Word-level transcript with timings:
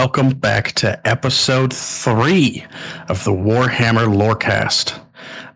Welcome 0.00 0.30
back 0.30 0.70
to 0.74 1.04
episode 1.04 1.74
three 1.74 2.64
of 3.08 3.24
the 3.24 3.32
Warhammer 3.32 4.06
Lorecast. 4.06 4.96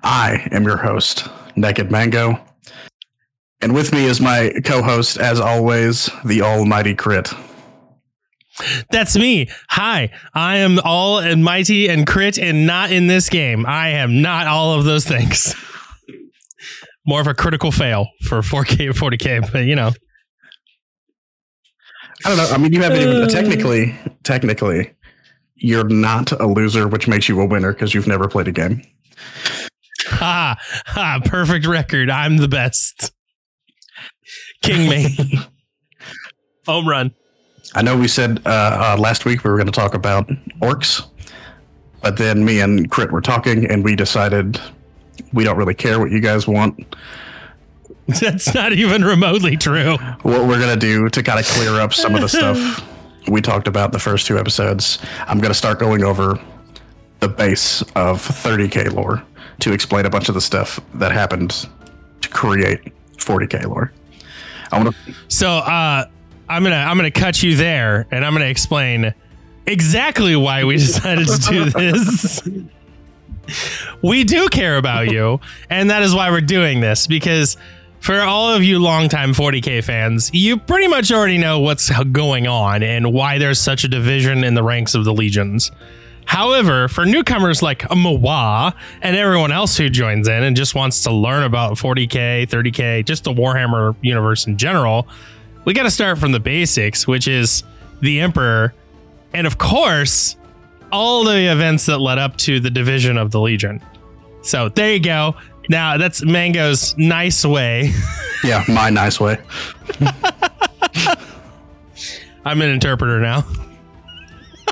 I 0.03 0.49
am 0.51 0.65
your 0.65 0.79
host, 0.79 1.29
Naked 1.55 1.93
Mango. 1.93 2.45
And 3.61 3.73
with 3.73 3.93
me 3.93 4.07
is 4.07 4.21
my 4.21 4.53
co 4.65 4.83
host, 4.83 5.17
as 5.17 5.39
always, 5.39 6.11
the 6.25 6.43
almighty 6.43 6.97
Crit. 6.97 7.33
That's 8.91 9.17
me. 9.17 9.49
Hi, 9.71 10.11
I 10.35 10.57
am 10.57 10.81
all 10.83 11.21
and 11.21 11.45
mighty 11.45 11.89
and 11.89 12.05
crit 12.05 12.37
and 12.37 12.67
not 12.67 12.91
in 12.91 13.07
this 13.07 13.29
game. 13.29 13.65
I 13.65 13.91
am 13.91 14.23
not 14.23 14.49
all 14.49 14.77
of 14.77 14.85
those 14.85 15.07
things. 15.07 15.55
More 17.07 17.21
of 17.21 17.29
a 17.29 17.35
critical 17.35 17.71
fail 17.71 18.09
for 18.23 18.41
4K, 18.41 18.91
40K, 18.91 19.53
but 19.53 19.67
you 19.67 19.77
know. 19.77 19.93
I 22.25 22.29
don't 22.29 22.37
know. 22.37 22.49
I 22.51 22.59
mean, 22.59 22.73
you 22.73 22.83
haven't 22.83 23.01
even 23.01 23.29
technically, 23.29 23.95
technically, 24.23 24.93
you're 25.57 25.89
not 25.89 26.33
a 26.33 26.47
loser, 26.47 26.89
which 26.89 27.09
makes 27.09 27.29
you 27.29 27.41
a 27.41 27.47
winner 27.47 27.73
because 27.73 27.95
you've 27.95 28.07
never 28.07 28.29
played 28.29 28.49
a 28.49 28.53
game. 28.53 28.83
Ha, 30.07 30.57
ha, 30.87 31.21
perfect 31.25 31.67
record. 31.67 32.11
I'm 32.11 32.37
the 32.37 32.49
best. 32.49 33.13
King 34.63 34.89
me. 34.89 35.17
Home 36.67 36.89
run. 36.89 37.15
I 37.75 37.83
know 37.83 37.97
we 37.97 38.09
said 38.09 38.41
uh, 38.45 38.95
uh, 38.97 39.01
last 39.01 39.25
week 39.25 39.45
we 39.45 39.51
were 39.51 39.57
going 39.57 39.67
to 39.67 39.73
talk 39.73 39.95
about 39.95 40.29
orcs, 40.61 41.07
but 42.03 42.19
then 42.19 42.45
me 42.45 42.61
and 42.61 42.91
Crit 42.91 43.11
were 43.11 43.21
talking, 43.21 43.67
and 43.67 43.83
we 43.83 43.97
decided 43.97 44.61
we 45.33 45.45
don't 45.45 45.57
really 45.57 45.75
care 45.75 45.99
what 45.99 46.11
you 46.11 46.21
guys 46.21 46.47
want. 46.47 46.95
That's 48.21 48.53
not 48.55 48.73
even 48.73 49.05
remotely 49.05 49.57
true. 49.57 49.97
What 50.23 50.47
we're 50.47 50.59
going 50.59 50.79
to 50.79 50.81
do 50.81 51.09
to 51.09 51.23
kind 51.23 51.39
of 51.39 51.47
clear 51.47 51.81
up 51.81 51.95
some 51.95 52.15
of 52.15 52.21
the 52.21 52.29
stuff 52.29 52.87
we 53.29 53.41
talked 53.41 53.69
about 53.69 53.93
the 53.93 53.99
first 53.99 54.27
two 54.27 54.39
episodes, 54.39 54.99
I'm 55.27 55.39
going 55.39 55.51
to 55.51 55.59
start 55.59 55.79
going 55.79 56.03
over 56.03 56.41
the 57.21 57.29
base 57.29 57.83
of 57.95 58.21
30k 58.21 58.93
lore 58.93 59.23
to 59.61 59.73
explain 59.73 60.07
a 60.07 60.11
bunch 60.11 60.29
of 60.29 60.35
the 60.35 60.41
stuff 60.41 60.81
that 60.95 61.13
happened 61.13 61.69
to 62.23 62.29
create 62.29 62.93
40k 63.17 63.67
lore. 63.67 63.93
I 64.73 64.83
want 64.83 64.95
to. 64.95 65.15
So, 65.29 65.49
uh, 65.49 66.07
I'm 66.49 66.63
gonna 66.63 66.77
I'm 66.77 66.97
gonna 66.97 67.11
cut 67.11 67.43
you 67.43 67.57
there, 67.57 68.07
and 68.11 68.25
I'm 68.25 68.33
gonna 68.33 68.47
explain 68.47 69.15
exactly 69.67 70.37
why 70.37 70.65
we 70.65 70.77
decided 70.79 71.29
to 71.29 71.39
do 71.39 71.65
this. 71.71 72.43
we 74.03 74.25
do 74.25 74.49
care 74.49 74.77
about 74.77 75.11
you, 75.11 75.41
and 75.71 75.91
that 75.91 76.03
is 76.03 76.15
why 76.15 76.31
we're 76.31 76.41
doing 76.41 76.81
this 76.81 77.07
because 77.07 77.57
for 78.03 78.21
all 78.21 78.53
of 78.53 78.65
you 78.65 78.81
longtime 78.81 79.33
40k 79.33 79.85
fans, 79.85 80.29
you 80.35 80.57
pretty 80.57 80.89
much 80.89 81.13
already 81.13 81.39
know 81.39 81.61
what's 81.61 81.89
going 82.07 82.49
on 82.49 82.83
and 82.83 83.13
why 83.13 83.39
there's 83.39 83.61
such 83.61 83.85
a 83.85 83.89
division 83.89 84.43
in 84.43 84.55
the 84.55 84.63
ranks 84.63 84.97
of 84.97 85.05
the 85.05 85.15
legions. 85.15 85.71
However, 86.25 86.89
for 86.89 87.07
newcomers 87.07 87.63
like 87.63 87.83
Mawa 87.91 88.75
and 89.03 89.15
everyone 89.15 89.53
else 89.53 89.77
who 89.77 89.89
joins 89.89 90.27
in 90.27 90.43
and 90.43 90.57
just 90.57 90.75
wants 90.75 91.05
to 91.05 91.13
learn 91.13 91.45
about 91.45 91.75
40k, 91.75 92.49
30k, 92.49 93.05
just 93.05 93.23
the 93.23 93.33
Warhammer 93.33 93.95
universe 94.03 94.49
in 94.49 94.59
general, 94.59 95.07
we 95.65 95.73
got 95.73 95.85
to 95.85 95.91
start 95.91 96.19
from 96.19 96.33
the 96.33 96.41
basics, 96.41 97.07
which 97.07 97.29
is 97.29 97.63
the 98.01 98.19
Emperor, 98.19 98.75
and 99.33 99.47
of 99.47 99.59
course, 99.59 100.37
all 100.91 101.23
the 101.23 101.53
events 101.53 101.87
that 101.87 101.99
led 101.99 102.19
up 102.19 102.37
to 102.39 102.59
the 102.59 102.71
division 102.71 103.17
of 103.17 103.31
the 103.31 103.41
Legion. 103.41 103.81
So 104.43 104.69
there 104.71 104.93
you 104.93 105.01
go. 105.01 105.37
Now 105.69 105.97
that's 105.97 106.25
Mango's 106.25 106.97
nice 106.97 107.45
way. 107.45 107.93
Yeah, 108.45 108.65
my 108.67 108.91
nice 108.91 109.21
way. 109.21 109.39
I'm 112.45 112.61
an 112.61 112.71
interpreter 112.71 113.21
now. 113.21 113.45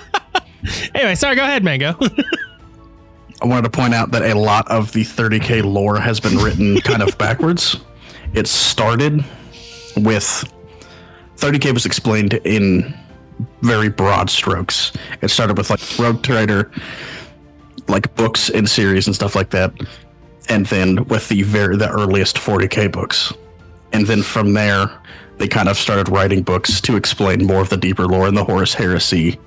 anyway, 0.93 1.15
sorry, 1.15 1.37
go 1.37 1.45
ahead, 1.45 1.63
Mango. 1.63 1.95
I 3.41 3.47
wanted 3.47 3.63
to 3.63 3.71
point 3.71 3.95
out 3.95 4.11
that 4.11 4.23
a 4.23 4.35
lot 4.35 4.69
of 4.69 4.91
the 4.91 5.03
30k 5.03 5.63
lore 5.63 6.01
has 6.01 6.19
been 6.19 6.37
written 6.39 6.81
kind 6.81 7.01
of 7.01 7.17
backwards. 7.17 7.77
It 8.35 8.49
started 8.49 9.25
with 9.97 10.53
30k 11.37 11.73
was 11.73 11.87
explained 11.87 12.35
in 12.45 12.93
very 13.63 13.89
broad 13.89 14.31
strokes. 14.31 14.93
It 15.23 15.29
started 15.29 15.57
with 15.57 15.71
like 15.71 15.81
Rogue 15.99 16.23
Trader, 16.23 16.71
like 17.89 18.15
books 18.17 18.51
and 18.51 18.69
series 18.69 19.07
and 19.07 19.15
stuff 19.15 19.35
like 19.37 19.51
that, 19.51 19.73
and 20.49 20.67
then 20.67 21.05
with 21.05 21.29
the 21.29 21.43
very 21.43 21.77
the 21.77 21.91
earliest 21.91 22.37
40k 22.37 22.91
books, 22.93 23.33
and 23.93 24.07
then 24.07 24.23
from 24.23 24.55
there 24.55 24.91
they 25.39 25.49
kind 25.49 25.69
of 25.69 25.79
started 25.79 26.09
writing 26.09 26.43
books 26.43 26.81
to 26.83 26.97
explain 26.97 27.47
more 27.47 27.63
of 27.63 27.71
the 27.71 27.77
deeper 27.77 28.07
lore. 28.07 28.27
And 28.27 28.37
the 28.37 28.45
Horus 28.45 28.75
Heresy 28.75 29.39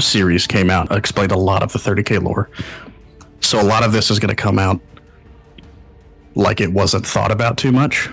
series 0.00 0.46
came 0.46 0.70
out, 0.70 0.90
explained 0.90 1.32
a 1.32 1.38
lot 1.38 1.62
of 1.62 1.72
the 1.72 1.78
30k 1.78 2.22
lore. 2.22 2.48
So 3.40 3.60
a 3.60 3.62
lot 3.62 3.84
of 3.84 3.92
this 3.92 4.10
is 4.10 4.18
going 4.18 4.34
to 4.34 4.42
come 4.42 4.58
out 4.58 4.80
like 6.34 6.60
it 6.60 6.72
wasn't 6.72 7.06
thought 7.06 7.30
about 7.30 7.58
too 7.58 7.72
much. 7.72 8.08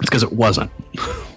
It's 0.00 0.08
because 0.08 0.22
it 0.22 0.32
wasn't. 0.32 0.70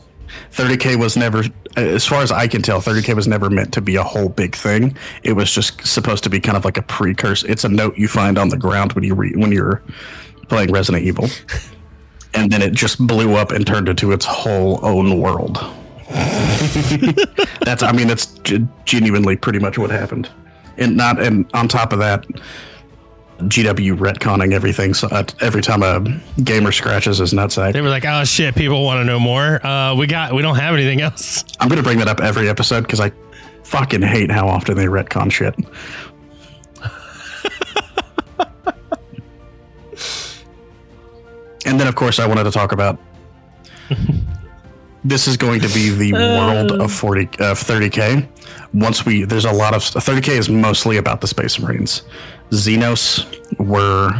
30k 0.55 0.97
was 0.97 1.17
never 1.17 1.43
as 1.75 2.05
far 2.05 2.21
as 2.23 2.31
i 2.31 2.47
can 2.47 2.61
tell 2.61 2.79
30k 2.81 3.13
was 3.13 3.27
never 3.27 3.49
meant 3.49 3.73
to 3.73 3.81
be 3.81 3.97
a 3.97 4.03
whole 4.03 4.29
big 4.29 4.55
thing. 4.55 4.95
It 5.23 5.33
was 5.33 5.51
just 5.51 5.85
supposed 5.85 6.23
to 6.23 6.29
be 6.29 6.39
kind 6.39 6.57
of 6.57 6.63
like 6.63 6.77
a 6.77 6.81
precursor. 6.81 7.47
It's 7.49 7.63
a 7.66 7.69
note 7.69 7.97
you 7.97 8.07
find 8.07 8.38
on 8.38 8.49
the 8.49 8.57
ground 8.57 8.94
when 8.94 9.03
you 9.03 9.13
re- 9.15 9.35
when 9.35 9.51
you're 9.51 9.83
playing 10.47 10.71
resident 10.71 11.03
evil. 11.03 11.27
And 12.38 12.51
then 12.51 12.61
it 12.61 12.73
just 12.73 12.99
blew 13.07 13.35
up 13.35 13.51
and 13.51 13.65
turned 13.65 13.88
into 13.88 14.11
its 14.11 14.25
whole 14.25 14.85
own 14.85 15.21
world. 15.21 15.55
That's 17.61 17.81
i 17.81 17.94
mean 17.94 18.07
that's 18.07 18.25
genuinely 18.83 19.38
pretty 19.38 19.59
much 19.59 19.77
what 19.77 19.89
happened. 19.89 20.29
And 20.77 20.97
not 20.97 21.21
and 21.21 21.49
on 21.53 21.69
top 21.69 21.94
of 21.94 21.99
that 21.99 22.25
GW 23.40 23.97
retconning 23.97 24.53
everything. 24.53 24.94
So 24.94 25.07
uh, 25.09 25.23
every 25.41 25.62
time 25.62 25.84
a 25.84 26.01
gamer 26.41 26.72
scratches 26.72 27.18
his 27.18 27.34
nutsack, 27.34 27.73
they 27.73 27.81
were 27.81 27.90
like, 27.90 28.06
"Oh 28.06 28.23
shit, 28.23 28.56
people 28.56 28.84
want 28.84 29.00
to 29.00 29.06
know 29.06 29.19
more. 29.19 29.66
Uh, 29.66 29.96
we 29.96 30.07
got, 30.07 30.34
we 30.34 30.41
don't 30.41 30.56
have 30.56 30.73
anything 30.73 31.01
else." 31.01 31.44
I'm 31.59 31.68
gonna 31.68 31.84
bring 31.84 32.00
that 32.00 32.07
up 32.07 32.22
every 32.22 32.50
episode 32.50 32.81
because 32.81 33.00
I 33.00 33.12
fucking 33.63 34.01
hate 34.01 34.31
how 34.31 34.47
often 34.47 34.78
they 34.78 34.85
retcon 34.85 35.31
shit. 35.31 35.56
and 41.66 41.79
then, 41.79 41.88
of 41.88 41.95
course, 41.95 42.19
I 42.19 42.28
wanted 42.28 42.44
to 42.45 42.51
talk 42.51 42.72
about. 42.72 43.00
this 45.03 45.28
is 45.28 45.38
going 45.38 45.62
to 45.62 45.68
be 45.69 45.90
the 45.90 46.13
world 46.13 46.72
of 46.72 46.91
40 46.91 47.24
of 47.40 47.59
30k. 47.59 48.28
Once 48.74 49.06
we 49.06 49.24
there's 49.24 49.45
a 49.45 49.51
lot 49.51 49.74
of 49.74 49.81
30k 49.81 50.29
is 50.29 50.50
mostly 50.50 50.97
about 50.97 51.22
the 51.22 51.28
Space 51.28 51.59
Marines. 51.59 52.03
Xenos 52.50 53.25
were 53.59 54.11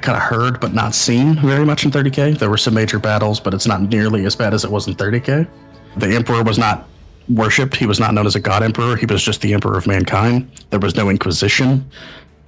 kind 0.00 0.16
of 0.16 0.22
heard 0.22 0.60
but 0.60 0.72
not 0.72 0.94
seen 0.94 1.34
very 1.40 1.64
much 1.64 1.84
in 1.84 1.90
30k. 1.90 2.38
There 2.38 2.50
were 2.50 2.56
some 2.56 2.74
major 2.74 2.98
battles, 2.98 3.40
but 3.40 3.54
it's 3.54 3.66
not 3.66 3.82
nearly 3.82 4.24
as 4.24 4.36
bad 4.36 4.54
as 4.54 4.64
it 4.64 4.70
was 4.70 4.86
in 4.86 4.94
30k. 4.94 5.48
The 5.96 6.14
Emperor 6.14 6.42
was 6.42 6.58
not 6.58 6.88
worshipped. 7.28 7.76
He 7.76 7.86
was 7.86 7.98
not 7.98 8.14
known 8.14 8.26
as 8.26 8.36
a 8.36 8.40
god 8.40 8.62
emperor. 8.62 8.96
He 8.96 9.06
was 9.06 9.22
just 9.22 9.40
the 9.40 9.52
emperor 9.52 9.76
of 9.76 9.86
mankind. 9.86 10.50
There 10.70 10.78
was 10.78 10.94
no 10.94 11.10
inquisition 11.10 11.90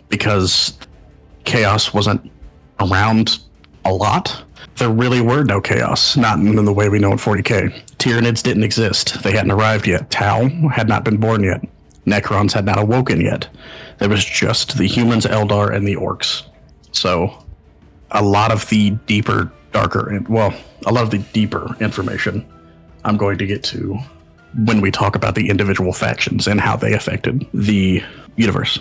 because 0.08 0.78
chaos 1.44 1.92
wasn't 1.92 2.30
around 2.80 3.38
a 3.84 3.92
lot. 3.92 4.44
There 4.76 4.90
really 4.90 5.20
were 5.20 5.42
no 5.42 5.60
chaos, 5.60 6.16
not 6.16 6.38
in 6.38 6.64
the 6.64 6.72
way 6.72 6.88
we 6.88 6.98
know 6.98 7.10
in 7.10 7.18
40k. 7.18 7.96
Tyranids 7.96 8.42
didn't 8.42 8.62
exist. 8.62 9.22
They 9.24 9.32
hadn't 9.32 9.50
arrived 9.50 9.86
yet. 9.86 10.10
Tau 10.10 10.48
had 10.68 10.88
not 10.88 11.04
been 11.04 11.16
born 11.16 11.42
yet. 11.42 11.66
Necrons 12.06 12.52
had 12.52 12.64
not 12.64 12.78
awoken 12.78 13.20
yet. 13.20 13.48
There 13.98 14.08
was 14.08 14.24
just 14.24 14.78
the 14.78 14.86
humans, 14.86 15.26
Eldar, 15.26 15.74
and 15.74 15.86
the 15.86 15.96
orcs. 15.96 16.44
So, 16.92 17.44
a 18.10 18.22
lot 18.22 18.52
of 18.52 18.68
the 18.68 18.90
deeper, 19.06 19.52
darker, 19.72 20.08
and 20.10 20.26
well, 20.28 20.54
a 20.86 20.92
lot 20.92 21.04
of 21.04 21.10
the 21.10 21.18
deeper 21.18 21.76
information 21.80 22.46
I'm 23.04 23.16
going 23.16 23.38
to 23.38 23.46
get 23.46 23.62
to 23.64 23.98
when 24.64 24.80
we 24.80 24.90
talk 24.90 25.14
about 25.14 25.34
the 25.34 25.50
individual 25.50 25.92
factions 25.92 26.46
and 26.46 26.60
how 26.60 26.76
they 26.76 26.94
affected 26.94 27.46
the 27.52 28.02
universe. 28.36 28.78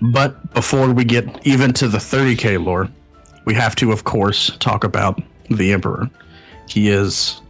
But 0.00 0.52
before 0.54 0.92
we 0.92 1.04
get 1.04 1.46
even 1.46 1.72
to 1.74 1.88
the 1.88 1.98
30k 1.98 2.64
lore, 2.64 2.88
we 3.44 3.54
have 3.54 3.76
to, 3.76 3.92
of 3.92 4.04
course, 4.04 4.56
talk 4.58 4.84
about 4.84 5.22
the 5.50 5.72
Emperor. 5.72 6.10
He 6.68 6.88
is, 6.88 7.40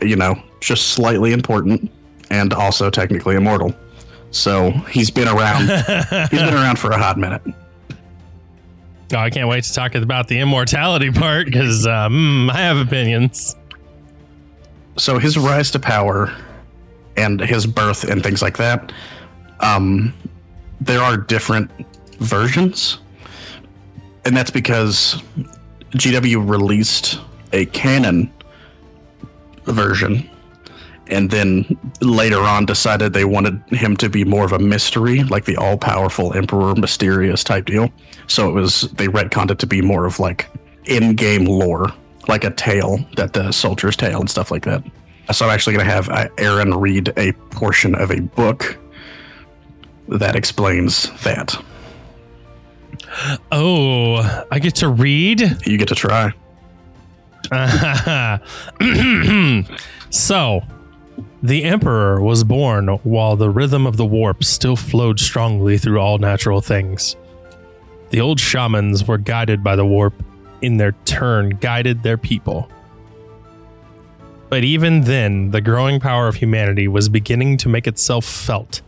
you 0.00 0.16
know, 0.16 0.40
just 0.60 0.88
slightly 0.88 1.32
important 1.32 1.90
and 2.30 2.52
also 2.52 2.90
technically 2.90 3.34
immortal. 3.34 3.74
So 4.32 4.70
he's 4.90 5.10
been 5.10 5.28
around. 5.28 5.68
he's 6.30 6.40
been 6.40 6.54
around 6.54 6.78
for 6.78 6.90
a 6.90 6.98
hot 6.98 7.18
minute. 7.18 7.42
Oh, 9.12 9.18
I 9.18 9.28
can't 9.28 9.48
wait 9.48 9.64
to 9.64 9.72
talk 9.74 9.94
about 9.94 10.26
the 10.28 10.38
immortality 10.38 11.10
part 11.12 11.44
because 11.46 11.86
um, 11.86 12.48
I 12.50 12.58
have 12.60 12.78
opinions. 12.78 13.54
So 14.96 15.18
his 15.18 15.36
rise 15.36 15.70
to 15.72 15.78
power 15.78 16.34
and 17.16 17.40
his 17.40 17.66
birth 17.66 18.04
and 18.04 18.22
things 18.22 18.40
like 18.40 18.56
that. 18.56 18.90
Um, 19.60 20.14
there 20.80 21.00
are 21.00 21.16
different 21.16 21.70
versions, 22.18 22.98
and 24.24 24.36
that's 24.36 24.50
because 24.50 25.22
GW 25.92 26.48
released 26.48 27.20
a 27.52 27.66
canon 27.66 28.32
version 29.64 30.28
and 31.12 31.30
then 31.30 31.78
later 32.00 32.40
on 32.40 32.64
decided 32.64 33.12
they 33.12 33.24
wanted 33.24 33.62
him 33.68 33.96
to 33.98 34.08
be 34.08 34.24
more 34.24 34.44
of 34.44 34.52
a 34.52 34.58
mystery, 34.58 35.22
like 35.24 35.44
the 35.44 35.56
all 35.56 35.76
powerful 35.76 36.32
Emperor 36.32 36.74
Mysterious 36.74 37.44
type 37.44 37.66
deal. 37.66 37.90
So 38.26 38.48
it 38.48 38.52
was 38.52 38.82
they 38.92 39.06
retconned 39.06 39.50
it 39.50 39.58
to 39.60 39.66
be 39.66 39.82
more 39.82 40.06
of 40.06 40.18
like 40.18 40.48
in 40.86 41.14
game 41.14 41.44
lore, 41.44 41.92
like 42.28 42.44
a 42.44 42.50
tale 42.50 43.04
that 43.16 43.34
the 43.34 43.52
soldier's 43.52 43.96
tale 43.96 44.20
and 44.20 44.30
stuff 44.30 44.50
like 44.50 44.64
that. 44.64 44.82
So 45.32 45.46
I'm 45.46 45.52
actually 45.52 45.74
going 45.74 45.86
to 45.86 45.92
have 45.92 46.08
uh, 46.08 46.28
Aaron 46.38 46.74
read 46.74 47.12
a 47.16 47.32
portion 47.50 47.94
of 47.94 48.10
a 48.10 48.20
book 48.20 48.78
that 50.08 50.34
explains 50.34 51.10
that. 51.22 51.54
Oh, 53.50 54.44
I 54.50 54.58
get 54.58 54.74
to 54.76 54.88
read? 54.88 55.66
You 55.66 55.78
get 55.78 55.88
to 55.88 55.94
try. 55.94 56.32
so, 60.10 60.62
the 61.42 61.64
Emperor 61.64 62.20
was 62.20 62.44
born 62.44 62.88
while 63.02 63.36
the 63.36 63.50
rhythm 63.50 63.86
of 63.86 63.96
the 63.96 64.06
warp 64.06 64.44
still 64.44 64.76
flowed 64.76 65.18
strongly 65.18 65.76
through 65.76 65.98
all 65.98 66.18
natural 66.18 66.60
things. 66.60 67.16
The 68.10 68.20
old 68.20 68.38
shamans 68.38 69.06
were 69.08 69.18
guided 69.18 69.64
by 69.64 69.74
the 69.74 69.86
warp, 69.86 70.14
in 70.60 70.76
their 70.76 70.92
turn, 71.04 71.50
guided 71.60 72.02
their 72.02 72.16
people. 72.16 72.70
But 74.48 74.64
even 74.64 75.02
then, 75.02 75.50
the 75.50 75.60
growing 75.60 75.98
power 75.98 76.28
of 76.28 76.36
humanity 76.36 76.86
was 76.86 77.08
beginning 77.08 77.56
to 77.58 77.68
make 77.68 77.86
itself 77.86 78.24
felt, 78.24 78.82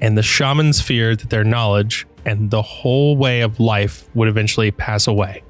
and 0.00 0.16
the 0.16 0.22
shamans 0.22 0.80
feared 0.80 1.20
that 1.20 1.30
their 1.30 1.42
knowledge 1.42 2.06
and 2.24 2.50
the 2.50 2.62
whole 2.62 3.16
way 3.16 3.40
of 3.40 3.58
life 3.58 4.08
would 4.14 4.28
eventually 4.28 4.70
pass 4.70 5.06
away. 5.06 5.42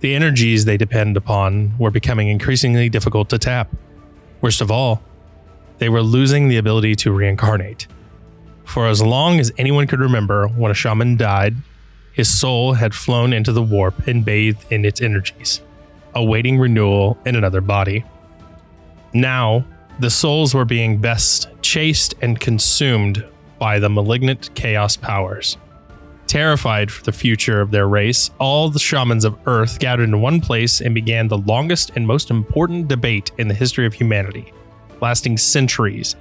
The 0.00 0.14
energies 0.14 0.64
they 0.64 0.76
depend 0.76 1.16
upon 1.16 1.78
were 1.78 1.90
becoming 1.90 2.28
increasingly 2.28 2.88
difficult 2.88 3.28
to 3.28 3.38
tap. 3.38 3.70
Worst 4.40 4.60
of 4.60 4.70
all, 4.70 5.02
they 5.78 5.88
were 5.88 6.02
losing 6.02 6.48
the 6.48 6.56
ability 6.56 6.94
to 6.96 7.12
reincarnate. 7.12 7.86
For 8.64 8.86
as 8.86 9.02
long 9.02 9.40
as 9.40 9.52
anyone 9.58 9.86
could 9.86 10.00
remember, 10.00 10.48
when 10.48 10.70
a 10.70 10.74
shaman 10.74 11.16
died, 11.16 11.56
his 12.12 12.28
soul 12.28 12.74
had 12.74 12.94
flown 12.94 13.32
into 13.32 13.52
the 13.52 13.62
warp 13.62 14.06
and 14.06 14.24
bathed 14.24 14.64
in 14.70 14.84
its 14.84 15.00
energies, 15.00 15.60
awaiting 16.14 16.58
renewal 16.58 17.18
in 17.24 17.36
another 17.36 17.60
body. 17.60 18.04
Now, 19.14 19.64
the 19.98 20.10
souls 20.10 20.54
were 20.54 20.64
being 20.64 21.00
best 21.00 21.48
chased 21.60 22.14
and 22.22 22.38
consumed 22.40 23.24
by 23.58 23.78
the 23.78 23.90
malignant 23.90 24.50
chaos 24.54 24.96
powers. 24.96 25.56
Terrified 26.26 26.90
for 26.90 27.04
the 27.04 27.12
future 27.12 27.60
of 27.60 27.70
their 27.70 27.88
race, 27.88 28.30
all 28.38 28.70
the 28.70 28.78
shamans 28.78 29.24
of 29.24 29.38
Earth 29.46 29.78
gathered 29.78 30.08
in 30.08 30.20
one 30.20 30.40
place 30.40 30.80
and 30.80 30.94
began 30.94 31.28
the 31.28 31.38
longest 31.38 31.92
and 31.94 32.06
most 32.06 32.30
important 32.30 32.88
debate 32.88 33.30
in 33.38 33.48
the 33.48 33.54
history 33.54 33.84
of 33.84 33.92
humanity, 33.92 34.52
lasting 35.02 35.36
centuries 35.36 36.16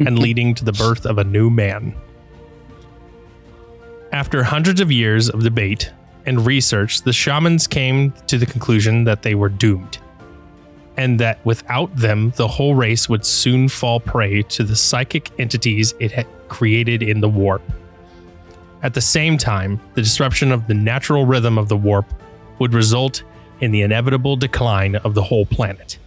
and 0.00 0.18
leading 0.26 0.54
to 0.54 0.64
the 0.64 0.72
birth 0.72 1.06
of 1.06 1.18
a 1.18 1.24
new 1.24 1.50
man. 1.50 1.94
After 4.10 4.42
hundreds 4.42 4.80
of 4.80 4.90
years 4.90 5.30
of 5.30 5.42
debate 5.42 5.92
and 6.26 6.44
research, 6.44 7.02
the 7.02 7.12
shamans 7.12 7.66
came 7.66 8.12
to 8.26 8.38
the 8.38 8.46
conclusion 8.46 9.04
that 9.04 9.22
they 9.22 9.34
were 9.34 9.48
doomed, 9.48 9.98
and 10.96 11.18
that 11.20 11.44
without 11.46 11.94
them, 11.96 12.32
the 12.36 12.48
whole 12.48 12.74
race 12.74 13.08
would 13.08 13.24
soon 13.24 13.68
fall 13.68 14.00
prey 14.00 14.42
to 14.42 14.64
the 14.64 14.76
psychic 14.76 15.30
entities 15.38 15.94
it 16.00 16.12
had 16.12 16.26
created 16.48 17.02
in 17.02 17.20
the 17.20 17.28
warp. 17.28 17.62
At 18.82 18.94
the 18.94 19.00
same 19.00 19.38
time, 19.38 19.80
the 19.94 20.02
disruption 20.02 20.52
of 20.52 20.66
the 20.66 20.74
natural 20.74 21.24
rhythm 21.24 21.56
of 21.56 21.68
the 21.68 21.76
warp 21.76 22.06
would 22.58 22.74
result 22.74 23.22
in 23.60 23.70
the 23.70 23.82
inevitable 23.82 24.36
decline 24.36 24.96
of 24.96 25.14
the 25.14 25.22
whole 25.22 25.46
planet. 25.46 25.98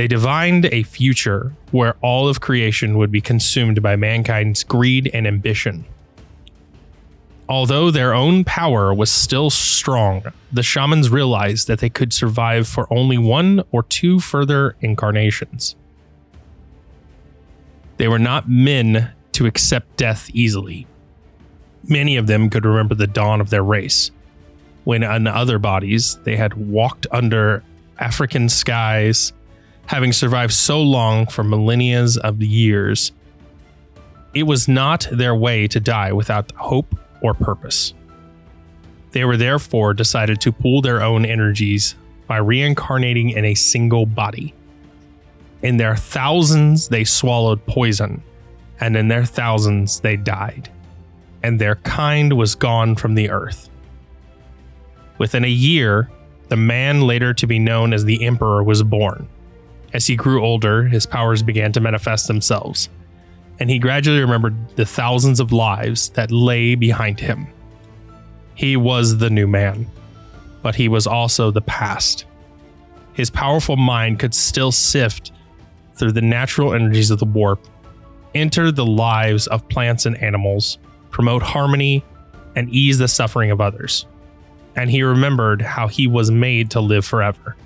They 0.00 0.08
divined 0.08 0.64
a 0.72 0.82
future 0.84 1.52
where 1.72 1.94
all 2.00 2.26
of 2.26 2.40
creation 2.40 2.96
would 2.96 3.12
be 3.12 3.20
consumed 3.20 3.82
by 3.82 3.96
mankind's 3.96 4.64
greed 4.64 5.10
and 5.12 5.26
ambition. 5.26 5.84
Although 7.50 7.90
their 7.90 8.14
own 8.14 8.44
power 8.44 8.94
was 8.94 9.12
still 9.12 9.50
strong, 9.50 10.22
the 10.50 10.62
shamans 10.62 11.10
realized 11.10 11.68
that 11.68 11.80
they 11.80 11.90
could 11.90 12.14
survive 12.14 12.66
for 12.66 12.90
only 12.90 13.18
one 13.18 13.62
or 13.72 13.82
two 13.82 14.20
further 14.20 14.74
incarnations. 14.80 15.76
They 17.98 18.08
were 18.08 18.18
not 18.18 18.48
men 18.48 19.12
to 19.32 19.44
accept 19.44 19.98
death 19.98 20.30
easily. 20.32 20.86
Many 21.84 22.16
of 22.16 22.26
them 22.26 22.48
could 22.48 22.64
remember 22.64 22.94
the 22.94 23.06
dawn 23.06 23.42
of 23.42 23.50
their 23.50 23.62
race, 23.62 24.10
when 24.84 25.02
in 25.02 25.26
other 25.26 25.58
bodies 25.58 26.18
they 26.24 26.36
had 26.36 26.54
walked 26.54 27.06
under 27.10 27.62
African 27.98 28.48
skies, 28.48 29.34
having 29.86 30.12
survived 30.12 30.52
so 30.52 30.80
long 30.80 31.26
for 31.26 31.42
millennia 31.42 32.06
of 32.22 32.42
years. 32.42 33.12
It 34.34 34.44
was 34.44 34.68
not 34.68 35.08
their 35.10 35.34
way 35.34 35.66
to 35.68 35.80
die 35.80 36.12
without 36.12 36.52
hope 36.52 36.94
or 37.22 37.34
purpose. 37.34 37.92
They 39.12 39.24
were 39.24 39.36
therefore 39.36 39.92
decided 39.94 40.40
to 40.42 40.52
pool 40.52 40.82
their 40.82 41.02
own 41.02 41.24
energies 41.24 41.96
by 42.28 42.36
reincarnating 42.36 43.30
in 43.30 43.44
a 43.44 43.54
single 43.54 44.06
body. 44.06 44.54
In 45.62 45.76
their 45.76 45.96
thousands, 45.96 46.88
they 46.88 47.04
swallowed 47.04 47.66
poison 47.66 48.22
and 48.80 48.96
in 48.96 49.08
their 49.08 49.24
thousands 49.24 50.00
they 50.00 50.16
died, 50.16 50.70
and 51.42 51.60
their 51.60 51.76
kind 51.76 52.32
was 52.32 52.54
gone 52.54 52.96
from 52.96 53.14
the 53.14 53.30
earth. 53.30 53.68
Within 55.18 55.44
a 55.44 55.48
year, 55.48 56.10
the 56.48 56.56
man 56.56 57.02
later 57.02 57.34
to 57.34 57.46
be 57.46 57.58
known 57.58 57.92
as 57.92 58.04
the 58.04 58.24
Emperor 58.24 58.62
was 58.62 58.82
born. 58.82 59.28
As 59.92 60.06
he 60.06 60.16
grew 60.16 60.44
older, 60.44 60.84
his 60.84 61.06
powers 61.06 61.42
began 61.42 61.72
to 61.72 61.80
manifest 61.80 62.28
themselves, 62.28 62.88
and 63.58 63.68
he 63.68 63.78
gradually 63.78 64.20
remembered 64.20 64.76
the 64.76 64.86
thousands 64.86 65.40
of 65.40 65.52
lives 65.52 66.10
that 66.10 66.30
lay 66.30 66.74
behind 66.74 67.18
him. 67.18 67.46
He 68.54 68.76
was 68.76 69.18
the 69.18 69.30
new 69.30 69.46
man, 69.46 69.86
but 70.62 70.74
he 70.74 70.88
was 70.88 71.06
also 71.06 71.50
the 71.50 71.62
past. 71.62 72.24
His 73.14 73.30
powerful 73.30 73.76
mind 73.76 74.18
could 74.18 74.34
still 74.34 74.72
sift 74.72 75.32
through 75.94 76.12
the 76.12 76.22
natural 76.22 76.72
energies 76.72 77.10
of 77.10 77.18
the 77.18 77.24
warp 77.24 77.66
enter 78.34 78.70
the 78.70 78.86
lives 78.86 79.46
of 79.48 79.68
plants 79.68 80.06
and 80.06 80.16
animals, 80.22 80.78
promote 81.10 81.42
harmony, 81.42 82.04
and 82.56 82.68
ease 82.70 82.98
the 82.98 83.08
suffering 83.08 83.50
of 83.50 83.60
others. 83.60 84.06
And 84.76 84.90
he 84.90 85.02
remembered 85.02 85.62
how 85.62 85.88
he 85.88 86.06
was 86.06 86.30
made 86.30 86.70
to 86.72 86.80
live 86.80 87.04
forever, 87.04 87.56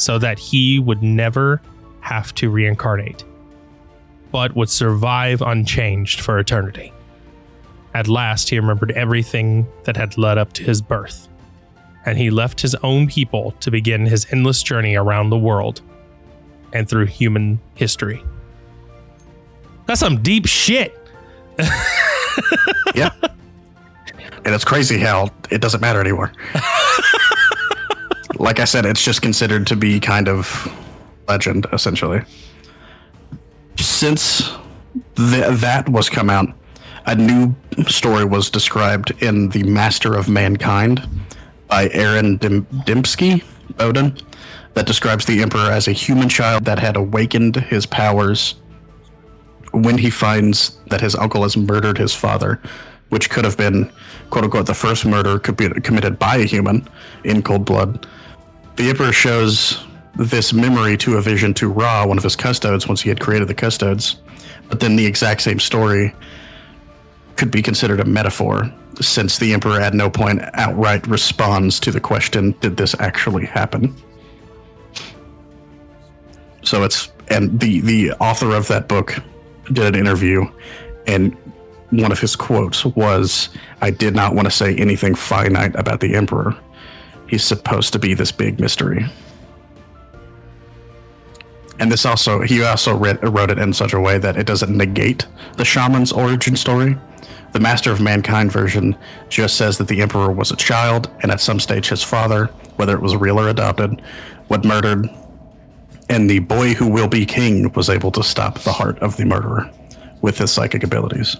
so 0.00 0.18
that 0.18 0.38
he 0.38 0.78
would 0.78 1.02
never 1.02 1.60
have 2.00 2.34
to 2.34 2.48
reincarnate, 2.48 3.22
but 4.32 4.56
would 4.56 4.70
survive 4.70 5.42
unchanged 5.42 6.20
for 6.20 6.38
eternity. 6.38 6.92
At 7.92 8.08
last, 8.08 8.48
he 8.48 8.58
remembered 8.58 8.92
everything 8.92 9.66
that 9.84 9.96
had 9.96 10.16
led 10.16 10.38
up 10.38 10.54
to 10.54 10.62
his 10.62 10.80
birth, 10.80 11.28
and 12.06 12.16
he 12.16 12.30
left 12.30 12.60
his 12.60 12.74
own 12.76 13.08
people 13.08 13.52
to 13.60 13.70
begin 13.70 14.06
his 14.06 14.26
endless 14.32 14.62
journey 14.62 14.96
around 14.96 15.28
the 15.28 15.38
world 15.38 15.82
and 16.72 16.88
through 16.88 17.06
human 17.06 17.60
history. 17.74 18.24
That's 19.86 20.00
some 20.00 20.22
deep 20.22 20.46
shit. 20.46 20.96
yeah. 22.94 23.10
And 24.42 24.54
it's 24.54 24.64
crazy 24.64 24.98
how 24.98 25.28
it 25.50 25.60
doesn't 25.60 25.82
matter 25.82 26.00
anymore. 26.00 26.32
like 28.40 28.58
I 28.58 28.64
said, 28.64 28.86
it's 28.86 29.04
just 29.04 29.20
considered 29.20 29.66
to 29.66 29.76
be 29.76 30.00
kind 30.00 30.26
of 30.26 30.66
legend, 31.28 31.66
essentially. 31.74 32.22
Since 33.76 34.50
th- 35.14 35.60
that 35.60 35.88
was 35.90 36.08
come 36.08 36.30
out, 36.30 36.48
a 37.04 37.14
new 37.14 37.54
story 37.86 38.24
was 38.24 38.48
described 38.48 39.12
in 39.22 39.50
The 39.50 39.62
Master 39.64 40.14
of 40.14 40.28
Mankind 40.28 41.06
by 41.68 41.90
Aaron 41.90 42.38
Dim- 42.38 42.64
Dembski 42.86 43.44
Bowden 43.76 44.16
that 44.72 44.86
describes 44.86 45.26
the 45.26 45.42
Emperor 45.42 45.70
as 45.70 45.86
a 45.86 45.92
human 45.92 46.30
child 46.30 46.64
that 46.64 46.78
had 46.78 46.96
awakened 46.96 47.56
his 47.56 47.84
powers 47.84 48.54
when 49.72 49.98
he 49.98 50.08
finds 50.08 50.78
that 50.88 51.02
his 51.02 51.14
uncle 51.14 51.42
has 51.42 51.58
murdered 51.58 51.98
his 51.98 52.14
father, 52.14 52.60
which 53.10 53.28
could 53.28 53.44
have 53.44 53.58
been, 53.58 53.90
quote 54.30 54.44
unquote, 54.44 54.66
the 54.66 54.74
first 54.74 55.04
murder 55.04 55.38
could 55.38 55.58
be 55.58 55.68
committed 55.82 56.18
by 56.18 56.36
a 56.36 56.44
human 56.44 56.88
in 57.24 57.42
cold 57.42 57.66
blood, 57.66 58.06
the 58.76 58.88
Emperor 58.88 59.12
shows 59.12 59.84
this 60.16 60.52
memory 60.52 60.96
to 60.98 61.16
a 61.16 61.22
vision 61.22 61.54
to 61.54 61.68
Ra, 61.68 62.06
one 62.06 62.18
of 62.18 62.24
his 62.24 62.36
custodes, 62.36 62.86
once 62.86 63.00
he 63.00 63.08
had 63.08 63.20
created 63.20 63.48
the 63.48 63.54
custodes. 63.54 64.16
But 64.68 64.80
then 64.80 64.96
the 64.96 65.06
exact 65.06 65.42
same 65.42 65.58
story 65.58 66.14
could 67.36 67.50
be 67.50 67.62
considered 67.62 68.00
a 68.00 68.04
metaphor, 68.04 68.70
since 69.00 69.38
the 69.38 69.52
Emperor 69.52 69.80
at 69.80 69.94
no 69.94 70.10
point 70.10 70.42
outright 70.54 71.06
responds 71.06 71.80
to 71.80 71.90
the 71.90 72.00
question, 72.00 72.54
Did 72.60 72.76
this 72.76 72.94
actually 72.98 73.46
happen? 73.46 73.94
So 76.62 76.84
it's 76.84 77.10
and 77.28 77.58
the 77.58 77.80
the 77.80 78.12
author 78.12 78.54
of 78.54 78.68
that 78.68 78.88
book 78.88 79.16
did 79.72 79.94
an 79.94 79.94
interview, 79.94 80.44
and 81.06 81.36
one 81.90 82.12
of 82.12 82.20
his 82.20 82.36
quotes 82.36 82.84
was, 82.84 83.48
I 83.80 83.90
did 83.90 84.14
not 84.14 84.34
want 84.34 84.46
to 84.46 84.50
say 84.50 84.76
anything 84.76 85.14
finite 85.14 85.74
about 85.74 86.00
the 86.00 86.14
Emperor. 86.14 86.56
He's 87.30 87.44
supposed 87.44 87.92
to 87.92 88.00
be 88.00 88.12
this 88.12 88.32
big 88.32 88.58
mystery. 88.58 89.06
And 91.78 91.90
this 91.90 92.04
also, 92.04 92.40
he 92.40 92.60
also 92.64 92.96
wrote 92.96 93.50
it 93.52 93.58
in 93.58 93.72
such 93.72 93.92
a 93.92 94.00
way 94.00 94.18
that 94.18 94.36
it 94.36 94.48
doesn't 94.48 94.76
negate 94.76 95.28
the 95.56 95.64
shaman's 95.64 96.10
origin 96.10 96.56
story. 96.56 96.98
The 97.52 97.60
Master 97.60 97.92
of 97.92 98.00
Mankind 98.00 98.50
version 98.50 98.98
just 99.28 99.56
says 99.56 99.78
that 99.78 99.86
the 99.86 100.02
Emperor 100.02 100.32
was 100.32 100.50
a 100.50 100.56
child, 100.56 101.08
and 101.20 101.30
at 101.30 101.40
some 101.40 101.60
stage 101.60 101.88
his 101.88 102.02
father, 102.02 102.46
whether 102.74 102.96
it 102.96 103.00
was 103.00 103.14
real 103.14 103.38
or 103.38 103.48
adopted, 103.48 104.02
was 104.48 104.64
murdered, 104.64 105.08
and 106.08 106.28
the 106.28 106.40
boy 106.40 106.74
who 106.74 106.88
will 106.88 107.08
be 107.08 107.24
king 107.24 107.72
was 107.74 107.88
able 107.88 108.10
to 108.10 108.24
stop 108.24 108.58
the 108.58 108.72
heart 108.72 108.98
of 108.98 109.16
the 109.16 109.24
murderer 109.24 109.70
with 110.20 110.38
his 110.38 110.50
psychic 110.50 110.82
abilities. 110.82 111.36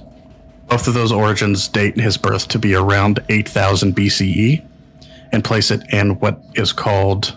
Both 0.68 0.87
of 0.87 0.94
those 0.94 1.11
origins 1.11 1.66
date 1.66 1.99
his 1.99 2.16
birth 2.16 2.47
to 2.49 2.61
be 2.61 2.76
around 2.76 3.18
8000 3.28 3.97
BCE 3.97 4.64
and 5.32 5.44
place 5.44 5.70
it 5.70 5.82
in 5.92 6.18
what 6.20 6.42
is 6.54 6.72
called 6.72 7.37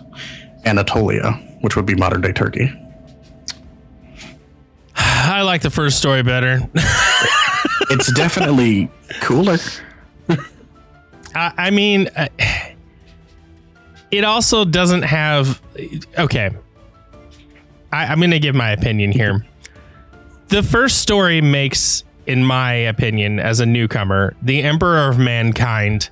Anatolia, 0.64 1.32
which 1.60 1.76
would 1.76 1.86
be 1.86 1.94
modern 1.94 2.20
day 2.20 2.32
Turkey. 2.32 2.72
I 4.96 5.42
like 5.42 5.62
the 5.62 5.70
first 5.70 5.98
story 5.98 6.22
better. 6.22 6.68
It's 7.90 8.12
definitely 8.12 8.90
cooler. 9.20 9.58
I, 11.34 11.52
I 11.56 11.70
mean, 11.70 12.08
uh, 12.16 12.28
it 14.10 14.24
also 14.24 14.64
doesn't 14.64 15.02
have. 15.02 15.60
Okay. 16.18 16.50
I, 17.92 18.06
I'm 18.06 18.18
going 18.18 18.30
to 18.30 18.38
give 18.38 18.54
my 18.54 18.70
opinion 18.70 19.12
here. 19.12 19.44
The 20.48 20.62
first 20.62 21.00
story 21.00 21.40
makes, 21.40 22.04
in 22.26 22.44
my 22.44 22.72
opinion, 22.72 23.38
as 23.38 23.60
a 23.60 23.66
newcomer, 23.66 24.34
the 24.42 24.62
Emperor 24.62 25.08
of 25.08 25.18
Mankind 25.18 26.10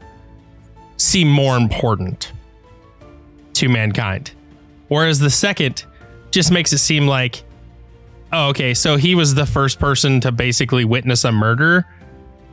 seem 1.03 1.29
more 1.29 1.57
important 1.57 2.33
to 3.55 3.69
mankind. 3.69 4.33
Whereas 4.89 5.19
the 5.19 5.31
second 5.31 5.85
just 6.31 6.51
makes 6.51 6.73
it 6.73 6.79
seem 6.79 7.07
like, 7.07 7.43
oh, 8.33 8.49
okay, 8.51 8.75
so 8.75 8.97
he 8.97 9.15
was 9.15 9.35
the 9.35 9.47
first 9.47 9.79
person 9.79 10.21
to 10.21 10.33
basically 10.33 10.85
witness 10.85 11.25
a 11.25 11.33
murder 11.33 11.87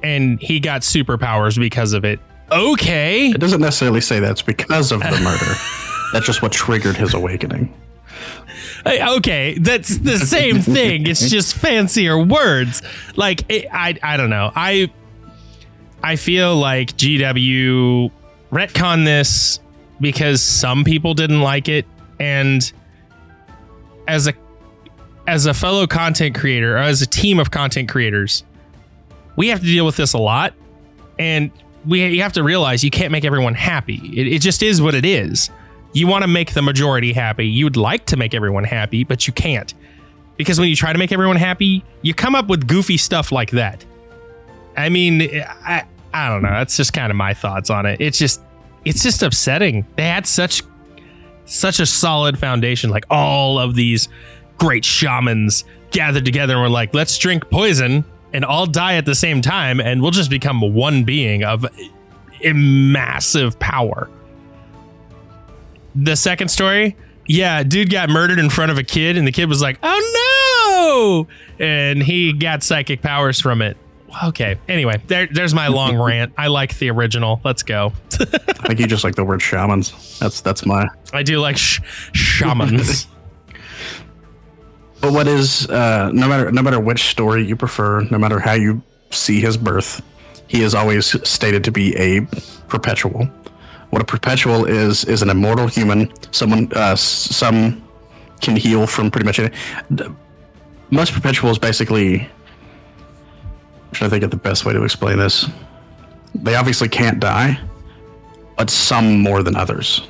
and 0.02 0.42
he 0.42 0.60
got 0.60 0.82
superpowers 0.82 1.60
because 1.60 1.94
of 1.94 2.06
it. 2.06 2.20
Okay. 2.52 3.28
It 3.28 3.40
doesn't 3.40 3.62
necessarily 3.62 4.02
say 4.02 4.20
that's 4.20 4.42
because 4.42 4.92
of 4.92 5.02
the 5.02 5.20
murder. 5.24 5.54
that's 6.14 6.26
just 6.26 6.42
what 6.42 6.52
triggered 6.52 6.98
his 6.98 7.14
awakening. 7.14 7.74
Okay, 8.86 9.58
that's 9.60 9.98
the 9.98 10.18
same 10.18 10.62
thing. 10.62 11.06
It's 11.06 11.30
just 11.30 11.54
fancier 11.54 12.18
words. 12.18 12.82
Like 13.16 13.44
it, 13.50 13.68
I, 13.72 14.00
I 14.02 14.18
don't 14.18 14.30
know. 14.30 14.52
I, 14.56 14.90
I 16.02 16.16
feel 16.16 16.56
like 16.56 16.94
GW 16.94 18.12
retcon 18.52 19.06
this 19.06 19.60
because 20.00 20.42
some 20.42 20.84
people 20.84 21.14
didn't 21.14 21.42
like 21.42 21.68
it, 21.68 21.86
and 22.20 22.72
as 24.08 24.28
a, 24.28 24.34
as 25.28 25.46
a 25.46 25.54
fellow 25.54 25.86
content 25.88 26.36
creator, 26.36 26.76
or 26.76 26.80
as 26.80 27.02
a 27.02 27.08
team 27.08 27.40
of 27.40 27.52
content 27.52 27.90
creators, 27.90 28.44
we 29.36 29.48
have 29.50 29.60
to 29.60 29.66
deal 29.66 29.86
with 29.86 29.96
this 29.96 30.14
a 30.14 30.18
lot, 30.18 30.54
and 31.18 31.52
we 31.86 32.06
you 32.06 32.22
have 32.22 32.34
to 32.34 32.44
realize 32.44 32.84
you 32.84 32.90
can't 32.90 33.12
make 33.12 33.26
everyone 33.26 33.54
happy. 33.54 34.02
It, 34.16 34.28
it 34.28 34.42
just 34.42 34.64
is 34.64 34.82
what 34.82 34.96
it 34.96 35.06
is. 35.06 35.50
You 35.94 36.08
want 36.08 36.24
to 36.24 36.28
make 36.28 36.54
the 36.54 36.62
majority 36.62 37.14
happy. 37.14 37.48
You 37.48 37.66
would 37.66 37.78
like 37.78 38.06
to 38.08 38.18
make 38.18 38.34
everyone 38.34 38.64
happy, 38.64 39.04
but 39.04 39.28
you 39.28 39.34
can't. 39.34 39.74
Because 40.38 40.60
when 40.60 40.70
you 40.70 40.76
try 40.76 40.94
to 40.94 41.00
make 41.00 41.12
everyone 41.12 41.36
happy, 41.36 41.84
you 42.02 42.14
come 42.14 42.36
up 42.36 42.48
with 42.48 42.68
goofy 42.68 42.96
stuff 42.98 43.32
like 43.32 43.52
that. 43.52 43.84
I 44.78 44.90
mean, 44.90 45.22
I 45.22 45.86
I 46.14 46.30
don't 46.30 46.42
know. 46.42 46.50
That's 46.50 46.76
just 46.78 46.94
kind 46.94 47.12
of 47.12 47.16
my 47.16 47.34
thoughts 47.34 47.70
on 47.70 47.86
it. 47.86 48.00
It's 48.02 48.18
just 48.18 48.42
it's 48.86 49.04
just 49.04 49.24
upsetting. 49.24 49.86
They 49.96 50.04
had 50.06 50.26
such 50.26 50.64
such 51.46 51.80
a 51.80 51.86
solid 51.86 52.38
foundation 52.38 52.90
like 52.90 53.06
all 53.10 53.58
of 53.60 53.76
these 53.76 54.08
great 54.58 54.86
shamans 54.86 55.64
gathered 55.92 56.26
together 56.26 56.54
and 56.54 56.62
were 56.62 56.70
like, 56.70 56.94
"Let's 56.94 57.18
drink 57.18 57.50
poison 57.50 58.04
and 58.34 58.46
all 58.46 58.66
die 58.66 58.96
at 58.96 59.06
the 59.06 59.16
same 59.16 59.42
time 59.42 59.80
and 59.80 60.02
we'll 60.02 60.12
just 60.12 60.30
become 60.30 60.62
one 60.74 61.04
being 61.04 61.44
of 61.44 61.66
massive 62.44 63.58
power." 63.60 64.10
the 65.96 66.16
second 66.16 66.50
story, 66.50 66.96
yeah, 67.26 67.64
dude 67.64 67.90
got 67.90 68.10
murdered 68.10 68.40
in 68.40 68.50
front 68.50 68.72
of 68.72 68.78
a 68.78 68.84
kid, 68.84 69.18
and 69.18 69.28
the 69.28 69.32
kid 69.32 69.50
was 69.50 69.62
like, 69.62 69.80
"Oh 69.84 71.28
no!" 71.60 71.64
and 71.64 72.02
he 72.02 72.34
got 72.34 72.64
psychic 72.64 73.02
powers 73.02 73.40
from 73.40 73.62
it. 73.62 73.78
Okay. 74.26 74.58
Anyway, 74.68 75.02
there, 75.08 75.28
there's 75.32 75.54
my 75.54 75.68
long 75.68 75.98
rant. 76.02 76.34
I 76.38 76.48
like 76.48 76.78
the 76.78 76.90
original. 76.90 77.42
Let's 77.44 77.64
go. 77.64 77.94
I 78.20 78.26
think 78.68 78.80
you 78.80 78.88
just 78.88 79.04
like 79.04 79.16
the 79.16 79.24
word 79.24 79.42
shamans. 79.42 80.20
That's 80.20 80.42
that's 80.42 80.66
my. 80.66 80.88
I 81.14 81.24
do 81.24 81.40
like 81.40 81.58
sh- 81.58 81.80
shamans. 82.14 83.08
But 85.02 85.14
what 85.14 85.28
is 85.28 85.66
uh, 85.70 86.12
no 86.14 86.28
matter 86.28 86.52
no 86.52 86.62
matter 86.62 86.80
which 86.80 87.06
story 87.10 87.46
you 87.46 87.56
prefer, 87.56 88.02
no 88.12 88.18
matter 88.18 88.40
how 88.40 88.52
you 88.54 88.82
see 89.12 89.40
his 89.40 89.56
birth, 89.56 90.02
he 90.48 90.62
is 90.62 90.76
always 90.76 91.06
stated 91.28 91.64
to 91.64 91.72
be 91.72 91.96
a 91.96 92.22
perpetual. 92.68 93.26
What 93.92 94.02
a 94.02 94.06
perpetual 94.06 94.66
is 94.66 95.06
is 95.06 95.22
an 95.22 95.30
immortal 95.30 95.68
human. 95.68 96.12
Someone 96.34 96.70
uh, 96.76 96.98
some 96.98 97.88
can 98.42 98.58
heal 98.58 98.88
from 98.88 99.10
pretty 99.10 99.26
much 99.26 99.40
anything. 99.40 100.18
Most 100.92 101.14
perpetuals 101.14 101.58
basically. 101.60 102.28
Trying 103.92 104.10
to 104.10 104.14
think 104.14 104.24
of 104.24 104.32
the 104.32 104.38
best 104.38 104.66
way 104.66 104.74
to 104.74 104.84
explain 104.84 105.18
this. 105.18 105.48
They 106.36 106.56
obviously 106.56 106.90
can't 106.90 107.20
die, 107.20 107.60
but 108.58 108.70
some 108.70 109.20
more 109.20 109.44
than 109.44 109.56
others. 109.56 110.08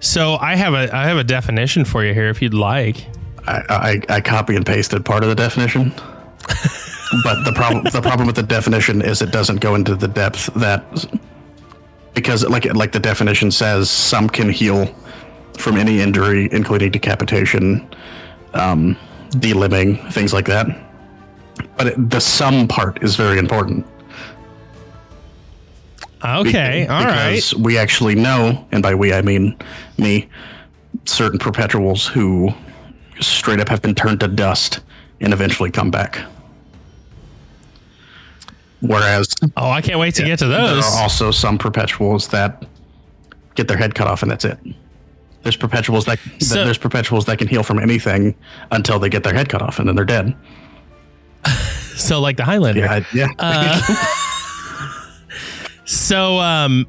so 0.00 0.36
I 0.36 0.56
have 0.56 0.74
a 0.74 0.94
I 0.94 1.04
have 1.06 1.18
a 1.18 1.24
definition 1.24 1.84
for 1.84 2.04
you 2.04 2.14
here 2.14 2.28
if 2.28 2.40
you'd 2.42 2.54
like. 2.54 3.06
I, 3.46 4.00
I, 4.08 4.16
I 4.16 4.20
copy 4.20 4.54
and 4.56 4.64
pasted 4.64 5.04
part 5.04 5.22
of 5.24 5.28
the 5.28 5.34
definition. 5.34 5.90
but 7.24 7.44
the 7.44 7.52
problem 7.54 7.84
the 7.92 8.00
problem 8.00 8.26
with 8.26 8.36
the 8.36 8.42
definition 8.42 9.02
is 9.02 9.20
it 9.22 9.30
doesn't 9.30 9.60
go 9.60 9.74
into 9.74 9.94
the 9.94 10.08
depth 10.08 10.46
that 10.54 10.84
because 12.14 12.44
like 12.48 12.64
like 12.74 12.92
the 12.92 13.00
definition 13.00 13.50
says 13.50 13.90
some 13.90 14.28
can 14.28 14.48
heal 14.48 14.86
from 15.58 15.76
any 15.76 16.00
injury 16.00 16.48
including 16.52 16.90
decapitation 16.90 17.86
um 18.54 18.96
delimbing 19.38 19.96
things 20.10 20.32
like 20.32 20.46
that 20.46 20.66
but 21.76 21.86
it, 21.88 22.10
the 22.10 22.20
sum 22.20 22.66
part 22.68 23.02
is 23.02 23.16
very 23.16 23.38
important 23.38 23.86
Okay, 26.24 26.86
all 26.86 27.04
right. 27.04 27.30
because 27.30 27.52
we 27.56 27.76
actually 27.78 28.14
know 28.14 28.64
and 28.70 28.80
by 28.82 28.94
we 28.94 29.12
i 29.12 29.20
mean 29.22 29.56
me 29.98 30.28
certain 31.04 31.38
perpetuals 31.38 32.06
who 32.06 32.50
straight 33.20 33.58
up 33.60 33.68
have 33.68 33.82
been 33.82 33.94
turned 33.94 34.20
to 34.20 34.28
dust 34.28 34.80
and 35.20 35.32
eventually 35.32 35.70
come 35.70 35.90
back 35.90 36.20
whereas 38.80 39.34
Oh, 39.56 39.70
I 39.70 39.80
can't 39.80 39.98
wait 39.98 40.14
to 40.16 40.22
get 40.24 40.38
to 40.40 40.46
there 40.46 40.60
those. 40.60 40.84
are 40.84 41.02
also 41.02 41.30
some 41.30 41.58
perpetuals 41.58 42.28
that 42.28 42.64
get 43.54 43.68
their 43.68 43.76
head 43.76 43.94
cut 43.94 44.06
off 44.06 44.22
and 44.22 44.30
that's 44.30 44.44
it 44.44 44.58
there's 45.42 45.56
perpetuals 45.56 46.04
that 46.04 46.18
So- 46.40 46.64
there's 46.64 46.78
perpetuals 46.78 47.24
that 47.26 47.38
can 47.38 47.48
heal 47.48 47.62
from 47.64 47.78
anything 47.80 48.34
until 48.70 48.98
they 49.00 49.08
get 49.08 49.24
their 49.24 49.34
head 49.34 49.48
cut 49.48 49.60
off 49.62 49.78
and 49.80 49.88
then 49.88 49.96
they're 49.96 50.04
dead 50.04 50.34
So 51.96 52.20
like 52.20 52.36
the 52.36 52.44
Highlander. 52.44 52.80
yeah 52.80 53.04
yeah 53.14 53.28
Uh, 53.38 53.80
So 55.84 56.38
um 56.38 56.86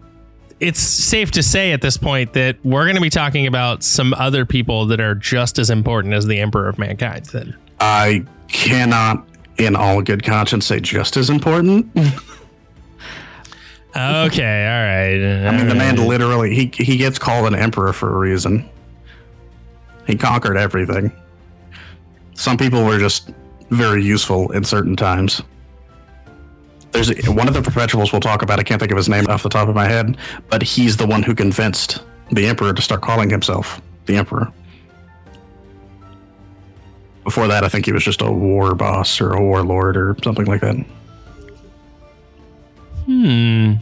it's 0.59 0.79
safe 0.79 1.31
to 1.31 1.43
say 1.43 1.73
at 1.73 1.81
this 1.81 1.97
point 1.97 2.33
that 2.33 2.57
we're 2.63 2.85
going 2.85 2.95
to 2.95 3.01
be 3.01 3.09
talking 3.09 3.47
about 3.47 3.83
some 3.83 4.13
other 4.13 4.45
people 4.45 4.85
that 4.85 5.01
are 5.01 5.15
just 5.15 5.59
as 5.59 5.69
important 5.69 6.13
as 6.13 6.25
the 6.25 6.39
Emperor 6.39 6.69
of 6.69 6.77
Mankind 6.79 7.25
then. 7.27 7.55
i 7.81 8.23
cannot 8.47 9.27
in 9.57 9.75
all 9.75 10.01
good 10.01 10.23
conscience 10.23 10.65
say 10.67 10.79
just 10.79 11.17
as 11.17 11.29
important 11.29 11.89
Okay, 13.95 14.65
all 14.65 15.45
right. 15.45 15.47
I 15.47 15.55
mean, 15.55 15.67
the 15.67 15.75
man 15.75 15.97
literally 16.07 16.55
he 16.55 16.71
he 16.83 16.97
gets 16.97 17.19
called 17.19 17.45
an 17.45 17.53
emperor 17.53 17.93
for 17.93 18.15
a 18.15 18.17
reason. 18.17 18.67
He 20.07 20.15
conquered 20.15 20.57
everything. 20.57 21.11
Some 22.33 22.57
people 22.57 22.83
were 22.85 22.97
just 22.97 23.29
very 23.73 24.03
useful 24.03 24.51
in 24.51 24.63
certain 24.63 24.95
times. 24.95 25.41
There's 26.91 27.11
one 27.27 27.47
of 27.47 27.55
the 27.55 27.61
perpetuals 27.61 28.11
we'll 28.11 28.21
talk 28.21 28.43
about. 28.43 28.59
I 28.59 28.63
can't 28.63 28.79
think 28.79 28.91
of 28.91 28.97
his 28.97 29.09
name 29.09 29.25
off 29.27 29.41
the 29.41 29.49
top 29.49 29.67
of 29.67 29.75
my 29.75 29.87
head, 29.87 30.17
but 30.49 30.61
he's 30.61 30.95
the 30.95 31.07
one 31.07 31.23
who 31.23 31.33
convinced 31.33 32.03
the 32.31 32.45
emperor 32.45 32.73
to 32.73 32.81
start 32.81 33.01
calling 33.01 33.29
himself 33.29 33.81
the 34.05 34.15
emperor. 34.15 34.51
Before 37.23 37.47
that, 37.47 37.63
I 37.63 37.69
think 37.69 37.85
he 37.85 37.91
was 37.91 38.03
just 38.03 38.21
a 38.21 38.31
war 38.31 38.75
boss 38.75 39.19
or 39.21 39.33
a 39.33 39.41
warlord 39.41 39.97
or 39.97 40.15
something 40.23 40.45
like 40.45 40.61
that. 40.61 40.75
Hmm. 43.05 43.73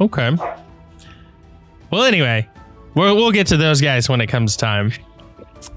Okay. 0.00 0.36
Well, 1.90 2.04
anyway, 2.04 2.48
we'll, 2.94 3.16
we'll 3.16 3.32
get 3.32 3.46
to 3.48 3.56
those 3.56 3.80
guys 3.80 4.08
when 4.08 4.20
it 4.20 4.28
comes 4.28 4.56
time. 4.56 4.92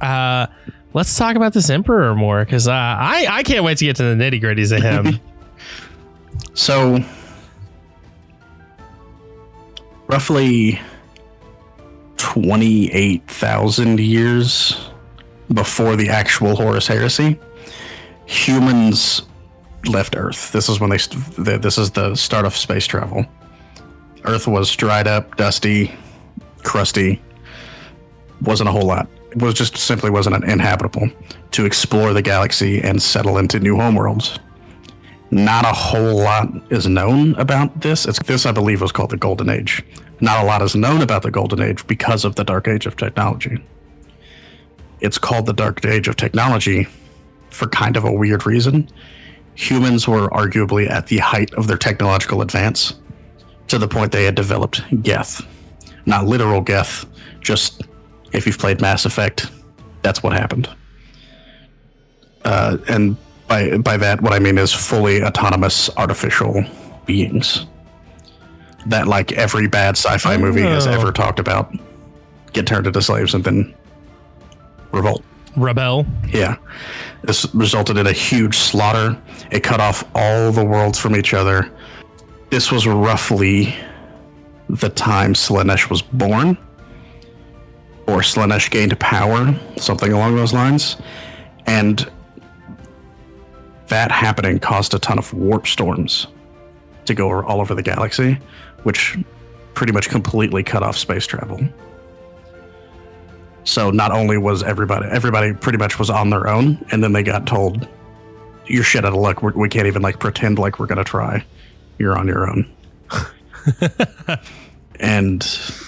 Uh, 0.01 0.47
let's 0.95 1.15
talk 1.17 1.35
about 1.35 1.53
this 1.53 1.69
Emperor 1.69 2.15
more 2.15 2.43
because 2.43 2.67
uh, 2.67 2.71
I 2.71 3.27
I 3.29 3.43
can't 3.43 3.63
wait 3.63 3.77
to 3.79 3.85
get 3.85 3.97
to 3.97 4.03
the 4.03 4.15
nitty 4.15 4.41
gritties 4.41 4.75
of 4.75 4.81
him. 4.81 5.19
So, 6.53 7.03
roughly 10.07 10.79
28,000 12.15 13.99
years 13.99 14.89
before 15.53 15.97
the 15.97 16.09
actual 16.09 16.55
Horus 16.55 16.87
Heresy, 16.87 17.37
humans 18.25 19.21
left 19.85 20.15
Earth. 20.15 20.53
This 20.53 20.69
is 20.69 20.79
when 20.79 20.89
they 20.89 20.97
st- 20.97 21.23
this 21.37 21.77
is 21.77 21.91
the 21.91 22.15
start 22.15 22.45
of 22.45 22.55
space 22.55 22.85
travel. 22.85 23.25
Earth 24.23 24.47
was 24.47 24.73
dried 24.73 25.07
up, 25.07 25.35
dusty, 25.35 25.93
crusty. 26.63 27.21
Wasn't 28.41 28.69
a 28.69 28.71
whole 28.71 28.87
lot. 28.87 29.09
Was 29.35 29.53
just 29.53 29.77
simply 29.77 30.09
wasn't 30.09 30.43
inhabitable 30.45 31.09
to 31.51 31.65
explore 31.65 32.13
the 32.13 32.21
galaxy 32.21 32.81
and 32.81 33.01
settle 33.01 33.37
into 33.37 33.59
new 33.59 33.75
homeworlds. 33.75 34.39
Not 35.31 35.65
a 35.65 35.73
whole 35.73 36.15
lot 36.15 36.49
is 36.71 36.87
known 36.87 37.35
about 37.35 37.81
this. 37.81 38.05
It's 38.05 38.21
this 38.23 38.45
I 38.45 38.51
believe 38.51 38.81
was 38.81 38.93
called 38.93 39.09
the 39.09 39.17
Golden 39.17 39.49
Age. 39.49 39.83
Not 40.21 40.41
a 40.41 40.45
lot 40.45 40.61
is 40.61 40.75
known 40.75 41.01
about 41.01 41.23
the 41.23 41.31
Golden 41.31 41.61
Age 41.61 41.85
because 41.87 42.23
of 42.23 42.35
the 42.35 42.43
Dark 42.43 42.67
Age 42.67 42.85
of 42.85 42.95
technology. 42.95 43.57
It's 45.01 45.17
called 45.17 45.45
the 45.45 45.53
Dark 45.53 45.83
Age 45.83 46.07
of 46.07 46.15
technology 46.15 46.87
for 47.49 47.67
kind 47.67 47.97
of 47.97 48.05
a 48.05 48.11
weird 48.11 48.45
reason. 48.45 48.89
Humans 49.55 50.07
were 50.07 50.29
arguably 50.29 50.89
at 50.89 51.07
the 51.07 51.17
height 51.17 51.53
of 51.55 51.67
their 51.67 51.77
technological 51.77 52.41
advance 52.41 52.93
to 53.67 53.77
the 53.77 53.87
point 53.87 54.11
they 54.11 54.25
had 54.25 54.35
developed 54.35 54.81
Geth. 55.01 55.45
Not 56.05 56.25
literal 56.25 56.61
Geth, 56.61 57.05
just 57.41 57.83
if 58.35 58.45
you've 58.45 58.57
played 58.59 58.81
Mass 58.81 59.05
Effect, 59.05 59.49
that's 60.01 60.21
what 60.21 60.33
happened. 60.33 60.69
Uh, 62.43 62.77
and 62.87 63.17
by 63.47 63.77
by 63.77 63.97
that, 63.97 64.21
what 64.21 64.33
I 64.33 64.39
mean 64.39 64.57
is 64.57 64.73
fully 64.73 65.23
autonomous 65.23 65.89
artificial 65.97 66.63
beings 67.05 67.65
that, 68.87 69.07
like 69.07 69.31
every 69.31 69.67
bad 69.67 69.97
sci-fi 69.97 70.37
movie 70.37 70.61
has 70.61 70.85
Oh. 70.85 70.91
ever 70.91 71.11
talked 71.11 71.39
about, 71.39 71.73
get 72.53 72.67
turned 72.67 72.85
into 72.87 73.01
slaves 73.01 73.33
and 73.33 73.43
then 73.43 73.73
revolt. 74.91 75.23
Rebel. 75.57 76.05
Yeah. 76.27 76.57
This 77.23 77.47
resulted 77.55 77.97
in 77.97 78.05
a 78.07 78.11
huge 78.11 78.57
slaughter. 78.57 79.17
It 79.51 79.61
cut 79.63 79.79
off 79.79 80.03
all 80.13 80.51
the 80.51 80.63
worlds 80.65 80.99
from 80.99 81.15
each 81.15 81.33
other. 81.33 81.71
This 82.49 82.71
was 82.71 82.85
roughly 82.85 83.73
the 84.69 84.89
time 84.89 85.33
Slaanesh 85.33 85.89
was 85.89 86.01
born, 86.01 86.57
or 88.07 88.19
Slaanesh 88.19 88.69
gained 88.69 88.97
power, 88.99 89.57
something 89.77 90.11
along 90.11 90.35
those 90.35 90.53
lines. 90.53 90.97
And 91.65 92.09
that 93.87 94.11
happening 94.11 94.59
caused 94.59 94.93
a 94.93 94.99
ton 94.99 95.17
of 95.17 95.33
warp 95.33 95.67
storms 95.67 96.27
to 97.05 97.13
go 97.13 97.41
all 97.43 97.61
over 97.61 97.75
the 97.75 97.83
galaxy, 97.83 98.39
which 98.83 99.17
pretty 99.73 99.93
much 99.93 100.09
completely 100.09 100.63
cut 100.63 100.83
off 100.83 100.97
space 100.97 101.25
travel. 101.25 101.59
So 103.63 103.89
not 103.91 104.11
only 104.11 104.37
was 104.37 104.61
everybody 104.63 105.07
everybody 105.09 105.53
pretty 105.53 105.79
much 105.79 105.97
was 105.97 106.09
on 106.09 106.29
their 106.29 106.47
own, 106.47 106.83
and 106.91 107.03
then 107.03 107.13
they 107.13 107.23
got 107.23 107.47
told, 107.47 107.87
"You're 108.67 108.83
shit 108.83 109.05
out 109.05 109.13
of 109.13 109.19
luck. 109.19 109.41
We're, 109.41 109.53
we 109.53 109.69
can't 109.69 109.87
even 109.87 110.03
like 110.03 110.19
pretend 110.19 110.59
like 110.59 110.79
we're 110.79 110.85
gonna 110.85 111.03
try. 111.03 111.43
You're 111.97 112.17
on 112.17 112.27
your 112.27 112.47
own." 112.49 112.71
and 114.99 115.41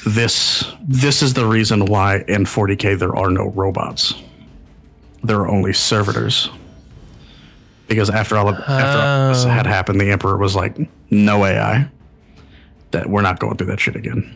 this 0.05 0.63
this 0.87 1.21
is 1.21 1.33
the 1.33 1.45
reason 1.45 1.85
why 1.85 2.23
in 2.27 2.45
40k 2.45 2.97
there 2.99 3.15
are 3.15 3.29
no 3.29 3.49
robots. 3.49 4.13
There 5.23 5.39
are 5.39 5.47
only 5.47 5.73
servitors. 5.73 6.49
Because 7.87 8.09
after 8.09 8.35
all 8.37 8.49
of, 8.49 8.55
after 8.55 8.99
all 8.99 9.29
this 9.29 9.45
Oh. 9.45 9.49
had 9.49 9.65
happened, 9.65 10.01
the 10.01 10.11
emperor 10.11 10.35
was 10.37 10.55
like, 10.55 10.77
"No 11.09 11.45
AI. 11.45 11.87
That 12.91 13.09
we're 13.09 13.21
not 13.21 13.39
going 13.39 13.55
through 13.57 13.67
that 13.67 13.79
shit 13.79 13.95
again." 13.95 14.29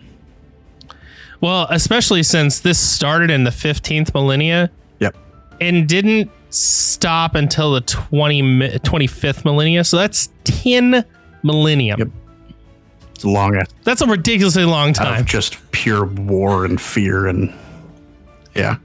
Well, 1.41 1.67
especially 1.69 2.23
since 2.23 2.59
this 2.59 2.79
started 2.79 3.29
in 3.31 3.43
the 3.43 3.51
15th 3.51 4.13
millennia 4.13 4.69
Yep. 4.99 5.15
and 5.59 5.87
didn't 5.87 6.29
stop 6.49 7.35
until 7.35 7.73
the 7.73 7.81
20, 7.81 8.41
25th 8.83 9.43
millennia. 9.43 9.83
So 9.83 9.97
that's 9.97 10.29
10 10.43 11.03
millennium. 11.43 11.99
Yep. 11.99 12.09
It's 13.21 13.25
long 13.25 13.61
That's 13.83 14.01
a 14.01 14.07
ridiculously 14.07 14.65
long 14.65 14.93
time. 14.93 15.25
just 15.25 15.57
pure 15.71 16.05
war 16.05 16.65
and 16.65 16.81
fear 16.81 17.27
and 17.27 17.53
yeah 18.55 18.77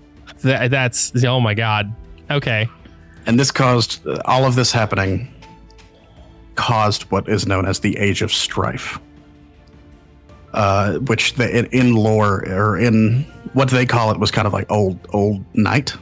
That, 0.42 0.70
that's, 0.70 1.24
oh 1.24 1.40
my 1.40 1.54
God. 1.54 1.94
Okay. 2.30 2.68
and 3.24 3.40
this 3.40 3.50
caused 3.50 4.06
all 4.26 4.44
of 4.44 4.54
this 4.56 4.72
happening 4.72 5.32
caused 6.54 7.04
what 7.10 7.28
is 7.28 7.46
known 7.46 7.64
as 7.66 7.80
the 7.80 7.96
age 7.96 8.20
of 8.22 8.30
strife 8.32 8.98
uh, 10.54 10.94
which 11.00 11.34
the, 11.34 11.58
in, 11.58 11.66
in 11.66 11.94
lore 11.94 12.46
or 12.48 12.78
in 12.78 13.22
what 13.52 13.68
they 13.70 13.84
call 13.86 14.10
it 14.10 14.18
was 14.18 14.30
kind 14.30 14.46
of 14.46 14.52
like 14.52 14.70
old 14.70 14.98
old 15.12 15.44
night 15.54 15.94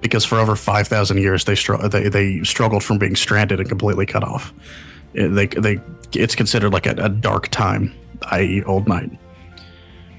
because 0.00 0.24
for 0.24 0.38
over 0.38 0.54
5000 0.56 1.18
years 1.18 1.44
they, 1.44 1.54
str- 1.54 1.76
they 1.88 2.08
they 2.08 2.42
struggled 2.44 2.82
from 2.84 2.98
being 2.98 3.16
stranded 3.16 3.58
and 3.60 3.68
completely 3.68 4.06
cut 4.06 4.22
off 4.24 4.52
they 5.12 5.46
they 5.46 5.80
it's 6.12 6.34
considered 6.34 6.72
like 6.72 6.86
a, 6.86 6.94
a 6.98 7.08
dark 7.08 7.48
time 7.48 7.92
i.e 8.30 8.62
old 8.64 8.88
night. 8.88 9.10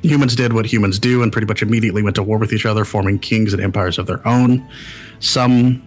Humans 0.03 0.35
did 0.35 0.53
what 0.53 0.65
humans 0.65 0.99
do 0.99 1.23
and 1.23 1.31
pretty 1.31 1.47
much 1.47 1.61
immediately 1.61 2.03
went 2.03 2.15
to 2.17 2.23
war 2.23 2.37
with 2.37 2.53
each 2.53 2.65
other 2.65 2.85
forming 2.85 3.19
kings 3.19 3.53
and 3.53 3.61
empires 3.61 3.97
of 3.97 4.05
their 4.05 4.25
own. 4.27 4.67
Some 5.19 5.81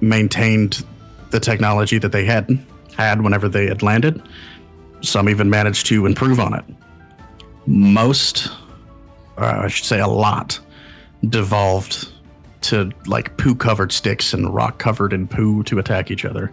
maintained 0.00 0.84
the 1.30 1.40
technology 1.40 1.98
that 1.98 2.12
they 2.12 2.24
had 2.24 2.58
had 2.96 3.20
whenever 3.20 3.48
they 3.48 3.66
had 3.66 3.82
landed. 3.82 4.22
Some 5.00 5.28
even 5.28 5.50
managed 5.50 5.86
to 5.86 6.06
improve 6.06 6.40
on 6.40 6.54
it. 6.54 6.64
Most 7.66 8.48
uh, 9.38 9.60
i 9.64 9.68
should 9.68 9.84
say 9.84 10.00
a 10.00 10.06
lot 10.06 10.58
devolved 11.28 12.08
to 12.60 12.90
like 13.06 13.36
poo 13.36 13.54
covered 13.54 13.92
sticks 13.92 14.34
and 14.34 14.52
rock 14.52 14.78
covered 14.78 15.12
in 15.12 15.28
poo 15.28 15.62
to 15.64 15.78
attack 15.78 16.10
each 16.10 16.24
other 16.24 16.52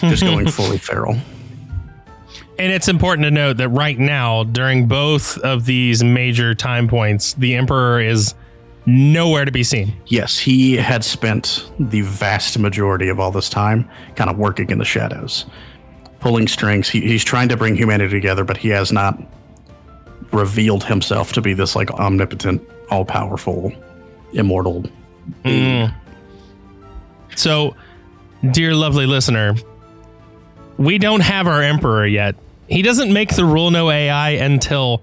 just 0.00 0.22
going 0.22 0.48
fully 0.50 0.78
feral 0.78 1.16
And 2.58 2.72
it's 2.72 2.88
important 2.88 3.24
to 3.24 3.30
note 3.30 3.58
that 3.58 3.68
right 3.68 3.98
now, 3.98 4.44
during 4.44 4.86
both 4.86 5.38
of 5.38 5.66
these 5.66 6.02
major 6.02 6.54
time 6.54 6.88
points, 6.88 7.34
the 7.34 7.54
Emperor 7.54 8.00
is 8.00 8.34
nowhere 8.86 9.44
to 9.44 9.50
be 9.50 9.64
seen. 9.64 9.94
Yes, 10.06 10.38
he 10.38 10.76
had 10.76 11.04
spent 11.04 11.68
the 11.78 12.00
vast 12.02 12.58
majority 12.58 13.08
of 13.08 13.20
all 13.20 13.30
this 13.30 13.48
time 13.48 13.88
kind 14.14 14.30
of 14.30 14.38
working 14.38 14.70
in 14.70 14.78
the 14.78 14.84
shadows, 14.84 15.44
pulling 16.20 16.48
strings. 16.48 16.88
He, 16.88 17.00
he's 17.00 17.24
trying 17.24 17.48
to 17.48 17.56
bring 17.56 17.74
humanity 17.74 18.14
together, 18.14 18.44
but 18.44 18.56
he 18.56 18.68
has 18.68 18.92
not 18.92 19.20
revealed 20.32 20.84
himself 20.84 21.32
to 21.32 21.40
be 21.40 21.52
this 21.52 21.76
like 21.76 21.90
omnipotent, 21.92 22.62
all 22.90 23.04
powerful, 23.04 23.72
immortal. 24.32 24.84
being. 25.42 25.88
Mm. 25.88 25.94
So, 27.34 27.76
dear 28.52 28.74
lovely 28.74 29.06
listener, 29.06 29.56
we 30.78 30.98
don't 30.98 31.20
have 31.20 31.46
our 31.46 31.62
Emperor 31.62 32.06
yet. 32.06 32.36
He 32.68 32.82
doesn't 32.82 33.12
make 33.12 33.34
the 33.34 33.44
rule 33.44 33.70
no 33.70 33.90
AI 33.90 34.30
until 34.30 35.02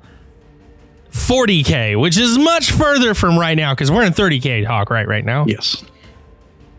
40K, 1.12 2.00
which 2.00 2.18
is 2.18 2.38
much 2.38 2.72
further 2.72 3.14
from 3.14 3.38
right 3.38 3.56
now 3.56 3.74
because 3.74 3.90
we're 3.92 4.04
in 4.04 4.14
30K 4.14 4.66
talk 4.66 4.90
right 4.90 5.08
right 5.08 5.24
now. 5.24 5.46
Yes. 5.48 5.84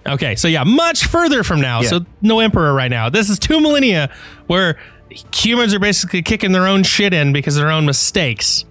Okay, 0.06 0.36
so 0.36 0.48
yeah, 0.48 0.64
much 0.64 1.06
further 1.06 1.42
from 1.42 1.60
now. 1.60 1.80
Yeah. 1.80 1.88
So 1.88 2.06
no 2.20 2.40
emperor 2.40 2.74
right 2.74 2.90
now. 2.90 3.08
This 3.08 3.30
is 3.30 3.38
two 3.38 3.60
millennia 3.60 4.14
where 4.46 4.78
humans 5.34 5.72
are 5.72 5.78
basically 5.78 6.22
kicking 6.22 6.52
their 6.52 6.66
own 6.66 6.82
shit 6.82 7.14
in 7.14 7.32
because 7.32 7.56
of 7.56 7.62
their 7.62 7.70
own 7.70 7.86
mistakes. 7.86 8.64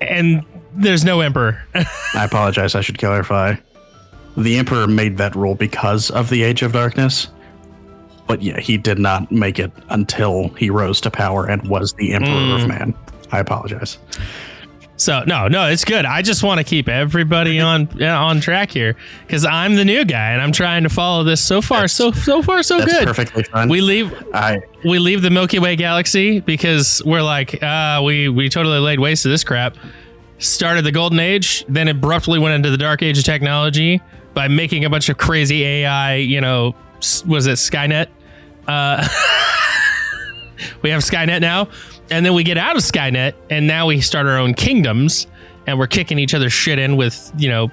And 0.00 0.44
there's 0.74 1.04
no 1.04 1.20
emperor. 1.20 1.62
I 1.74 2.24
apologize. 2.24 2.74
I 2.74 2.80
should 2.80 2.98
clarify. 2.98 3.56
The 4.36 4.56
Emperor 4.56 4.86
made 4.86 5.18
that 5.18 5.36
rule 5.36 5.54
because 5.54 6.10
of 6.10 6.30
the 6.30 6.42
Age 6.42 6.62
of 6.62 6.72
Darkness. 6.72 7.28
But 8.26 8.42
yeah, 8.42 8.60
he 8.60 8.76
did 8.78 8.98
not 8.98 9.30
make 9.30 9.58
it 9.58 9.72
until 9.90 10.48
he 10.50 10.70
rose 10.70 11.00
to 11.02 11.10
power 11.10 11.46
and 11.46 11.68
was 11.68 11.92
the 11.94 12.12
Emperor 12.14 12.54
of 12.56 12.66
Man. 12.68 12.94
I 13.30 13.40
apologize. 13.40 13.98
so 14.96 15.24
no, 15.26 15.48
no, 15.48 15.68
it's 15.68 15.84
good. 15.84 16.04
I 16.04 16.22
just 16.22 16.42
want 16.42 16.58
to 16.58 16.64
keep 16.64 16.88
everybody 16.88 17.58
on 17.60 17.88
yeah, 17.96 18.18
on 18.18 18.40
track 18.40 18.70
here 18.70 18.94
because 19.26 19.44
I'm 19.44 19.74
the 19.74 19.84
new 19.84 20.04
guy 20.04 20.32
and 20.32 20.40
I'm 20.40 20.52
trying 20.52 20.84
to 20.84 20.88
follow 20.88 21.24
this. 21.24 21.40
So 21.40 21.60
far, 21.60 21.88
so 21.88 22.12
so 22.12 22.42
far, 22.42 22.62
so 22.62 22.78
That's 22.78 22.92
good. 22.92 23.06
perfectly 23.06 23.42
fine. 23.42 23.68
We 23.68 23.80
leave 23.80 24.12
I 24.32 24.60
we 24.84 24.98
leave 24.98 25.22
the 25.22 25.30
Milky 25.30 25.58
Way 25.58 25.76
galaxy 25.76 26.40
because 26.40 27.02
we're 27.04 27.22
like, 27.22 27.60
uh, 27.62 28.00
we 28.04 28.28
we 28.28 28.48
totally 28.48 28.78
laid 28.78 29.00
waste 29.00 29.24
to 29.24 29.28
this 29.28 29.44
crap. 29.44 29.76
Started 30.38 30.84
the 30.84 30.92
golden 30.92 31.20
age, 31.20 31.64
then 31.68 31.88
abruptly 31.88 32.38
went 32.38 32.54
into 32.54 32.70
the 32.70 32.76
dark 32.78 33.02
age 33.02 33.16
of 33.18 33.24
technology 33.24 34.00
by 34.34 34.48
making 34.48 34.84
a 34.84 34.90
bunch 34.90 35.08
of 35.08 35.16
crazy 35.16 35.64
AI. 35.64 36.16
You 36.16 36.40
know, 36.40 36.74
was 37.26 37.46
it 37.46 37.54
Skynet? 37.54 38.08
Uh, 38.66 39.06
we 40.82 40.90
have 40.90 41.02
Skynet 41.02 41.40
now, 41.40 41.68
and 42.10 42.24
then 42.24 42.34
we 42.34 42.44
get 42.44 42.58
out 42.58 42.76
of 42.76 42.82
Skynet, 42.82 43.34
and 43.50 43.66
now 43.66 43.86
we 43.86 44.00
start 44.00 44.26
our 44.26 44.38
own 44.38 44.54
kingdoms, 44.54 45.26
and 45.66 45.78
we're 45.78 45.86
kicking 45.86 46.18
each 46.18 46.34
other's 46.34 46.52
shit 46.52 46.78
in 46.78 46.96
with 46.96 47.32
you 47.36 47.48
know 47.48 47.70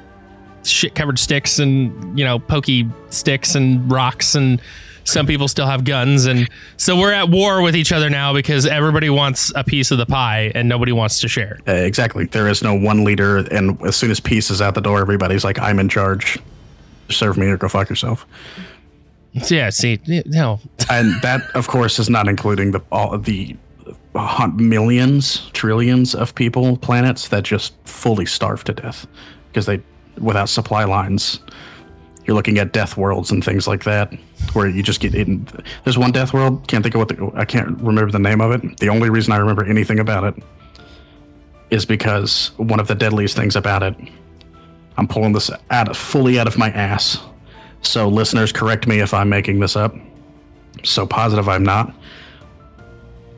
shit 0.64 0.94
covered 0.94 1.18
sticks 1.18 1.60
and 1.60 2.18
you 2.18 2.26
know 2.26 2.38
pokey 2.38 2.88
sticks 3.10 3.56
and 3.56 3.90
rocks 3.90 4.36
and 4.36 4.62
some 5.10 5.26
people 5.26 5.48
still 5.48 5.66
have 5.66 5.84
guns, 5.84 6.26
and 6.28 6.48
so 6.78 6.96
we're 6.96 7.12
at 7.12 7.30
war 7.30 7.62
with 7.62 7.76
each 7.76 7.92
other 7.92 8.10
now 8.10 8.32
because 8.34 8.66
everybody 8.66 9.10
wants 9.10 9.52
a 9.56 9.64
piece 9.64 9.90
of 9.90 9.98
the 9.98 10.06
pie 10.06 10.52
and 10.54 10.70
nobody 10.70 10.92
wants 10.92 11.20
to 11.22 11.28
share. 11.28 11.60
Uh, 11.68 11.72
exactly. 11.72 12.26
There 12.26 12.48
is 12.48 12.62
no 12.62 12.76
one 12.76 13.04
leader, 13.04 13.38
and 13.38 13.82
as 13.82 13.96
soon 13.96 14.12
as 14.12 14.20
peace 14.20 14.52
is 14.52 14.62
out 14.62 14.76
the 14.76 14.82
door, 14.82 15.00
everybody's 15.00 15.44
like, 15.44 15.58
"I'm 15.58 15.80
in 15.80 15.90
charge. 15.90 16.38
Serve 17.10 17.38
me 17.38 17.48
or 17.48 17.58
go 17.58 17.68
fuck 17.68 17.90
yourself." 17.90 18.28
Yeah, 19.34 19.70
see, 19.70 20.00
no, 20.26 20.60
and 20.90 21.22
that, 21.22 21.42
of 21.54 21.68
course, 21.68 22.00
is 22.00 22.10
not 22.10 22.28
including 22.28 22.72
the 22.72 22.82
all 22.92 23.18
the 23.18 23.56
uh, 24.16 24.48
millions, 24.56 25.50
trillions 25.54 26.16
of 26.16 26.34
people, 26.36 26.78
planets 26.78 27.28
that 27.30 27.44
just 27.44 27.74
fully 27.86 28.26
starve 28.26 28.64
to 28.66 28.74
death 28.74 29.06
because 29.48 29.66
they, 29.66 29.82
without 30.18 30.50
supply 30.50 30.84
lines, 30.84 31.40
you're 32.26 32.36
looking 32.36 32.58
at 32.58 32.74
death 32.74 32.98
worlds 32.98 33.32
and 33.32 33.44
things 33.44 33.68
like 33.68 33.84
that, 33.84 34.14
where 34.54 34.68
you 34.68 34.84
just 34.84 35.00
get 35.00 35.16
in. 35.16 35.48
There's 35.84 35.98
one 35.98 36.12
death 36.12 36.34
world. 36.34 36.68
Can't 36.68 36.84
think 36.84 36.96
of 36.96 37.00
what 37.00 37.08
the, 37.10 37.32
I 37.36 37.46
can't 37.46 37.80
remember 37.80 38.12
the 38.12 38.20
name 38.20 38.42
of 38.42 38.52
it. 38.52 38.78
The 38.78 38.90
only 38.90 39.10
reason 39.10 39.34
I 39.34 39.38
remember 39.38 39.66
anything 39.66 40.00
about 40.00 40.24
it 40.24 40.44
is 41.70 41.86
because 41.86 42.52
one 42.58 42.80
of 42.80 42.88
the 42.88 42.96
deadliest 42.96 43.36
things 43.36 43.56
about 43.56 43.84
it. 43.84 43.96
I'm 44.98 45.08
pulling 45.08 45.34
this 45.34 45.50
out 45.70 45.96
fully 45.96 46.40
out 46.40 46.48
of 46.48 46.58
my 46.58 46.70
ass. 46.72 47.20
So 47.82 48.08
listeners, 48.08 48.52
correct 48.52 48.88
me 48.88 49.00
if 49.00 49.14
I'm 49.14 49.30
making 49.30 49.60
this 49.60 49.76
up. 49.76 49.96
So 50.84 51.06
positive 51.06 51.48
I'm 51.50 51.64
not. 51.64 51.94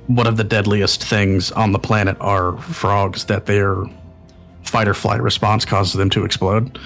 One 0.08 0.28
of 0.28 0.38
the 0.38 0.44
deadliest 0.44 1.04
things 1.04 1.52
on 1.52 1.72
the 1.72 1.80
planet 1.80 2.18
are 2.20 2.58
frogs 2.58 3.26
that 3.26 3.46
their 3.46 3.86
fight 4.64 4.88
or 4.88 4.94
flight 4.94 5.22
response 5.22 5.66
causes 5.66 5.94
them 5.94 6.10
to 6.12 6.26
explode. 6.26 6.78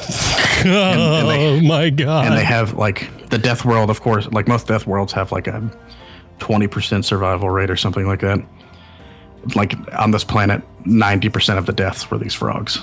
and, 0.64 0.68
and 0.68 1.28
they, 1.28 1.46
oh 1.46 1.60
my 1.60 1.90
god! 1.90 2.26
And 2.26 2.36
they 2.36 2.44
have 2.44 2.74
like 2.74 3.28
the 3.28 3.36
death 3.36 3.64
world, 3.66 3.90
of 3.90 4.00
course. 4.00 4.26
Like 4.32 4.48
most 4.48 4.66
death 4.66 4.86
worlds 4.86 5.12
have 5.12 5.30
like 5.30 5.46
a 5.46 5.70
twenty 6.38 6.66
percent 6.66 7.04
survival 7.04 7.50
rate 7.50 7.70
or 7.70 7.76
something 7.76 8.06
like 8.06 8.20
that. 8.20 8.40
Like 9.54 9.74
on 9.98 10.10
this 10.10 10.24
planet, 10.24 10.62
ninety 10.86 11.28
percent 11.28 11.58
of 11.58 11.66
the 11.66 11.72
deaths 11.72 12.10
were 12.10 12.16
these 12.16 12.32
frogs. 12.32 12.78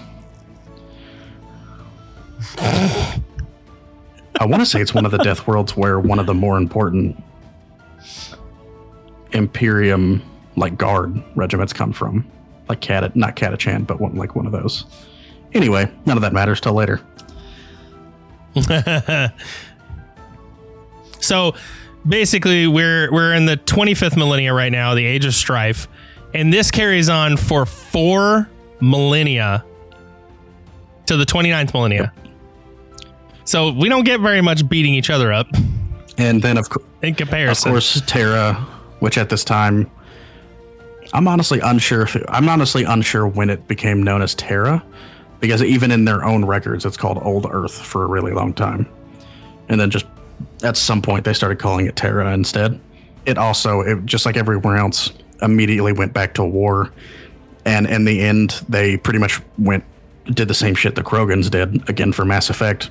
I 4.40 4.46
want 4.46 4.62
to 4.62 4.66
say 4.66 4.82
it's 4.82 4.94
one 4.94 5.06
of 5.06 5.12
the 5.12 5.18
death 5.18 5.48
worlds 5.48 5.76
where 5.76 6.00
one 6.00 6.20
of 6.20 6.26
the 6.26 6.34
more 6.34 6.58
important 6.58 7.22
Imperium 9.32 10.22
like 10.56 10.78
guard 10.78 11.22
regiments 11.36 11.74
come 11.74 11.92
from, 11.92 12.30
like 12.70 12.82
Cat, 12.82 13.16
not 13.16 13.36
Catachan, 13.36 13.86
but 13.86 14.00
one 14.00 14.16
like 14.16 14.36
one 14.36 14.46
of 14.46 14.52
those. 14.52 14.86
Anyway, 15.54 15.90
none 16.06 16.18
of 16.18 16.22
that 16.22 16.34
matters 16.34 16.60
till 16.62 16.74
later. 16.74 17.02
so 21.20 21.54
basically 22.08 22.68
we're 22.68 23.12
we're 23.12 23.34
in 23.34 23.46
the 23.46 23.58
25th 23.58 24.18
millennia 24.18 24.54
right 24.54 24.72
now, 24.72 24.94
the 24.96 25.06
age 25.06 25.26
of 25.26 25.34
strife, 25.34 25.88
and 26.34 26.52
this 26.52 26.72
carries 26.72 27.10
on 27.10 27.38
for 27.38 27.66
4 27.66 28.50
millennia 28.82 29.64
to 31.06 31.18
the 31.18 31.26
29th 31.26 31.74
millennia. 31.74 32.14
Yep. 32.16 32.27
So 33.48 33.72
we 33.72 33.88
don't 33.88 34.04
get 34.04 34.20
very 34.20 34.42
much 34.42 34.68
beating 34.68 34.94
each 34.94 35.10
other 35.10 35.32
up. 35.32 35.48
And 36.18 36.42
then 36.42 36.58
of, 36.58 36.70
co- 36.70 36.84
in 37.02 37.16
comparison. 37.16 37.70
Of 37.70 37.74
course 37.74 38.02
Terra, 38.06 38.56
which 39.00 39.18
at 39.18 39.30
this 39.30 39.46
time 39.46 39.90
I'm 41.14 41.30
honestly 41.30 41.62
unsure 41.62 42.02
if 42.02 42.18
it, 42.18 42.26
I'm 42.28 42.50
honestly 42.50 42.84
unsure 42.84 43.26
when 43.26 43.50
it 43.50 43.66
became 43.70 44.04
known 44.04 44.22
as 44.22 44.36
Terra 44.36 44.84
because 45.40 45.64
even 45.64 45.92
in 45.92 46.04
their 46.04 46.26
own 46.26 46.44
records, 46.44 46.84
it's 46.86 46.98
called 46.98 47.20
Old 47.22 47.48
Earth 47.50 47.74
for 47.74 48.04
a 48.04 48.08
really 48.08 48.34
long 48.34 48.54
time. 48.54 48.86
And 49.70 49.80
then 49.80 49.92
just 49.92 50.06
at 50.62 50.76
some 50.76 51.02
point, 51.02 51.24
they 51.24 51.34
started 51.34 51.58
calling 51.58 51.86
it 51.86 51.96
Terra 51.96 52.34
instead. 52.34 52.80
It 53.26 53.38
also, 53.38 53.82
it, 53.82 54.06
just 54.06 54.26
like 54.26 54.36
everywhere 54.36 54.76
else, 54.76 55.14
immediately 55.42 55.94
went 55.94 56.12
back 56.12 56.34
to 56.34 56.44
war. 56.44 56.92
And 57.64 57.88
in 57.88 58.04
the 58.04 58.22
end, 58.22 58.62
they 58.68 58.98
pretty 58.98 59.20
much 59.20 59.40
went, 59.58 59.86
did 60.26 60.50
the 60.50 60.54
same 60.54 60.76
shit 60.76 60.96
the 60.96 61.04
Krogans 61.04 61.50
did 61.50 61.88
again 61.90 62.12
for 62.12 62.26
Mass 62.26 62.50
Effect. 62.50 62.90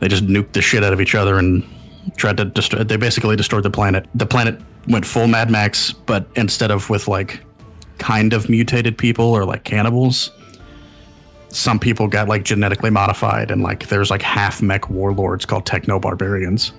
They 0.00 0.08
just 0.08 0.26
nuked 0.26 0.52
the 0.52 0.62
shit 0.62 0.82
out 0.82 0.92
of 0.92 1.00
each 1.00 1.14
other 1.14 1.38
and 1.38 1.64
tried 2.16 2.38
to 2.38 2.46
destroy, 2.46 2.82
they 2.82 2.96
basically 2.96 3.36
destroyed 3.36 3.62
the 3.62 3.70
planet. 3.70 4.06
The 4.14 4.26
planet 4.26 4.60
went 4.88 5.06
full 5.06 5.26
Mad 5.28 5.50
Max, 5.50 5.92
but 5.92 6.26
instead 6.36 6.70
of 6.70 6.90
with 6.90 7.06
like 7.06 7.40
kind 7.98 8.32
of 8.32 8.48
mutated 8.48 8.96
people 8.96 9.26
or 9.26 9.44
like 9.44 9.64
cannibals, 9.64 10.30
some 11.50 11.78
people 11.78 12.08
got 12.08 12.28
like 12.28 12.44
genetically 12.44 12.90
modified 12.90 13.50
and 13.50 13.62
like 13.62 13.88
there's 13.88 14.10
like 14.10 14.22
half 14.22 14.62
mech 14.62 14.88
warlords 14.88 15.44
called 15.44 15.66
techno 15.66 15.98
barbarians 15.98 16.72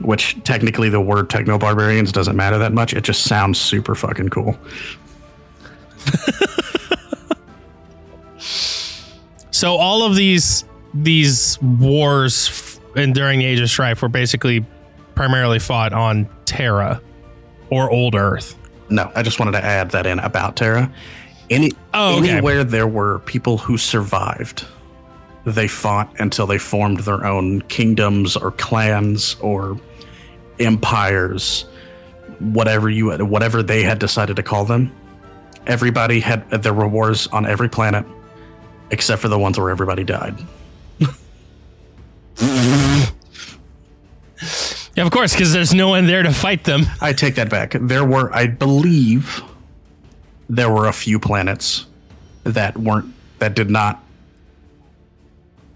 which 0.00 0.36
technically 0.44 0.88
the 0.88 1.00
word 1.00 1.30
techno 1.30 1.58
barbarians 1.58 2.12
doesn't 2.12 2.36
matter 2.36 2.58
that 2.58 2.72
much 2.72 2.92
it 2.94 3.02
just 3.04 3.22
sounds 3.24 3.60
super 3.60 3.94
fucking 3.94 4.28
cool 4.28 4.58
so 9.50 9.76
all 9.76 10.02
of 10.02 10.16
these 10.16 10.64
these 11.02 11.60
wars 11.62 12.80
and 12.96 13.14
during 13.14 13.38
the 13.38 13.44
age 13.44 13.60
of 13.60 13.70
strife 13.70 14.02
were 14.02 14.08
basically 14.08 14.64
primarily 15.14 15.58
fought 15.58 15.92
on 15.92 16.28
terra 16.44 17.00
or 17.70 17.90
old 17.90 18.14
earth 18.14 18.56
no 18.88 19.10
i 19.14 19.22
just 19.22 19.38
wanted 19.38 19.52
to 19.52 19.64
add 19.64 19.90
that 19.90 20.06
in 20.06 20.18
about 20.20 20.56
terra 20.56 20.92
any 21.50 21.72
oh, 21.94 22.18
okay. 22.18 22.30
anywhere 22.30 22.64
there 22.64 22.86
were 22.86 23.20
people 23.20 23.58
who 23.58 23.78
survived, 23.78 24.66
they 25.44 25.68
fought 25.68 26.14
until 26.18 26.46
they 26.46 26.58
formed 26.58 27.00
their 27.00 27.26
own 27.26 27.62
kingdoms 27.62 28.36
or 28.36 28.50
clans 28.52 29.36
or 29.40 29.78
empires, 30.58 31.62
whatever 32.38 32.90
you 32.90 33.10
whatever 33.24 33.62
they 33.62 33.82
had 33.82 33.98
decided 33.98 34.36
to 34.36 34.42
call 34.42 34.64
them. 34.64 34.92
Everybody 35.66 36.20
had 36.20 36.48
there 36.50 36.74
were 36.74 36.88
wars 36.88 37.26
on 37.28 37.46
every 37.46 37.68
planet, 37.68 38.04
except 38.90 39.22
for 39.22 39.28
the 39.28 39.38
ones 39.38 39.58
where 39.58 39.70
everybody 39.70 40.04
died. 40.04 40.36
Yeah, 42.40 43.06
of 44.98 45.10
course, 45.10 45.32
because 45.32 45.52
there's 45.52 45.74
no 45.74 45.88
one 45.88 46.06
there 46.06 46.22
to 46.22 46.32
fight 46.32 46.64
them. 46.64 46.82
I 47.00 47.12
take 47.12 47.34
that 47.36 47.50
back. 47.50 47.76
There 47.80 48.04
were, 48.04 48.34
I 48.34 48.46
believe, 48.46 49.42
there 50.48 50.70
were 50.70 50.86
a 50.86 50.92
few 50.92 51.18
planets 51.18 51.86
that 52.44 52.76
weren't 52.78 53.14
that 53.38 53.54
did 53.54 53.70
not 53.70 54.02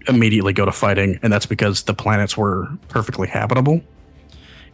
immediately 0.07 0.53
go 0.53 0.65
to 0.65 0.71
fighting, 0.71 1.19
and 1.21 1.31
that's 1.31 1.45
because 1.45 1.83
the 1.83 1.93
planets 1.93 2.35
were 2.35 2.69
perfectly 2.89 3.27
habitable 3.27 3.81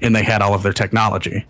and 0.02 0.16
they 0.16 0.24
had 0.24 0.42
all 0.42 0.54
of 0.54 0.64
their 0.64 0.74
technology. 0.74 1.46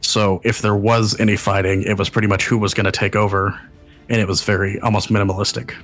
So 0.00 0.40
if 0.44 0.62
there 0.62 0.76
was 0.76 1.18
any 1.18 1.36
fighting, 1.36 1.82
it 1.82 1.98
was 1.98 2.08
pretty 2.08 2.28
much 2.28 2.46
who 2.46 2.56
was 2.56 2.72
going 2.72 2.86
to 2.86 2.92
take 2.92 3.16
over, 3.16 3.60
and 4.08 4.20
it 4.20 4.28
was 4.28 4.42
very 4.42 4.78
almost 4.80 5.08
minimalistic. 5.10 5.74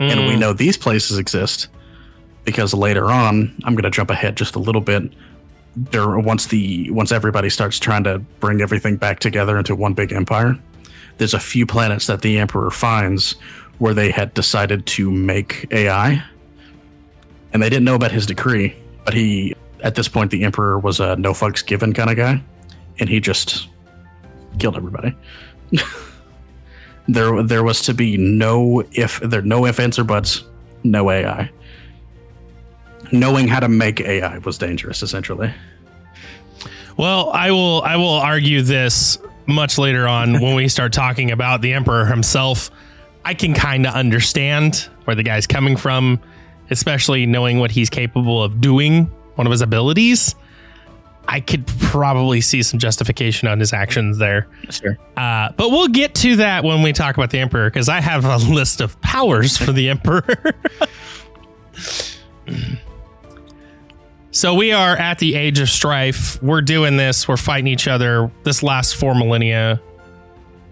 Mm. 0.00 0.10
And 0.10 0.26
we 0.26 0.34
hmm. 0.34 0.40
know 0.40 0.52
these 0.52 0.76
places 0.76 1.18
exist 1.18 1.68
because 2.44 2.74
later 2.74 3.10
on, 3.10 3.54
I'm 3.64 3.74
going 3.74 3.84
to 3.84 3.90
jump 3.90 4.10
ahead 4.10 4.36
just 4.36 4.54
a 4.54 4.58
little 4.58 4.80
bit 4.80 5.12
there 5.76 6.18
once 6.18 6.46
the 6.46 6.90
once 6.90 7.10
everybody 7.10 7.50
starts 7.50 7.78
trying 7.78 8.04
to 8.04 8.18
bring 8.40 8.60
everything 8.60 8.96
back 8.96 9.18
together 9.18 9.58
into 9.58 9.74
one 9.74 9.94
big 9.94 10.12
empire, 10.12 10.58
there's 11.18 11.34
a 11.34 11.40
few 11.40 11.66
planets 11.66 12.06
that 12.06 12.22
the 12.22 12.38
emperor 12.38 12.70
finds 12.70 13.32
where 13.78 13.94
they 13.94 14.10
had 14.10 14.32
decided 14.34 14.86
to 14.86 15.10
make 15.10 15.66
AI, 15.72 16.22
and 17.52 17.62
they 17.62 17.68
didn't 17.68 17.84
know 17.84 17.96
about 17.96 18.12
his 18.12 18.26
decree. 18.26 18.76
But 19.04 19.14
he, 19.14 19.54
at 19.82 19.96
this 19.96 20.08
point, 20.08 20.30
the 20.30 20.44
emperor 20.44 20.78
was 20.78 21.00
a 21.00 21.16
no 21.16 21.32
fucks 21.32 21.64
given 21.64 21.92
kind 21.92 22.10
of 22.10 22.16
guy, 22.16 22.42
and 23.00 23.08
he 23.08 23.20
just 23.20 23.68
killed 24.58 24.76
everybody. 24.76 25.14
there, 27.08 27.42
there 27.42 27.64
was 27.64 27.82
to 27.82 27.94
be 27.94 28.16
no 28.16 28.84
if 28.92 29.18
there 29.20 29.42
no 29.42 29.66
if 29.66 29.80
ands 29.80 29.98
or 29.98 30.04
buts, 30.04 30.44
no 30.84 31.10
AI 31.10 31.50
knowing 33.12 33.48
how 33.48 33.60
to 33.60 33.68
make 33.68 34.00
AI 34.00 34.38
was 34.38 34.58
dangerous, 34.58 35.02
essentially. 35.02 35.52
Well, 36.96 37.30
I 37.30 37.50
will 37.50 37.82
I 37.82 37.96
will 37.96 38.08
argue 38.08 38.62
this 38.62 39.18
much 39.46 39.78
later 39.78 40.06
on 40.06 40.40
when 40.40 40.54
we 40.54 40.68
start 40.68 40.92
talking 41.04 41.30
about 41.30 41.60
the 41.60 41.72
emperor 41.72 42.06
himself. 42.06 42.70
I 43.24 43.34
can 43.34 43.54
kind 43.54 43.86
of 43.86 43.94
understand 43.94 44.88
where 45.04 45.16
the 45.16 45.22
guy's 45.22 45.46
coming 45.46 45.76
from, 45.76 46.20
especially 46.70 47.26
knowing 47.26 47.58
what 47.58 47.70
he's 47.70 47.90
capable 47.90 48.42
of 48.42 48.60
doing, 48.60 49.04
one 49.34 49.46
of 49.46 49.50
his 49.50 49.62
abilities. 49.62 50.34
I 51.26 51.40
could 51.40 51.66
probably 51.80 52.42
see 52.42 52.62
some 52.62 52.78
justification 52.78 53.48
on 53.48 53.58
his 53.58 53.72
actions 53.72 54.18
there. 54.18 54.46
Sure. 54.68 54.98
Uh, 55.16 55.52
but 55.56 55.70
we'll 55.70 55.88
get 55.88 56.14
to 56.16 56.36
that 56.36 56.64
when 56.64 56.82
we 56.82 56.92
talk 56.92 57.16
about 57.16 57.30
the 57.30 57.38
Emperor, 57.38 57.70
because 57.70 57.88
I 57.88 58.00
have 58.00 58.26
a 58.26 58.36
list 58.52 58.82
of 58.82 59.00
powers 59.00 59.56
for 59.56 59.72
the 59.72 59.88
Emperor. 59.88 60.54
So 64.34 64.52
we 64.52 64.72
are 64.72 64.96
at 64.96 65.20
the 65.20 65.36
age 65.36 65.60
of 65.60 65.70
strife. 65.70 66.42
We're 66.42 66.60
doing 66.60 66.96
this. 66.96 67.28
We're 67.28 67.36
fighting 67.36 67.68
each 67.68 67.86
other. 67.86 68.32
This 68.42 68.64
last 68.64 68.96
four 68.96 69.14
millennia. 69.14 69.80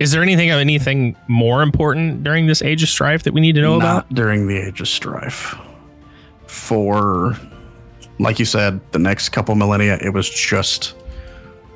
Is 0.01 0.11
there 0.11 0.20
anything 0.20 0.51
of 0.51 0.59
anything 0.59 1.14
more 1.29 1.62
important 1.62 2.25
during 2.25 2.48
this 2.48 2.61
age 2.61 2.83
of 2.83 2.88
strife 2.88 3.22
that 3.22 3.33
we 3.33 3.40
need 3.40 3.55
to 3.55 3.61
know 3.61 3.79
Not 3.79 3.85
about? 3.85 4.12
During 4.12 4.48
the 4.48 4.57
age 4.57 4.81
of 4.81 4.88
strife. 4.88 5.55
For 6.48 7.37
like 8.18 8.40
you 8.40 8.44
said, 8.44 8.81
the 8.90 8.98
next 8.98 9.29
couple 9.29 9.55
millennia, 9.55 9.96
it 10.03 10.12
was 10.12 10.29
just 10.29 10.96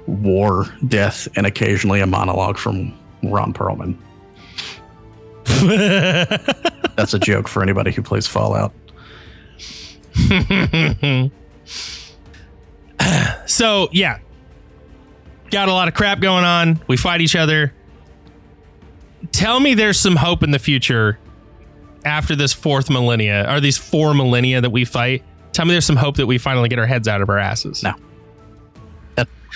war, 0.09 0.66
death, 0.88 1.29
and 1.37 1.46
occasionally 1.46 2.01
a 2.01 2.07
monologue 2.07 2.59
from 2.59 2.99
Ron 3.22 3.53
Perlman. 3.53 3.96
That's 6.96 7.14
a 7.14 7.18
joke 7.20 7.46
for 7.46 7.62
anybody 7.62 7.92
who 7.92 8.03
plays 8.03 8.27
Fallout. 8.27 8.72
so 13.46 13.88
yeah, 13.92 14.18
got 15.50 15.68
a 15.68 15.72
lot 15.72 15.88
of 15.88 15.94
crap 15.94 16.20
going 16.20 16.44
on. 16.44 16.81
We 16.87 16.96
fight 16.96 17.20
each 17.20 17.37
other. 17.37 17.72
Tell 19.33 19.61
me 19.61 19.74
there's 19.74 19.98
some 19.98 20.16
hope 20.16 20.42
in 20.42 20.50
the 20.50 20.59
future 20.59 21.18
after 22.05 22.37
this 22.37 22.52
fourth 22.52 22.88
millennia, 22.90 23.46
or 23.52 23.61
these 23.61 23.76
four 23.79 24.14
millennia 24.14 24.61
that 24.61 24.70
we 24.70 24.85
fight. 24.85 25.22
Tell 25.52 25.64
me 25.64 25.72
there's 25.72 25.85
some 25.87 25.96
hope 25.96 26.16
that 26.16 26.26
we 26.26 26.38
finally 26.38 26.68
get 26.68 26.79
our 26.79 26.87
heads 26.87 27.09
out 27.09 27.20
of 27.22 27.29
our 27.29 27.38
asses. 27.38 27.83
No. 27.83 27.94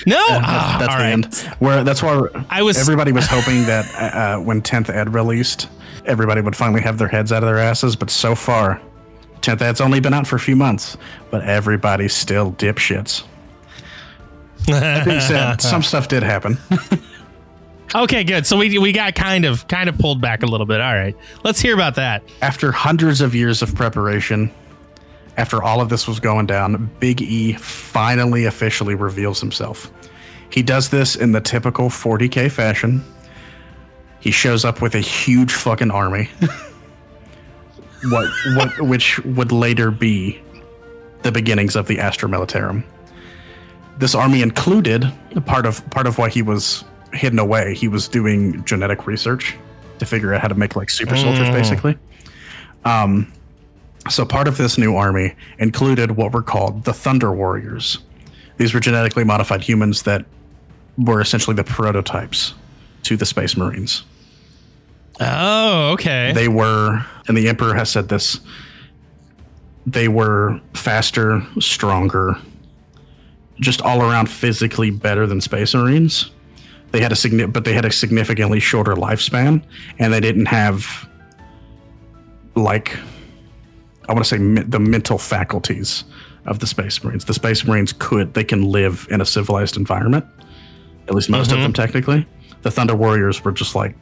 No, 0.07 0.17
Uh, 0.17 0.41
Ah, 0.43 0.77
that's 0.81 0.93
all 0.93 0.99
the 0.99 1.05
right. 1.05 1.13
end. 1.13 1.35
Where 1.59 1.85
that's 1.85 2.03
why 2.03 2.27
I 2.49 2.63
was 2.63 2.79
everybody 2.79 3.13
was 3.13 3.27
hoping 3.27 3.65
that 3.67 3.85
uh, 4.15 4.39
when 4.41 4.63
10th 4.63 4.89
Ed 4.89 5.13
released, 5.13 5.69
everybody 6.07 6.41
would 6.41 6.57
finally 6.57 6.81
have 6.81 6.97
their 6.97 7.09
heads 7.09 7.33
out 7.33 7.43
of 7.43 7.49
their 7.49 7.59
asses. 7.59 7.97
But 7.97 8.09
so 8.09 8.35
far, 8.35 8.81
10th 9.41 9.63
Ed's 9.63 9.81
only 9.81 10.01
been 10.01 10.15
out 10.15 10.27
for 10.27 10.37
a 10.37 10.41
few 10.41 10.57
months, 10.57 10.97
but 11.31 11.43
everybody's 11.45 12.15
still 12.15 12.53
dipshits. 12.53 13.25
That 14.67 15.05
being 15.05 15.21
said, 15.21 15.61
some 15.61 15.83
stuff 15.83 16.09
did 16.09 16.23
happen. 16.23 16.59
okay, 17.95 18.25
good. 18.25 18.47
So 18.47 18.59
we 18.59 18.79
we 18.79 18.93
got 18.93 19.15
kind 19.15 19.45
of 19.45 19.67
kind 19.69 19.89
of 19.89 19.99
pulled 19.99 20.21
back 20.21 20.43
a 20.43 20.47
little 20.47 20.67
bit. 20.67 20.81
All 20.81 20.95
right, 20.95 21.17
let's 21.45 21.61
hear 21.61 21.75
about 21.75 21.95
that. 21.97 22.23
After 22.43 22.73
hundreds 22.73 23.21
of 23.21 23.35
years 23.35 23.63
of 23.63 23.75
preparation, 23.75 24.53
after 25.37 25.63
all 25.63 25.81
of 25.81 25.89
this 25.89 26.07
was 26.07 26.21
going 26.21 26.47
down, 26.47 26.91
Big 27.01 27.23
E 27.23 27.55
finally 27.55 28.45
officially 28.45 28.95
reveals 28.95 29.41
himself. 29.41 29.91
He 30.51 30.63
does 30.63 30.91
this 30.91 31.17
in 31.17 31.33
the 31.33 31.41
typical 31.41 31.89
40k 31.89 32.51
fashion. 32.51 33.05
He 34.19 34.33
shows 34.33 34.65
up 34.65 34.83
with 34.83 34.95
a 34.95 35.01
huge 35.01 35.53
fucking 35.53 35.91
army. 35.91 36.29
what 38.05 38.29
what 38.57 38.81
which 38.81 39.19
would 39.25 39.53
later 39.53 39.91
be 39.91 40.41
the 41.23 41.33
beginnings 41.33 41.77
of 41.77 41.87
the 41.87 41.99
Astra 42.01 42.29
Militarum. 42.29 42.85
This 43.99 44.15
army 44.15 44.43
included 44.43 45.13
part 45.47 45.67
of 45.67 45.89
part 45.91 46.07
of 46.07 46.19
why 46.19 46.29
he 46.31 46.43
was 46.43 46.85
hidden 47.13 47.39
away. 47.39 47.75
He 47.75 47.89
was 47.89 48.09
doing 48.09 48.65
genetic 48.65 49.07
research 49.07 49.57
to 49.99 50.07
figure 50.07 50.33
out 50.33 50.41
how 50.41 50.49
to 50.49 50.55
make 50.55 50.77
like 50.77 50.89
super 50.91 51.17
soldiers 51.17 51.49
Mm. 51.49 51.53
basically. 51.53 51.99
Um 52.85 53.33
so 54.09 54.25
part 54.25 54.49
of 54.49 54.57
this 54.57 54.79
new 54.79 54.97
army 54.97 55.35
included 55.59 56.13
what 56.13 56.33
were 56.33 56.43
called 56.43 56.85
the 56.85 56.95
Thunder 56.95 57.33
Warriors. 57.35 57.99
These 58.57 58.73
were 58.73 58.81
genetically 58.81 59.25
modified 59.25 59.63
humans 59.63 60.03
that 60.03 60.25
were 60.97 61.21
essentially 61.21 61.55
the 61.55 61.65
prototypes 61.65 62.55
to 63.03 63.17
the 63.17 63.27
Space 63.27 63.57
Marines. 63.57 64.05
Oh, 65.21 65.91
okay. 65.93 66.33
They 66.35 66.49
were, 66.49 67.05
and 67.29 67.37
the 67.37 67.49
Emperor 67.49 67.75
has 67.75 67.91
said 67.91 68.09
this, 68.09 68.41
they 69.87 70.09
were 70.09 70.61
faster, 70.75 71.43
stronger, 71.59 72.37
just 73.61 73.83
all 73.83 74.03
around 74.03 74.31
physically 74.31 74.91
better 74.91 75.27
than 75.27 75.41
Space 75.41 75.75
Marines. 75.75 76.31
They 76.93 77.01
had 77.01 77.13
a 77.13 77.15
signi- 77.15 77.53
but 77.53 77.65
they 77.65 77.75
had 77.75 77.85
a 77.85 77.93
significantly 77.93 78.61
shorter 78.61 78.95
lifespan, 78.95 79.63
and 79.99 80.13
they 80.13 80.21
didn't 80.21 80.47
have 80.47 81.09
like 82.57 82.97
I 84.09 84.13
want 84.13 84.25
to 84.25 84.29
say 84.29 84.39
me- 84.39 84.63
the 84.63 84.81
mental 84.81 85.19
faculties 85.19 86.05
of 86.47 86.59
the 86.59 86.67
Space 86.67 87.05
Marines. 87.05 87.25
The 87.27 87.35
Space 87.35 87.65
Marines 87.65 87.93
could 87.93 88.35
they 88.35 88.45
can 88.45 88.63
live 88.63 89.07
in 89.11 89.21
a 89.21 89.25
civilized 89.25 89.77
environment, 89.77 90.25
at 91.07 91.15
least 91.15 91.31
most 91.31 91.53
of 91.53 91.59
them 91.59 91.73
mm-hmm. 91.73 91.83
technically. 91.83 92.27
The 92.63 92.71
Thunder 92.71 92.95
Warriors 92.97 93.45
were 93.45 93.53
just 93.53 93.75
like 93.75 93.95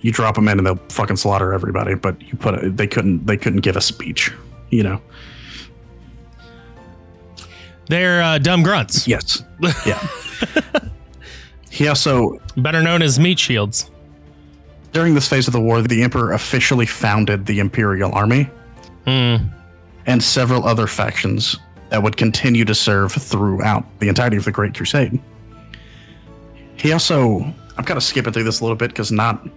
you 0.00 0.12
drop 0.12 0.34
them 0.36 0.48
in 0.48 0.58
and 0.58 0.66
they'll 0.66 0.76
fucking 0.90 1.16
slaughter 1.16 1.52
everybody. 1.52 1.94
But 1.94 2.20
you 2.22 2.36
put 2.38 2.62
a, 2.62 2.70
they 2.70 2.86
couldn't 2.86 3.26
they 3.26 3.36
couldn't 3.36 3.60
give 3.60 3.76
a 3.76 3.80
speech, 3.80 4.32
you 4.70 4.82
know. 4.82 5.00
They're 7.88 8.22
uh, 8.22 8.38
dumb 8.38 8.62
grunts, 8.62 9.08
Yes, 9.08 9.42
yeah. 9.86 10.06
he 11.70 11.88
also 11.88 12.38
better 12.56 12.82
known 12.82 13.00
as 13.02 13.18
meat 13.18 13.38
shields. 13.38 13.90
during 14.92 15.14
this 15.14 15.26
phase 15.28 15.46
of 15.46 15.52
the 15.52 15.60
war, 15.60 15.80
the 15.80 16.02
Emperor 16.02 16.32
officially 16.32 16.84
founded 16.86 17.46
the 17.46 17.60
Imperial 17.60 18.12
Army 18.12 18.50
Hmm. 19.06 19.36
and 20.04 20.22
several 20.22 20.66
other 20.66 20.86
factions 20.86 21.56
that 21.88 22.02
would 22.02 22.18
continue 22.18 22.66
to 22.66 22.74
serve 22.74 23.10
throughout 23.12 23.86
the 24.00 24.08
entirety 24.10 24.36
of 24.36 24.44
the 24.44 24.52
Great 24.52 24.74
Crusade. 24.74 25.18
He 26.76 26.92
also, 26.92 27.40
I'm 27.78 27.84
kind 27.84 27.96
of 27.96 28.02
skipping 28.02 28.34
through 28.34 28.44
this 28.44 28.60
a 28.60 28.64
little 28.64 28.76
bit 28.76 28.90
because 28.90 29.10
not 29.10 29.48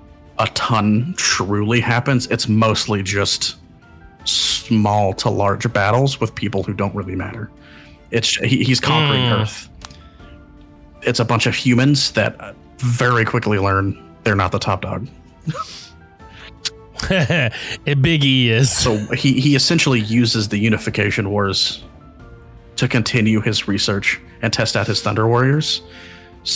a 0.42 0.48
ton 0.48 1.14
truly 1.18 1.80
happens. 1.80 2.26
It's 2.28 2.48
mostly 2.48 3.04
just 3.04 3.56
small 4.26 5.14
to 5.14 5.30
large 5.30 5.72
battles 5.72 6.20
with 6.20 6.34
people 6.34 6.64
who 6.64 6.74
don't 6.74 6.94
really 6.96 7.16
matter. 7.16 7.52
It's 8.10 8.36
he, 8.38 8.64
he's 8.64 8.80
conquering 8.80 9.22
Mm. 9.24 9.42
Earth. 9.42 9.70
It's 11.04 11.20
a 11.20 11.26
bunch 11.26 11.46
of 11.46 11.56
humans 11.56 12.12
that 12.12 12.56
very 12.78 13.24
quickly 13.24 13.60
learn 13.60 13.98
they're 14.24 14.36
not 14.36 14.52
the 14.52 14.60
top 14.60 14.82
dog. 14.82 15.08
big 18.02 18.24
E 18.24 18.52
is. 18.52 18.72
So 18.76 18.98
he, 19.14 19.40
he 19.40 19.56
essentially 19.56 20.00
uses 20.00 20.50
the 20.50 20.58
Unification 20.58 21.30
Wars 21.32 21.84
to 22.76 22.88
continue 22.88 23.42
his 23.42 23.68
research 23.68 24.20
and 24.42 24.52
test 24.52 24.76
out 24.76 24.88
his 24.88 25.02
Thunder 25.02 25.28
Warriors, 25.28 25.82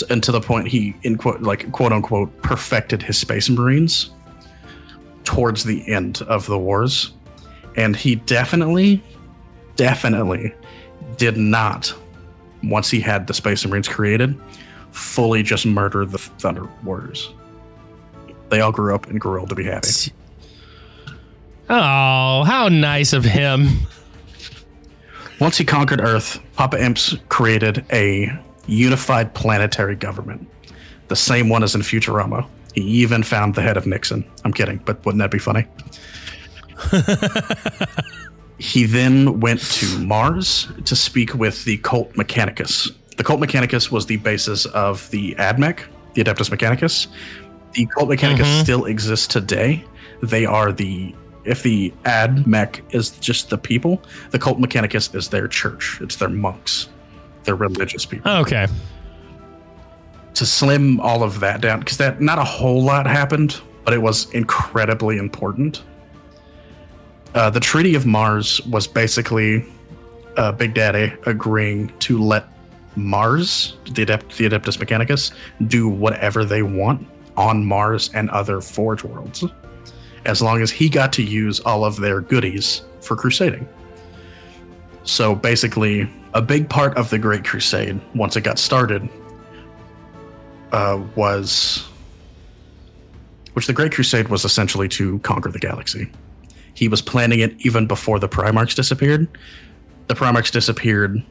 And 0.10 0.24
to 0.24 0.32
the 0.32 0.42
point 0.42 0.68
he 0.68 0.96
in 1.04 1.18
quote 1.18 1.42
like 1.42 1.72
quote 1.72 1.92
unquote 1.92 2.42
perfected 2.42 3.04
his 3.04 3.18
Space 3.18 3.50
Marines 3.50 4.10
towards 5.24 5.64
the 5.64 5.88
end 5.88 6.22
of 6.24 6.46
the 6.48 6.58
wars, 6.58 7.12
and 7.76 7.96
he 7.96 8.16
definitely, 8.16 9.04
definitely 9.76 10.54
did 11.18 11.38
not 11.38 11.94
once 12.64 12.90
he 12.90 13.00
had 13.00 13.28
the 13.28 13.34
Space 13.34 13.66
Marines 13.66 13.88
created 13.88 14.36
fully 14.96 15.44
just 15.44 15.66
murder 15.66 16.06
the 16.06 16.18
Thunder 16.18 16.70
Warriors. 16.84 17.34
They 18.50 18.62
all 18.62 18.72
grew 18.72 18.96
up 18.96 19.08
and 19.08 19.20
grew 19.20 19.40
old 19.40 19.50
to 19.50 19.56
be 19.56 19.66
happy. 19.66 20.14
Oh, 21.70 22.44
how 22.46 22.70
nice 22.70 23.12
of 23.12 23.26
him. 23.26 23.88
Once 25.40 25.58
he 25.58 25.66
conquered 25.66 26.00
Earth, 26.00 26.40
Papa 26.56 26.82
Imps 26.82 27.16
created 27.28 27.86
a 27.92 28.32
unified 28.68 29.34
planetary 29.34 29.96
government, 29.96 30.48
the 31.08 31.16
same 31.16 31.50
one 31.50 31.64
as 31.64 31.76
in 31.76 31.82
Futurama. 31.82 32.48
He 32.74 32.82
even 32.82 33.24
found 33.24 33.56
the 33.56 33.62
head 33.62 33.78
of 33.78 33.86
Nixon. 33.86 34.26
I'm 34.44 34.52
kidding, 34.54 34.78
but 34.86 35.04
wouldn't 35.06 35.20
that 35.22 35.32
be 35.32 35.40
funny? 35.40 35.66
he 38.58 38.86
then 38.86 39.40
went 39.40 39.62
to 39.62 40.00
Mars 40.00 40.68
to 40.86 40.96
speak 40.96 41.34
with 41.34 41.64
the 41.66 41.78
Cult 41.78 42.14
Mechanicus. 42.14 42.92
The 43.18 43.24
Cult 43.24 43.40
Mechanicus 43.40 43.92
was 43.92 44.06
the 44.06 44.18
basis 44.18 44.66
of 44.68 45.10
the 45.12 45.36
AdMech, 45.36 45.80
the 46.14 46.24
Adeptus 46.24 46.50
Mechanicus. 46.50 47.08
The 47.74 47.86
Cult 47.88 48.10
Mechanicus 48.10 48.46
Mhm. 48.46 48.62
still 48.64 48.86
exists 48.86 49.28
today. 49.28 49.84
They 50.22 50.46
are 50.46 50.72
the 50.72 51.14
if 51.44 51.62
the 51.62 51.94
AdMech 52.06 52.80
is 52.90 53.12
just 53.12 53.52
the 53.52 53.58
people, 53.58 54.02
the 54.32 54.40
Cult 54.40 54.60
Mechanicus 54.60 55.14
is 55.14 55.28
their 55.28 55.48
church. 55.48 56.00
It's 56.02 56.16
their 56.16 56.30
monks. 56.30 56.88
They're 57.46 57.56
religious 57.56 58.06
people 58.06 58.30
Okay. 58.32 58.68
to 60.34 60.46
slim 60.46 61.00
all 61.00 61.24
of 61.24 61.40
that 61.40 61.62
down 61.62 61.80
because 61.80 61.98
that 61.98 62.20
not 62.20 62.38
a 62.40 62.44
whole 62.44 62.84
lot 62.84 63.06
happened, 63.08 63.62
but 63.86 63.94
it 63.94 64.02
was 64.02 64.30
incredibly 64.32 65.18
important. 65.18 65.84
Uh, 67.34 67.50
the 67.50 67.60
Treaty 67.60 67.96
of 67.96 68.06
Mars 68.06 68.60
was 68.66 68.88
basically 68.88 69.66
uh, 70.38 70.52
Big 70.52 70.74
Daddy 70.74 71.14
agreeing 71.26 71.92
to 72.00 72.18
let 72.18 72.48
Mars, 72.96 73.78
the, 73.92 74.04
Adept, 74.04 74.38
the 74.38 74.50
Adeptus 74.50 74.78
Mechanicus, 74.78 75.32
do 75.68 75.88
whatever 75.88 76.46
they 76.46 76.64
want 76.64 77.06
on 77.38 77.66
Mars 77.66 78.10
and 78.14 78.30
other 78.30 78.62
Forge 78.62 79.04
worlds, 79.04 79.44
as 80.26 80.42
long 80.42 80.62
as 80.62 80.72
he 80.72 80.88
got 80.90 81.12
to 81.14 81.24
use 81.24 81.60
all 81.60 81.84
of 81.84 81.98
their 81.98 82.22
goodies 82.22 82.84
for 83.02 83.18
crusading. 83.18 83.68
So 85.04 85.36
basically, 85.36 86.10
a 86.36 86.42
big 86.42 86.70
part 86.70 86.96
of 86.98 87.10
the 87.10 87.18
Great 87.18 87.46
Crusade, 87.46 88.00
once 88.14 88.36
it 88.36 88.42
got 88.42 88.60
started, 88.60 89.10
uh, 90.74 91.02
was 91.16 91.88
which 93.54 93.68
the 93.68 93.74
Great 93.74 93.94
Crusade 93.94 94.28
was 94.28 94.44
essentially 94.44 94.90
to 94.90 95.18
conquer 95.20 95.50
the 95.50 95.60
galaxy. 95.60 96.12
He 96.74 96.90
was 96.90 97.02
planning 97.02 97.40
it 97.40 97.56
even 97.60 97.88
before 97.88 98.20
the 98.20 98.28
Primarchs 98.28 98.76
disappeared. 98.76 99.30
The 100.08 100.14
Primarchs 100.14 100.52
disappeared 100.52 101.24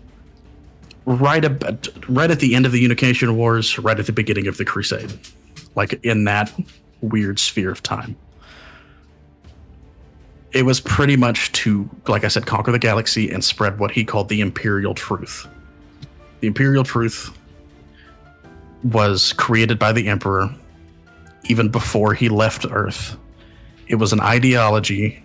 right 1.05 1.45
about, 1.45 1.87
right 2.09 2.31
at 2.31 2.41
the 2.41 2.55
end 2.55 2.65
of 2.65 2.73
the 2.73 2.81
Unification 2.81 3.37
Wars, 3.37 3.79
right 3.79 4.01
at 4.01 4.07
the 4.07 4.13
beginning 4.13 4.47
of 4.47 4.57
the 4.57 4.65
Crusade, 4.65 5.13
like 5.77 6.03
in 6.03 6.25
that 6.25 6.51
weird 7.03 7.39
sphere 7.39 7.71
of 7.71 7.83
time. 7.83 8.17
It 10.55 10.65
was 10.65 10.81
pretty 10.81 11.17
much 11.17 11.51
to, 11.53 11.91
like 12.07 12.25
I 12.25 12.29
said, 12.29 12.47
conquer 12.47 12.71
the 12.71 12.79
galaxy 12.79 13.31
and 13.31 13.45
spread 13.45 13.81
what 13.81 13.91
he 13.91 14.05
called 14.05 14.29
the 14.29 14.41
Imperial 14.41 14.95
Truth. 14.95 15.49
The 16.41 16.47
Imperial 16.47 16.85
Truth 16.85 17.37
was 18.85 19.33
created 19.33 19.79
by 19.79 19.93
the 19.93 20.07
Emperor 20.07 20.55
even 21.47 21.69
before 21.69 22.15
he 22.15 22.29
left 22.29 22.65
Earth. 22.71 23.17
It 23.89 23.97
was 23.97 24.13
an 24.13 24.21
ideology. 24.21 25.23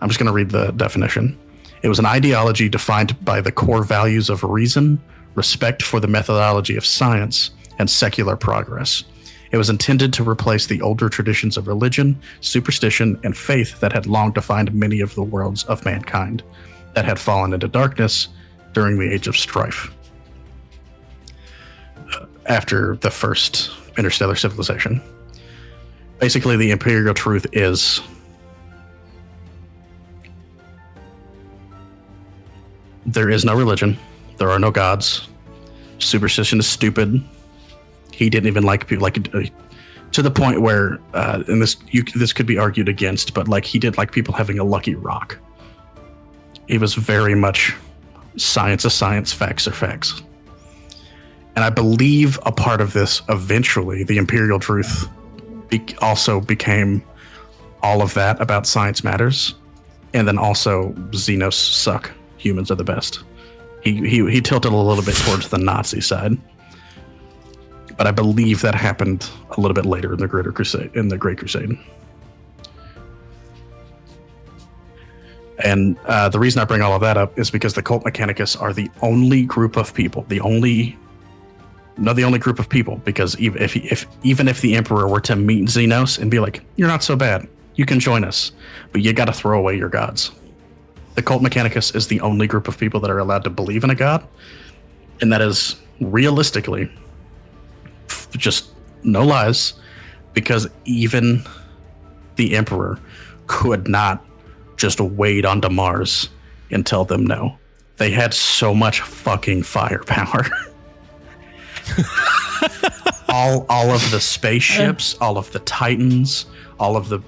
I'm 0.00 0.08
just 0.08 0.20
going 0.20 0.28
to 0.28 0.32
read 0.32 0.50
the 0.50 0.70
definition. 0.70 1.38
It 1.82 1.88
was 1.88 1.98
an 1.98 2.06
ideology 2.06 2.68
defined 2.68 3.22
by 3.24 3.40
the 3.40 3.52
core 3.52 3.82
values 3.82 4.30
of 4.30 4.44
reason, 4.44 5.00
respect 5.34 5.82
for 5.82 5.98
the 5.98 6.06
methodology 6.06 6.76
of 6.76 6.86
science, 6.86 7.50
and 7.78 7.90
secular 7.90 8.36
progress. 8.36 9.04
It 9.52 9.56
was 9.56 9.70
intended 9.70 10.12
to 10.14 10.28
replace 10.28 10.66
the 10.66 10.82
older 10.82 11.08
traditions 11.08 11.56
of 11.56 11.68
religion, 11.68 12.20
superstition, 12.40 13.18
and 13.22 13.36
faith 13.36 13.80
that 13.80 13.92
had 13.92 14.06
long 14.06 14.32
defined 14.32 14.74
many 14.74 15.00
of 15.00 15.14
the 15.14 15.22
worlds 15.22 15.64
of 15.64 15.84
mankind, 15.84 16.42
that 16.94 17.04
had 17.04 17.18
fallen 17.18 17.52
into 17.52 17.68
darkness 17.68 18.28
during 18.72 18.98
the 18.98 19.10
Age 19.10 19.28
of 19.28 19.36
Strife. 19.36 19.92
Uh, 22.12 22.26
After 22.46 22.96
the 22.96 23.10
first 23.10 23.70
interstellar 23.96 24.34
civilization. 24.36 25.00
Basically, 26.18 26.56
the 26.56 26.70
imperial 26.70 27.14
truth 27.14 27.46
is 27.52 28.00
there 33.04 33.30
is 33.30 33.44
no 33.44 33.54
religion, 33.54 33.98
there 34.38 34.50
are 34.50 34.58
no 34.58 34.70
gods, 34.70 35.28
superstition 35.98 36.58
is 36.58 36.66
stupid. 36.66 37.22
He 38.16 38.30
didn't 38.30 38.48
even 38.48 38.64
like 38.64 38.86
people 38.86 39.02
like 39.02 39.34
uh, 39.34 39.42
to 40.12 40.22
the 40.22 40.30
point 40.30 40.62
where, 40.62 40.98
uh, 41.12 41.42
and 41.48 41.60
this 41.60 41.76
you, 41.90 42.02
this 42.14 42.32
could 42.32 42.46
be 42.46 42.56
argued 42.56 42.88
against, 42.88 43.34
but 43.34 43.46
like 43.46 43.66
he 43.66 43.78
did 43.78 43.98
like 43.98 44.10
people 44.10 44.32
having 44.32 44.58
a 44.58 44.64
lucky 44.64 44.94
rock. 44.94 45.38
He 46.66 46.78
was 46.78 46.94
very 46.94 47.34
much 47.34 47.74
science 48.36 48.86
is 48.86 48.94
science, 48.94 49.34
facts 49.34 49.68
are 49.68 49.72
facts. 49.72 50.22
And 51.54 51.64
I 51.64 51.68
believe 51.68 52.38
a 52.46 52.52
part 52.52 52.80
of 52.80 52.94
this 52.94 53.20
eventually, 53.28 54.02
the 54.02 54.16
imperial 54.16 54.58
truth, 54.58 55.08
be- 55.68 55.96
also 56.00 56.40
became 56.40 57.02
all 57.82 58.00
of 58.00 58.14
that 58.14 58.40
about 58.40 58.66
science 58.66 59.04
matters, 59.04 59.54
and 60.14 60.26
then 60.26 60.38
also 60.38 60.92
Xenos 61.10 61.52
suck, 61.52 62.10
humans 62.38 62.70
are 62.70 62.76
the 62.76 62.84
best. 62.84 63.24
He 63.82 64.08
he 64.08 64.30
he 64.30 64.40
tilted 64.40 64.72
a 64.72 64.76
little 64.76 65.04
bit 65.04 65.16
towards 65.16 65.50
the 65.50 65.58
Nazi 65.58 66.00
side, 66.00 66.38
but 67.96 68.06
I 68.06 68.10
believe 68.10 68.60
that 68.62 68.74
happened 68.74 69.28
a 69.56 69.60
little 69.60 69.74
bit 69.74 69.86
later 69.86 70.12
in 70.12 70.18
the 70.18 70.28
Greater 70.28 70.52
Crusade. 70.52 70.94
In 70.94 71.08
the 71.08 71.16
Great 71.16 71.38
Crusade. 71.38 71.78
And 75.64 75.96
uh, 76.04 76.28
the 76.28 76.38
reason 76.38 76.60
I 76.60 76.64
bring 76.64 76.82
all 76.82 76.94
of 76.94 77.00
that 77.00 77.16
up 77.16 77.38
is 77.38 77.50
because 77.50 77.74
the 77.74 77.82
Cult 77.82 78.04
Mechanicus 78.04 78.60
are 78.60 78.72
the 78.72 78.90
only 79.00 79.42
group 79.42 79.76
of 79.76 79.94
people, 79.94 80.24
the 80.28 80.40
only 80.40 80.96
not 81.98 82.14
the 82.14 82.24
only 82.24 82.38
group 82.38 82.58
of 82.58 82.68
people 82.68 82.96
because 83.06 83.38
even 83.38 83.62
if, 83.62 83.74
if 83.74 84.06
even 84.22 84.48
if 84.48 84.60
the 84.60 84.74
emperor 84.74 85.08
were 85.08 85.20
to 85.20 85.34
meet 85.34 85.64
Xenos 85.64 86.18
and 86.18 86.30
be 86.30 86.38
like, 86.38 86.62
"You're 86.76 86.88
not 86.88 87.02
so 87.02 87.16
bad. 87.16 87.48
You 87.74 87.86
can 87.86 88.00
join 88.00 88.22
us, 88.22 88.52
but 88.92 89.00
you 89.00 89.14
got 89.14 89.24
to 89.26 89.32
throw 89.32 89.58
away 89.58 89.78
your 89.78 89.88
gods." 89.88 90.30
The 91.14 91.22
cult 91.22 91.42
Mechanicus 91.42 91.96
is 91.96 92.08
the 92.08 92.20
only 92.20 92.46
group 92.46 92.68
of 92.68 92.76
people 92.76 93.00
that 93.00 93.10
are 93.10 93.18
allowed 93.18 93.44
to 93.44 93.50
believe 93.50 93.82
in 93.82 93.88
a 93.88 93.94
god, 93.94 94.26
and 95.22 95.32
that 95.32 95.40
is 95.40 95.76
realistically 95.98 96.90
just 98.30 98.70
no 99.02 99.24
lies, 99.24 99.74
because 100.32 100.68
even 100.84 101.44
the 102.36 102.56
emperor 102.56 102.98
could 103.46 103.88
not 103.88 104.24
just 104.76 105.00
wade 105.00 105.46
onto 105.46 105.68
Mars 105.68 106.28
and 106.70 106.84
tell 106.84 107.04
them 107.04 107.26
no. 107.26 107.58
They 107.96 108.10
had 108.10 108.34
so 108.34 108.74
much 108.74 109.00
fucking 109.00 109.62
firepower. 109.62 110.46
all 113.28 113.64
all 113.68 113.90
of 113.90 114.10
the 114.10 114.20
spaceships, 114.20 115.14
all 115.20 115.38
of 115.38 115.50
the 115.52 115.60
Titans, 115.60 116.46
all 116.78 116.96
of 116.96 117.08
the 117.08 117.20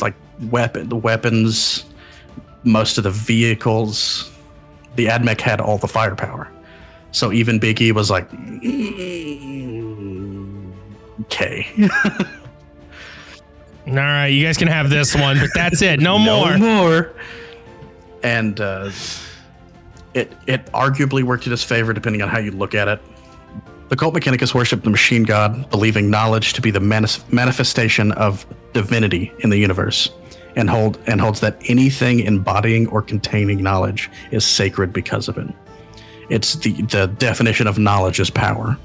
like 0.00 0.14
weapon 0.50 0.88
the 0.88 0.96
weapons, 0.96 1.84
most 2.62 2.98
of 2.98 3.04
the 3.04 3.10
vehicles, 3.10 4.30
the 4.94 5.06
AdMech 5.06 5.40
had 5.40 5.60
all 5.60 5.78
the 5.78 5.88
firepower. 5.88 6.50
So 7.10 7.32
even 7.32 7.58
Big 7.58 7.80
E 7.80 7.92
was 7.92 8.10
like, 8.10 8.30
"Mm, 8.30 9.75
okay, 11.26 11.66
All 13.88 13.94
right, 13.94 14.26
you 14.26 14.44
guys 14.44 14.56
can 14.56 14.66
have 14.66 14.90
this 14.90 15.14
one, 15.14 15.38
but 15.38 15.50
that's 15.54 15.80
it. 15.80 16.00
No, 16.00 16.18
more. 16.20 16.58
no 16.58 16.58
more. 16.58 17.12
And 18.24 18.60
uh, 18.60 18.90
it 20.12 20.32
it 20.48 20.66
arguably 20.72 21.22
worked 21.22 21.46
in 21.46 21.52
his 21.52 21.62
favor, 21.62 21.92
depending 21.92 22.20
on 22.20 22.28
how 22.28 22.38
you 22.38 22.50
look 22.50 22.74
at 22.74 22.88
it. 22.88 23.00
The 23.88 23.94
cult 23.94 24.14
Mechanicus 24.14 24.52
worshipped 24.52 24.82
the 24.82 24.90
machine 24.90 25.22
god, 25.22 25.70
believing 25.70 26.10
knowledge 26.10 26.54
to 26.54 26.60
be 26.60 26.72
the 26.72 26.80
manis- 26.80 27.24
manifestation 27.30 28.10
of 28.12 28.44
divinity 28.72 29.32
in 29.40 29.50
the 29.50 29.58
universe, 29.58 30.10
and 30.56 30.68
hold 30.68 30.98
and 31.06 31.20
holds 31.20 31.38
that 31.40 31.56
anything 31.66 32.18
embodying 32.20 32.88
or 32.88 33.02
containing 33.02 33.62
knowledge 33.62 34.10
is 34.32 34.44
sacred 34.44 34.92
because 34.92 35.28
of 35.28 35.38
it. 35.38 35.46
It's 36.28 36.54
the 36.56 36.72
the 36.82 37.06
definition 37.06 37.68
of 37.68 37.78
knowledge 37.78 38.18
is 38.18 38.30
power. 38.30 38.76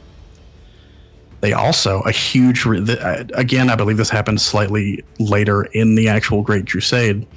They 1.41 1.54
also 1.54 2.01
a 2.01 2.12
huge 2.12 2.65
re- 2.65 2.80
the, 2.80 3.01
uh, 3.06 3.23
again, 3.34 3.69
I 3.69 3.75
believe 3.75 3.97
this 3.97 4.10
happened 4.10 4.39
slightly 4.39 5.04
later 5.19 5.63
in 5.63 5.95
the 5.95 6.08
actual 6.08 6.43
Great 6.43 6.69
Crusade. 6.69 7.27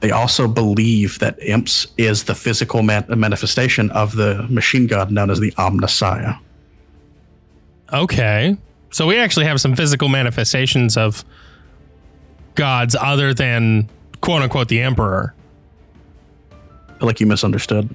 They 0.00 0.10
also 0.10 0.48
believe 0.48 1.18
that 1.20 1.38
imps 1.42 1.86
is 1.96 2.24
the 2.24 2.34
physical 2.34 2.82
man- 2.82 3.06
manifestation 3.08 3.90
of 3.90 4.16
the 4.16 4.46
machine 4.48 4.86
god 4.86 5.10
known 5.10 5.30
as 5.30 5.40
the 5.40 5.52
Omnissiah. 5.52 6.38
Okay. 7.92 8.56
So 8.90 9.06
we 9.06 9.18
actually 9.18 9.46
have 9.46 9.60
some 9.60 9.76
physical 9.76 10.08
manifestations 10.08 10.96
of 10.96 11.24
gods 12.54 12.96
other 12.98 13.34
than 13.34 13.88
quote 14.20 14.42
unquote 14.42 14.68
the 14.68 14.80
emperor. 14.80 15.34
I 16.88 16.98
feel 16.98 17.06
like 17.06 17.20
you 17.20 17.26
misunderstood. 17.26 17.94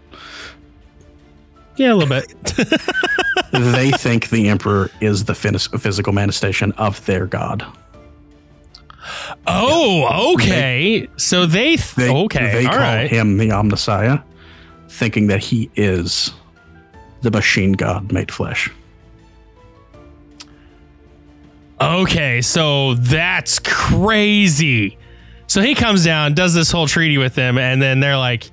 Yeah, 1.80 1.94
a 1.94 1.96
little 1.96 2.10
bit. 2.10 2.28
they 3.54 3.92
think 3.92 4.30
the 4.30 4.50
emperor 4.50 4.92
is 5.00 5.24
the 5.24 5.32
phys- 5.34 5.80
physical 5.80 6.12
manifestation 6.12 6.74
of 6.74 7.04
their 7.06 7.26
god. 7.26 7.66
oh, 9.48 10.34
okay. 10.36 11.08
so 11.16 11.46
they, 11.46 11.78
th- 11.78 11.96
They, 11.96 12.10
okay. 12.10 12.52
they 12.52 12.66
all 12.66 12.72
call 12.74 12.80
right. 12.80 13.10
him 13.10 13.38
the 13.38 13.50
Omnissiah, 13.50 14.22
thinking 14.90 15.28
that 15.28 15.40
he 15.42 15.70
is 15.76 16.32
the 17.22 17.32
machine 17.32 17.72
god 17.72 18.12
made 18.12 18.30
flesh. 18.32 18.70
Okay, 21.82 22.42
so 22.42 22.96
that's 22.96 23.60
crazy. 23.60 24.98
So 25.48 25.62
he 25.62 25.76
comes 25.76 26.04
down, 26.04 26.34
does 26.34 26.54
this 26.54 26.72
whole 26.72 26.88
treaty 26.88 27.18
with 27.18 27.36
them, 27.36 27.58
and 27.58 27.82
then 27.82 28.02
they're 28.02 28.18
like, 28.18 28.52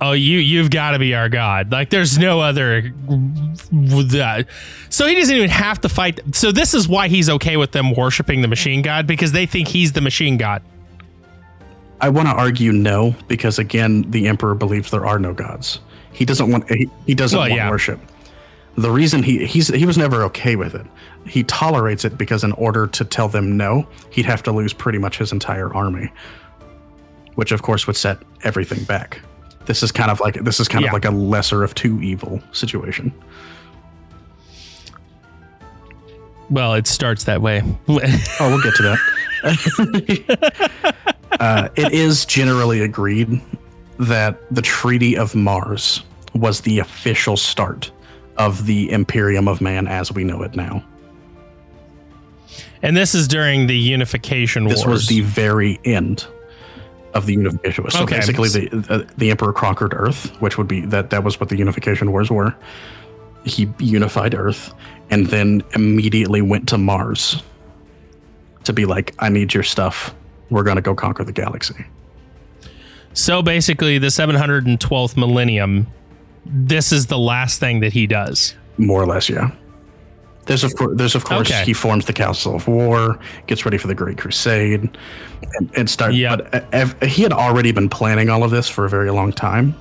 "Oh, 0.00 0.12
you 0.12 0.38
you've 0.38 0.70
got 0.70 0.92
to 0.92 0.98
be 0.98 1.14
our 1.14 1.28
god. 1.28 1.72
Like, 1.72 1.90
there's 1.90 2.18
no 2.18 2.40
other." 2.40 2.92
So 4.88 5.06
he 5.06 5.14
doesn't 5.14 5.34
even 5.34 5.50
have 5.50 5.80
to 5.82 5.88
fight. 5.88 6.20
So 6.34 6.52
this 6.52 6.74
is 6.74 6.88
why 6.88 7.08
he's 7.08 7.28
okay 7.28 7.56
with 7.56 7.72
them 7.72 7.94
worshiping 7.94 8.40
the 8.42 8.48
machine 8.48 8.82
god 8.82 9.06
because 9.06 9.32
they 9.32 9.46
think 9.46 9.68
he's 9.68 9.92
the 9.92 10.00
machine 10.00 10.36
god. 10.36 10.62
I 12.00 12.10
want 12.10 12.28
to 12.28 12.34
argue 12.34 12.72
no, 12.72 13.14
because 13.26 13.58
again, 13.58 14.02
the 14.10 14.28
emperor 14.28 14.54
believes 14.54 14.90
there 14.90 15.06
are 15.06 15.18
no 15.18 15.32
gods. 15.32 15.80
He 16.12 16.24
doesn't 16.24 16.50
want 16.50 16.68
he, 16.70 16.90
he 17.06 17.14
doesn't 17.14 17.38
Well, 17.38 17.48
want 17.48 17.58
yeah. 17.58 17.70
worship. 17.70 18.00
The 18.76 18.90
reason 18.90 19.22
he 19.22 19.46
he's 19.46 19.68
he 19.68 19.86
was 19.86 19.96
never 19.96 20.22
okay 20.24 20.56
with 20.56 20.74
it. 20.74 20.86
He 21.26 21.42
tolerates 21.44 22.04
it 22.04 22.18
because 22.18 22.44
in 22.44 22.52
order 22.52 22.86
to 22.88 23.04
tell 23.04 23.28
them 23.28 23.56
no, 23.56 23.86
he'd 24.10 24.26
have 24.26 24.42
to 24.44 24.52
lose 24.52 24.72
pretty 24.74 24.98
much 24.98 25.16
his 25.18 25.32
entire 25.32 25.74
army, 25.74 26.12
which 27.34 27.52
of 27.52 27.62
course 27.62 27.86
would 27.86 27.96
set 27.96 28.18
everything 28.44 28.84
back. 28.84 29.20
This 29.66 29.82
is 29.82 29.92
kind 29.92 30.10
of 30.10 30.20
like 30.20 30.34
this 30.44 30.60
is 30.60 30.68
kind 30.68 30.82
Yeah. 30.84 30.90
of 30.90 30.94
like 30.94 31.04
a 31.04 31.10
lesser 31.10 31.62
of 31.64 31.74
two 31.74 32.00
evil 32.00 32.40
situation. 32.52 33.12
Well, 36.48 36.74
it 36.74 36.86
starts 36.86 37.24
that 37.24 37.42
way. 37.42 37.62
Oh, 37.88 38.48
we'll 38.50 38.62
get 38.62 38.74
to 38.76 38.96
that. 39.42 40.94
uh, 41.40 41.68
it 41.76 41.92
is 41.92 42.24
generally 42.24 42.80
agreed 42.82 43.40
that 43.98 44.38
the 44.54 44.62
Treaty 44.62 45.16
of 45.16 45.34
Mars 45.34 46.02
was 46.34 46.60
the 46.60 46.78
official 46.78 47.36
start 47.36 47.90
of 48.36 48.66
the 48.66 48.90
Imperium 48.92 49.48
of 49.48 49.60
Man 49.60 49.88
as 49.88 50.12
we 50.12 50.22
know 50.24 50.42
it 50.42 50.54
now. 50.54 50.84
and 52.82 52.96
this 52.96 53.14
is 53.14 53.26
during 53.26 53.66
the 53.66 53.76
unification 53.76 54.66
Wars. 54.66 54.76
This 54.76 54.86
was 54.86 55.06
the 55.08 55.22
very 55.22 55.80
end 55.84 56.26
of 57.16 57.26
the 57.26 57.32
unification 57.34 57.84
wars. 57.84 57.94
So 57.94 58.02
Okay. 58.02 58.16
basically, 58.16 58.48
the 58.48 58.86
uh, 58.88 59.02
the 59.16 59.30
Emperor 59.30 59.52
conquered 59.52 59.92
Earth, 59.94 60.30
which 60.40 60.58
would 60.58 60.68
be 60.68 60.80
that 60.86 61.10
that 61.10 61.24
was 61.24 61.40
what 61.40 61.48
the 61.48 61.56
unification 61.56 62.12
wars 62.12 62.30
were. 62.30 62.54
He 63.44 63.68
unified 63.78 64.34
Earth, 64.34 64.74
and 65.10 65.26
then 65.28 65.62
immediately 65.74 66.42
went 66.42 66.68
to 66.68 66.78
Mars 66.78 67.42
to 68.64 68.72
be 68.72 68.84
like, 68.84 69.14
"I 69.18 69.28
need 69.28 69.54
your 69.54 69.62
stuff. 69.62 70.14
we're 70.50 70.62
going 70.62 70.76
to 70.76 70.82
go 70.82 70.94
conquer 70.94 71.24
the 71.24 71.32
galaxy. 71.32 71.74
So 73.14 73.42
basically, 73.42 73.98
the 73.98 74.08
712th 74.08 75.16
millennium, 75.16 75.88
this 76.44 76.92
is 76.92 77.06
the 77.06 77.18
last 77.18 77.58
thing 77.58 77.80
that 77.80 77.92
he 77.94 78.06
does. 78.06 78.54
More 78.78 79.02
or 79.02 79.06
less, 79.06 79.28
yeah. 79.28 79.50
There's 80.46 80.62
of 80.64 80.74
course, 80.76 80.92
there's 80.96 81.14
of 81.14 81.24
course 81.24 81.50
Okay. 81.50 81.64
he 81.64 81.72
forms 81.72 82.06
the 82.06 82.12
Council 82.12 82.54
of 82.54 82.68
War, 82.68 83.18
gets 83.46 83.64
ready 83.64 83.78
for 83.78 83.88
the 83.88 83.94
Great 83.94 84.16
Crusade, 84.16 84.80
and, 85.58 85.70
and 85.76 85.90
start. 85.90 86.14
Yep. 86.14 86.38
But 86.50 86.54
uh, 86.54 86.66
ev- 86.72 87.02
he 87.02 87.22
had 87.22 87.32
already 87.32 87.72
been 87.72 87.88
planning 87.88 88.30
all 88.30 88.44
of 88.44 88.50
this 88.52 88.68
for 88.68 88.84
a 88.84 88.88
very 88.88 89.10
long 89.10 89.32
time. 89.32 89.74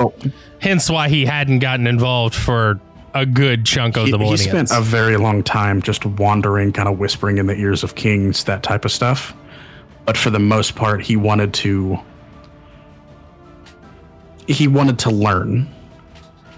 Oh, 0.00 0.14
Hence 0.60 0.88
why 0.90 1.08
he 1.08 1.24
hadn't 1.26 1.58
gotten 1.58 1.86
involved 1.86 2.34
for 2.34 2.80
a 3.14 3.26
good 3.26 3.64
chunk 3.66 3.96
of 3.96 4.06
he, 4.06 4.12
the 4.12 4.18
he 4.18 4.36
spent 4.36 4.70
a 4.70 4.80
very 4.80 5.16
long 5.16 5.42
time 5.42 5.82
just 5.82 6.04
wandering, 6.06 6.72
kind 6.72 6.88
of 6.88 6.98
whispering 6.98 7.38
in 7.38 7.46
the 7.46 7.54
ears 7.54 7.82
of 7.84 7.94
kings, 7.94 8.44
that 8.44 8.62
type 8.62 8.84
of 8.84 8.92
stuff. 8.92 9.34
But 10.06 10.16
for 10.16 10.30
the 10.30 10.38
most 10.38 10.76
part, 10.76 11.02
he 11.02 11.16
wanted 11.16 11.52
to. 11.54 11.98
He 14.46 14.66
wanted 14.66 14.98
to 15.00 15.10
learn. 15.10 15.68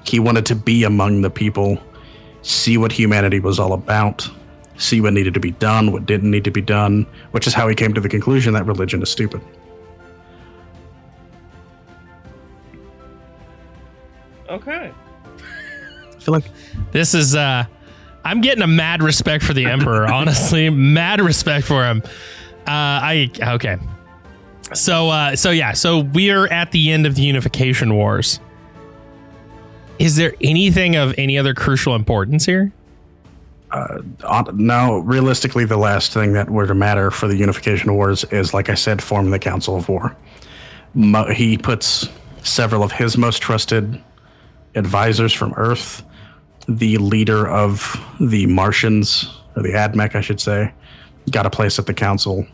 He 0.04 0.20
wanted 0.20 0.46
to 0.46 0.54
be 0.54 0.84
among 0.84 1.22
the 1.22 1.30
people, 1.30 1.78
see 2.42 2.76
what 2.78 2.92
humanity 2.92 3.40
was 3.40 3.58
all 3.58 3.72
about, 3.72 4.28
see 4.76 5.00
what 5.00 5.12
needed 5.12 5.34
to 5.34 5.40
be 5.40 5.50
done, 5.52 5.92
what 5.92 6.06
didn't 6.06 6.30
need 6.30 6.44
to 6.44 6.50
be 6.50 6.60
done, 6.62 7.06
which 7.32 7.46
is 7.46 7.54
how 7.54 7.68
he 7.68 7.74
came 7.74 7.92
to 7.94 8.00
the 8.00 8.08
conclusion 8.08 8.54
that 8.54 8.66
religion 8.66 9.02
is 9.02 9.10
stupid. 9.10 9.40
okay. 14.48 14.92
I 15.36 16.18
feel 16.22 16.34
like 16.34 16.44
This 16.92 17.14
is 17.14 17.34
uh 17.34 17.64
I'm 18.24 18.40
getting 18.42 18.62
a 18.62 18.66
mad 18.66 19.02
respect 19.02 19.42
for 19.42 19.54
the 19.54 19.64
emperor, 19.66 20.06
honestly. 20.12 20.68
Mad 20.68 21.20
respect 21.20 21.66
for 21.66 21.84
him. 21.84 22.02
Uh 22.66 22.66
I 22.66 23.30
okay. 23.40 23.78
So 24.74 25.08
uh 25.08 25.36
so 25.36 25.50
yeah, 25.50 25.72
so 25.72 26.00
we're 26.00 26.46
at 26.48 26.72
the 26.72 26.90
end 26.90 27.06
of 27.06 27.14
the 27.14 27.22
unification 27.22 27.94
wars. 27.94 28.40
Is 30.00 30.16
there 30.16 30.34
anything 30.40 30.96
of 30.96 31.14
any 31.18 31.36
other 31.36 31.52
crucial 31.52 31.94
importance 31.94 32.46
here? 32.46 32.72
Uh, 33.70 33.98
no, 34.54 35.00
realistically, 35.00 35.66
the 35.66 35.76
last 35.76 36.14
thing 36.14 36.32
that 36.32 36.48
were 36.48 36.66
to 36.66 36.74
matter 36.74 37.10
for 37.10 37.28
the 37.28 37.36
Unification 37.36 37.94
Wars 37.94 38.24
is, 38.24 38.54
like 38.54 38.70
I 38.70 38.74
said, 38.74 39.02
forming 39.02 39.30
the 39.30 39.38
Council 39.38 39.76
of 39.76 39.90
War. 39.90 40.16
Mo- 40.94 41.30
he 41.30 41.58
puts 41.58 42.08
several 42.42 42.82
of 42.82 42.92
his 42.92 43.18
most 43.18 43.42
trusted 43.42 44.02
advisors 44.74 45.34
from 45.34 45.52
Earth, 45.58 46.02
the 46.66 46.96
leader 46.96 47.46
of 47.46 48.02
the 48.18 48.46
Martians, 48.46 49.28
or 49.54 49.62
the 49.62 49.72
AdMech, 49.72 50.14
I 50.14 50.22
should 50.22 50.40
say, 50.40 50.72
got 51.30 51.44
a 51.44 51.50
place 51.50 51.78
at 51.78 51.84
the 51.84 51.94
council. 51.94 52.46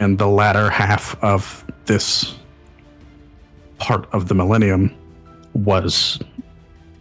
And 0.00 0.18
the 0.18 0.26
latter 0.26 0.70
half 0.70 1.22
of 1.22 1.64
this 1.84 2.34
part 3.78 4.12
of 4.12 4.26
the 4.26 4.34
millennium 4.34 4.92
was 5.54 6.18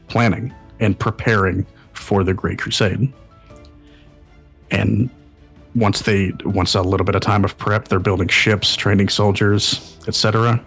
planning 0.07 0.53
and 0.79 0.97
preparing 0.97 1.65
for 1.93 2.23
the 2.23 2.33
Great 2.33 2.59
Crusade. 2.59 3.11
And 4.71 5.09
once 5.75 6.01
they 6.01 6.31
once 6.43 6.75
a 6.75 6.81
little 6.81 7.05
bit 7.05 7.15
of 7.15 7.21
time 7.21 7.45
of 7.45 7.57
prep, 7.57 7.87
they're 7.87 7.99
building 7.99 8.27
ships, 8.27 8.75
training 8.75 9.09
soldiers, 9.09 9.97
etc. 10.07 10.63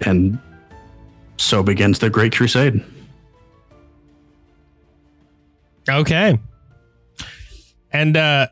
And 0.00 0.38
so 1.36 1.62
begins 1.62 1.98
the 1.98 2.10
Great 2.10 2.34
Crusade. 2.34 2.84
Okay. 5.88 6.38
And 7.92 8.16
uh 8.16 8.48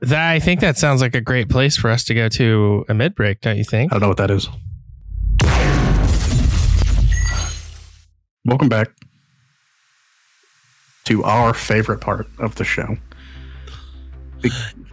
that 0.00 0.30
I 0.30 0.38
think 0.38 0.60
that 0.60 0.76
sounds 0.76 1.00
like 1.00 1.14
a 1.14 1.20
great 1.20 1.48
place 1.48 1.76
for 1.76 1.90
us 1.90 2.04
to 2.04 2.14
go 2.14 2.28
to 2.28 2.84
a 2.88 2.94
mid 2.94 3.14
break, 3.14 3.40
don't 3.40 3.56
you 3.56 3.64
think? 3.64 3.92
I 3.92 3.94
don't 3.94 4.02
know 4.02 4.08
what 4.08 4.18
that 4.18 4.30
is. 4.30 4.48
Welcome 8.46 8.68
back 8.68 8.88
to 11.04 11.24
our 11.24 11.54
favorite 11.54 12.00
part 12.00 12.26
of 12.38 12.56
the 12.56 12.64
show. 12.64 12.96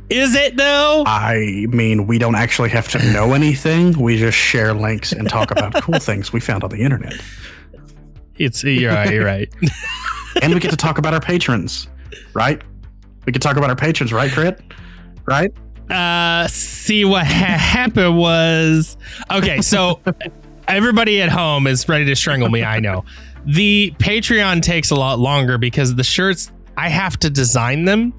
Is 0.10 0.36
it 0.36 0.56
though? 0.56 1.04
I 1.06 1.66
mean, 1.70 2.08
we 2.08 2.18
don't 2.18 2.36
actually 2.36 2.70
have 2.70 2.88
to 2.90 3.12
know 3.12 3.34
anything. 3.34 4.00
We 4.00 4.18
just 4.18 4.38
share 4.38 4.74
links 4.74 5.12
and 5.12 5.28
talk 5.30 5.52
about 5.52 5.74
cool 5.84 6.00
things 6.00 6.32
we 6.32 6.40
found 6.40 6.64
on 6.64 6.70
the 6.70 6.82
internet. 6.82 7.14
It's 8.38 8.64
you're 8.64 8.94
right, 8.94 9.12
you're 9.14 9.26
right. 9.26 9.54
And 10.42 10.54
we 10.54 10.62
get 10.62 10.72
to 10.72 10.78
talk 10.78 10.98
about 10.98 11.14
our 11.14 11.20
patrons, 11.20 11.90
right? 12.34 12.62
We 13.26 13.34
can 13.34 13.42
talk 13.42 13.58
about 13.58 13.70
our 13.70 13.76
patrons, 13.76 14.14
right, 14.14 14.32
Crit? 14.32 14.62
Right? 15.26 15.52
uh 15.90 16.48
see 16.48 17.04
what 17.04 17.26
ha- 17.28 17.58
happened 17.58 18.18
was 18.18 18.96
okay 19.30 19.62
so 19.62 20.00
everybody 20.70 21.22
at 21.22 21.28
home 21.28 21.68
is 21.68 21.90
ready 21.90 22.06
to 22.06 22.16
strangle 22.16 22.48
me 22.48 22.64
i 22.64 22.80
know 22.80 23.04
the 23.46 23.94
patreon 23.98 24.62
takes 24.62 24.92
a 24.92 24.96
lot 24.96 25.20
longer 25.20 25.58
because 25.58 25.96
the 25.96 26.04
shirts 26.04 26.52
i 26.78 26.90
have 26.90 27.18
to 27.18 27.30
design 27.30 27.86
them. 27.86 28.14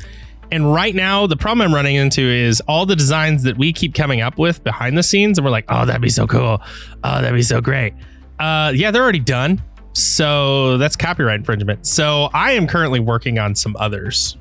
And 0.50 0.72
right 0.72 0.94
now 0.94 1.26
the 1.26 1.36
problem 1.36 1.66
i'm 1.66 1.74
running 1.74 1.96
into 1.96 2.22
is 2.22 2.60
all 2.62 2.86
the 2.86 2.96
designs 2.96 3.42
that 3.44 3.56
we 3.56 3.72
keep 3.72 3.94
coming 3.94 4.20
up 4.20 4.38
with 4.38 4.62
behind 4.62 4.98
the 4.98 5.02
scenes 5.02 5.38
and 5.38 5.44
we're 5.44 5.50
like 5.50 5.64
oh 5.68 5.86
that'd 5.86 6.02
be 6.02 6.08
so 6.08 6.26
cool. 6.26 6.60
Oh 7.04 7.22
that'd 7.22 7.34
be 7.34 7.42
so 7.42 7.60
great. 7.60 7.94
Uh 8.38 8.72
yeah 8.74 8.90
they're 8.90 9.02
already 9.02 9.18
done. 9.18 9.62
So 9.94 10.78
that's 10.78 10.96
copyright 10.96 11.40
infringement. 11.40 11.86
So 11.86 12.28
i 12.34 12.52
am 12.52 12.66
currently 12.66 13.00
working 13.00 13.38
on 13.38 13.54
some 13.54 13.76
others 13.78 14.36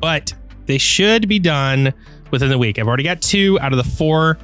but 0.00 0.32
they 0.66 0.78
should 0.78 1.28
be 1.28 1.38
done 1.38 1.92
within 2.30 2.48
the 2.48 2.58
week. 2.58 2.78
I've 2.78 2.86
already 2.86 3.02
got 3.02 3.20
two 3.20 3.58
out 3.60 3.72
of 3.72 3.76
the 3.76 3.90
four 3.90 4.38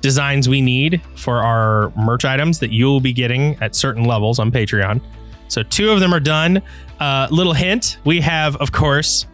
designs 0.00 0.48
we 0.48 0.60
need 0.60 1.02
for 1.16 1.38
our 1.38 1.92
merch 1.96 2.24
items 2.24 2.58
that 2.60 2.72
you'll 2.72 3.00
be 3.00 3.12
getting 3.12 3.56
at 3.60 3.74
certain 3.74 4.04
levels 4.04 4.38
on 4.38 4.50
Patreon. 4.50 5.00
So 5.48 5.62
two 5.62 5.90
of 5.90 6.00
them 6.00 6.12
are 6.14 6.20
done. 6.20 6.62
Uh, 7.00 7.28
little 7.30 7.52
hint: 7.52 7.98
we 8.04 8.20
have, 8.20 8.56
of 8.56 8.72
course, 8.72 9.26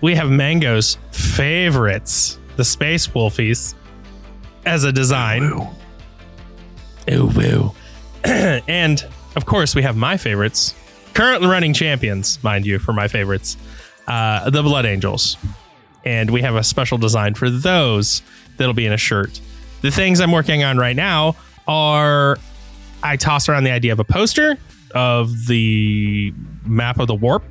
we 0.00 0.14
have 0.14 0.30
Mango's 0.30 0.98
favorites, 1.12 2.38
the 2.56 2.64
Space 2.64 3.06
Wolfies, 3.08 3.74
as 4.66 4.84
a 4.84 4.92
design. 4.92 5.42
Ooh, 7.10 7.26
woo. 7.26 7.72
and 8.24 9.04
of 9.36 9.46
course, 9.46 9.74
we 9.74 9.82
have 9.82 9.96
my 9.96 10.16
favorites, 10.16 10.74
current 11.12 11.42
running 11.42 11.72
champions, 11.72 12.42
mind 12.42 12.66
you, 12.66 12.78
for 12.78 12.92
my 12.92 13.08
favorites, 13.08 13.56
uh, 14.06 14.50
the 14.50 14.62
Blood 14.62 14.86
Angels. 14.86 15.36
And 16.04 16.30
we 16.30 16.42
have 16.42 16.54
a 16.54 16.62
special 16.62 16.98
design 16.98 17.34
for 17.34 17.48
those 17.48 18.22
that'll 18.56 18.74
be 18.74 18.86
in 18.86 18.92
a 18.92 18.98
shirt. 18.98 19.40
The 19.80 19.90
things 19.90 20.20
I'm 20.20 20.32
working 20.32 20.62
on 20.62 20.76
right 20.76 20.96
now 20.96 21.36
are 21.66 22.38
I 23.02 23.16
toss 23.16 23.48
around 23.48 23.64
the 23.64 23.70
idea 23.70 23.92
of 23.92 24.00
a 24.00 24.04
poster 24.04 24.58
of 24.94 25.46
the 25.46 26.32
map 26.64 26.98
of 26.98 27.06
the 27.06 27.14
warp, 27.14 27.44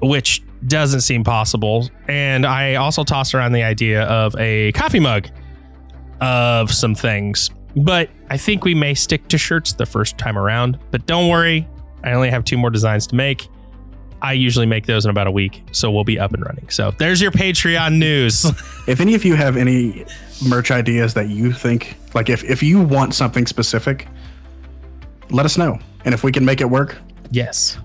which 0.00 0.42
doesn't 0.66 1.00
seem 1.00 1.24
possible. 1.24 1.88
And 2.08 2.46
I 2.46 2.76
also 2.76 3.04
tossed 3.04 3.34
around 3.34 3.52
the 3.52 3.62
idea 3.62 4.04
of 4.04 4.34
a 4.38 4.72
coffee 4.72 5.00
mug 5.00 5.28
of 6.20 6.72
some 6.72 6.94
things. 6.94 7.50
But 7.76 8.10
I 8.30 8.36
think 8.36 8.64
we 8.64 8.74
may 8.74 8.94
stick 8.94 9.28
to 9.28 9.38
shirts 9.38 9.72
the 9.72 9.86
first 9.86 10.16
time 10.16 10.38
around. 10.38 10.78
But 10.90 11.06
don't 11.06 11.28
worry, 11.28 11.68
I 12.04 12.12
only 12.12 12.30
have 12.30 12.44
two 12.44 12.56
more 12.56 12.70
designs 12.70 13.06
to 13.08 13.16
make. 13.16 13.48
I 14.22 14.32
usually 14.32 14.64
make 14.64 14.86
those 14.86 15.04
in 15.04 15.10
about 15.10 15.26
a 15.26 15.30
week, 15.30 15.62
so 15.72 15.90
we'll 15.90 16.04
be 16.04 16.18
up 16.18 16.32
and 16.32 16.44
running. 16.44 16.70
So 16.70 16.92
there's 16.92 17.20
your 17.20 17.30
Patreon 17.30 17.98
news. 17.98 18.44
If 18.86 19.00
any 19.00 19.14
of 19.14 19.24
you 19.24 19.34
have 19.34 19.56
any 19.56 20.04
merch 20.46 20.70
ideas 20.70 21.14
that 21.14 21.30
you 21.30 21.52
think, 21.52 21.96
like 22.12 22.28
if, 22.28 22.44
if 22.44 22.62
you 22.62 22.80
want 22.80 23.14
something 23.14 23.46
specific, 23.46 24.06
let 25.30 25.46
us 25.46 25.56
know. 25.56 25.78
And 26.04 26.12
if 26.14 26.22
we 26.24 26.32
can 26.32 26.44
make 26.44 26.60
it 26.60 26.66
work, 26.68 26.96
yes. 27.30 27.78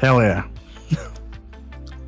hell 0.00 0.20
yeah. 0.22 0.44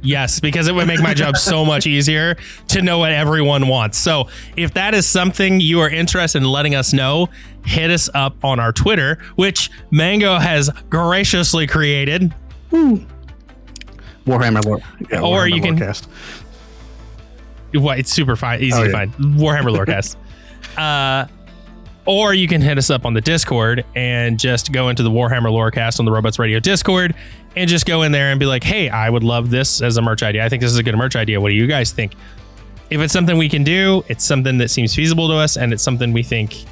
Yes, 0.03 0.41
because 0.41 0.67
it 0.67 0.75
would 0.75 0.87
make 0.87 1.03
my 1.03 1.13
job 1.13 1.37
so 1.37 1.63
much 1.63 1.87
easier 1.87 2.37
to 2.69 2.81
know 2.81 2.97
what 3.01 3.13
everyone 3.13 3.69
wants. 3.69 3.99
So, 3.99 4.29
if 4.57 4.73
that 4.73 4.95
is 4.95 5.07
something 5.07 5.61
you 5.61 5.81
are 5.81 5.91
interested 5.91 6.39
in 6.39 6.45
letting 6.49 6.75
us 6.75 6.95
know, 6.95 7.29
hit 7.67 7.91
us 7.91 8.09
up 8.15 8.43
on 8.43 8.59
our 8.59 8.73
Twitter, 8.73 9.19
which 9.35 9.71
Mango 9.91 10.39
has 10.39 10.71
graciously 10.89 11.67
created. 11.67 12.35
Warhammer 14.27 14.65
Lore. 14.65 14.79
Yeah, 15.11 15.21
Or 15.21 15.45
Warhammer 15.45 15.55
you 15.55 15.61
can- 15.61 15.79
Lorecast. 15.79 16.07
What 17.75 17.99
it's 17.99 18.11
super 18.11 18.37
fine, 18.37 18.63
easy 18.63 18.81
Oh, 18.81 18.85
to 18.85 18.91
find. 18.91 19.13
Warhammer 19.15 19.77
Lorecast. 19.77 20.17
uh, 20.79 21.27
or 22.11 22.35
you 22.35 22.49
can 22.49 22.61
hit 22.61 22.77
us 22.77 22.91
up 22.91 23.07
on 23.07 23.15
the 23.15 23.21
Discord 23.21 23.85
and 23.95 24.37
just 24.37 24.73
go 24.73 24.89
into 24.89 25.05
the 25.05 25.11
Warhammer 25.11 25.49
Lorecast 25.49 26.01
on 26.01 26.05
the 26.05 26.11
Robots 26.11 26.41
Radio 26.41 26.59
Discord 26.59 27.15
and 27.55 27.71
just 27.71 27.87
go 27.87 28.03
in 28.03 28.11
there 28.11 28.33
and 28.33 28.41
be 28.41 28.47
like, 28.47 28.65
"Hey, 28.65 28.89
I 28.89 29.09
would 29.09 29.23
love 29.23 29.51
this 29.51 29.81
as 29.81 29.97
a 29.97 30.03
merch 30.03 30.25
idea. 30.25 30.45
I 30.45 30.49
think 30.49 30.61
this 30.61 30.73
is 30.73 30.79
a 30.79 30.83
good 30.83 30.97
merch 30.97 31.15
idea. 31.15 31.41
What 31.41 31.51
do 31.51 31.55
you 31.55 31.69
guys 31.69 31.93
think?" 31.93 32.15
If 32.91 33.01
it's 33.01 33.13
something 33.13 33.39
we 33.39 33.49
can 33.49 33.63
do, 33.63 34.05
it's 34.09 34.25
something 34.25 34.59
that 34.59 34.73
seems 34.73 34.93
feasible 34.93 35.29
to 35.29 35.35
us, 35.35 35.57
and 35.57 35.73
it's 35.73 35.85
something 35.85 36.13
we 36.13 36.25
think 36.25 36.65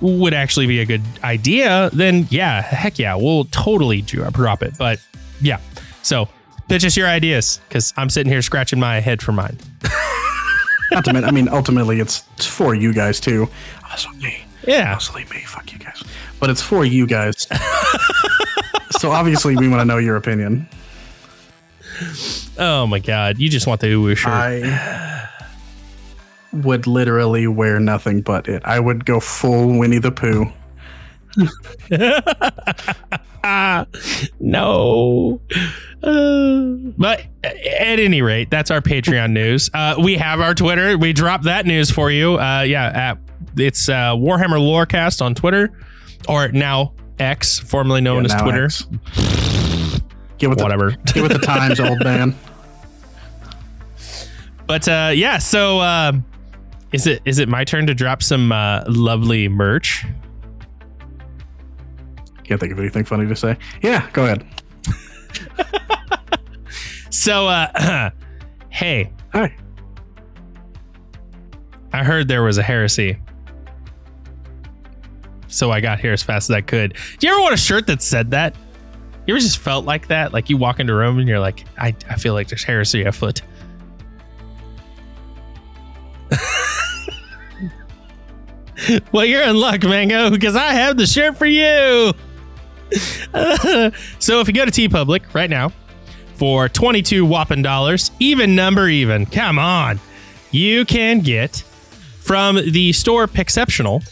would 0.00 0.34
actually 0.34 0.66
be 0.66 0.80
a 0.80 0.84
good 0.84 1.02
idea, 1.22 1.88
then 1.92 2.26
yeah, 2.28 2.60
heck 2.60 2.98
yeah, 2.98 3.14
we'll 3.14 3.44
totally 3.44 4.02
dro- 4.02 4.30
drop 4.30 4.64
it. 4.64 4.74
But 4.76 4.98
yeah, 5.40 5.60
so 6.02 6.28
pitch 6.68 6.84
us 6.84 6.96
your 6.96 7.06
ideas 7.06 7.60
because 7.68 7.94
I'm 7.96 8.10
sitting 8.10 8.32
here 8.32 8.42
scratching 8.42 8.80
my 8.80 8.98
head 8.98 9.22
for 9.22 9.30
mine. 9.30 9.56
Not 10.92 11.04
to 11.06 11.12
mention, 11.12 11.28
I 11.28 11.32
mean, 11.32 11.48
ultimately, 11.48 12.00
it's 12.00 12.22
it's 12.36 12.46
for 12.46 12.74
you 12.74 12.92
guys 12.92 13.20
too. 13.20 13.48
Also 13.90 14.10
me, 14.10 14.44
Yeah. 14.66 14.92
mostly 14.92 15.24
me. 15.26 15.42
Fuck 15.46 15.72
you 15.72 15.78
guys, 15.78 16.02
but 16.40 16.50
it's 16.50 16.62
for 16.62 16.84
you 16.84 17.06
guys. 17.06 17.46
so 19.00 19.10
obviously, 19.10 19.56
we 19.56 19.68
want 19.68 19.80
to 19.80 19.84
know 19.84 19.98
your 19.98 20.16
opinion. 20.16 20.68
Oh 22.58 22.86
my 22.86 22.98
god, 22.98 23.38
you 23.38 23.48
just 23.48 23.66
want 23.66 23.80
the 23.80 23.86
Uwu 23.88 24.16
shirt. 24.16 24.32
I 24.32 25.28
would 26.52 26.86
literally 26.86 27.46
wear 27.46 27.80
nothing 27.80 28.20
but 28.20 28.48
it. 28.48 28.62
I 28.64 28.78
would 28.80 29.04
go 29.04 29.20
full 29.20 29.78
Winnie 29.78 29.98
the 29.98 30.12
Pooh. 30.12 30.46
Ah, 33.46 33.86
no. 34.40 35.40
Uh, 36.02 36.62
but 36.96 37.24
at 37.42 37.56
any 37.98 38.22
rate, 38.22 38.50
that's 38.50 38.70
our 38.70 38.80
Patreon 38.80 39.30
news. 39.32 39.68
Uh, 39.74 39.96
we 40.02 40.16
have 40.16 40.40
our 40.40 40.54
Twitter. 40.54 40.96
We 40.96 41.12
dropped 41.12 41.44
that 41.44 41.66
news 41.66 41.90
for 41.90 42.10
you. 42.10 42.38
Uh, 42.38 42.62
yeah, 42.62 42.86
at, 43.12 43.18
it's 43.56 43.88
uh, 43.88 44.14
Warhammer 44.14 44.58
Lorecast 44.58 45.20
on 45.22 45.34
Twitter, 45.34 45.70
or 46.26 46.48
now 46.48 46.94
X, 47.18 47.58
formerly 47.58 48.00
known 48.00 48.24
Yeah, 48.24 48.34
as 48.34 48.42
Twitter. 48.42 48.64
X. 48.64 48.86
Get 50.38 50.50
with 50.50 50.60
Whatever. 50.60 50.90
The, 50.92 51.12
get 51.12 51.22
with 51.22 51.32
the 51.32 51.38
times, 51.46 51.78
old 51.80 52.02
man. 52.02 52.34
But 54.66 54.88
uh, 54.88 55.12
yeah, 55.14 55.36
so 55.38 55.80
uh, 55.80 56.12
is 56.92 57.06
it 57.06 57.20
is 57.26 57.38
it 57.38 57.48
my 57.48 57.64
turn 57.64 57.86
to 57.88 57.94
drop 57.94 58.22
some 58.22 58.50
uh, 58.52 58.84
lovely 58.88 59.48
merch? 59.48 60.06
Can't 62.44 62.60
think 62.60 62.72
of 62.72 62.78
anything 62.78 63.04
funny 63.04 63.26
to 63.26 63.36
say. 63.36 63.56
Yeah, 63.82 64.08
go 64.12 64.24
ahead. 64.24 64.46
So, 67.10 67.48
uh, 67.48 68.10
hey, 68.70 69.12
Hi. 69.34 69.54
I 71.92 72.04
heard 72.04 72.28
there 72.28 72.44
was 72.44 72.56
a 72.56 72.62
heresy. 72.62 73.18
So 75.48 75.72
I 75.72 75.80
got 75.80 75.98
here 75.98 76.12
as 76.12 76.22
fast 76.22 76.50
as 76.50 76.54
I 76.54 76.60
could. 76.60 76.96
Do 77.18 77.26
you 77.26 77.32
ever 77.32 77.42
want 77.42 77.54
a 77.54 77.56
shirt 77.56 77.88
that 77.88 78.00
said 78.00 78.30
that? 78.30 78.54
You 79.26 79.34
ever 79.34 79.40
just 79.40 79.58
felt 79.58 79.84
like 79.84 80.06
that? 80.06 80.32
Like 80.32 80.48
you 80.50 80.56
walk 80.56 80.78
into 80.78 80.92
a 80.92 80.96
room 80.96 81.18
and 81.18 81.28
you're 81.28 81.40
like, 81.40 81.64
I, 81.78 81.96
I 82.08 82.14
feel 82.16 82.34
like 82.34 82.46
there's 82.48 82.62
heresy 82.62 83.02
afoot. 83.02 83.42
well, 89.12 89.24
you're 89.24 89.42
in 89.42 89.56
luck, 89.56 89.82
Mango, 89.82 90.30
because 90.30 90.54
I 90.54 90.74
have 90.74 90.96
the 90.96 91.06
shirt 91.06 91.36
for 91.36 91.46
you. 91.46 92.12
so 94.18 94.40
if 94.40 94.48
you 94.48 94.54
go 94.54 94.64
to 94.64 94.70
TeePublic 94.70 95.34
right 95.34 95.50
now 95.50 95.72
for 96.36 96.68
22 96.68 97.24
whopping 97.24 97.62
dollars, 97.62 98.10
even 98.18 98.54
number 98.54 98.88
even, 98.88 99.26
come 99.26 99.58
on, 99.58 100.00
you 100.50 100.84
can 100.84 101.20
get 101.20 101.56
from 102.20 102.56
the 102.56 102.92
store 102.92 103.26
Pixceptional, 103.26 104.02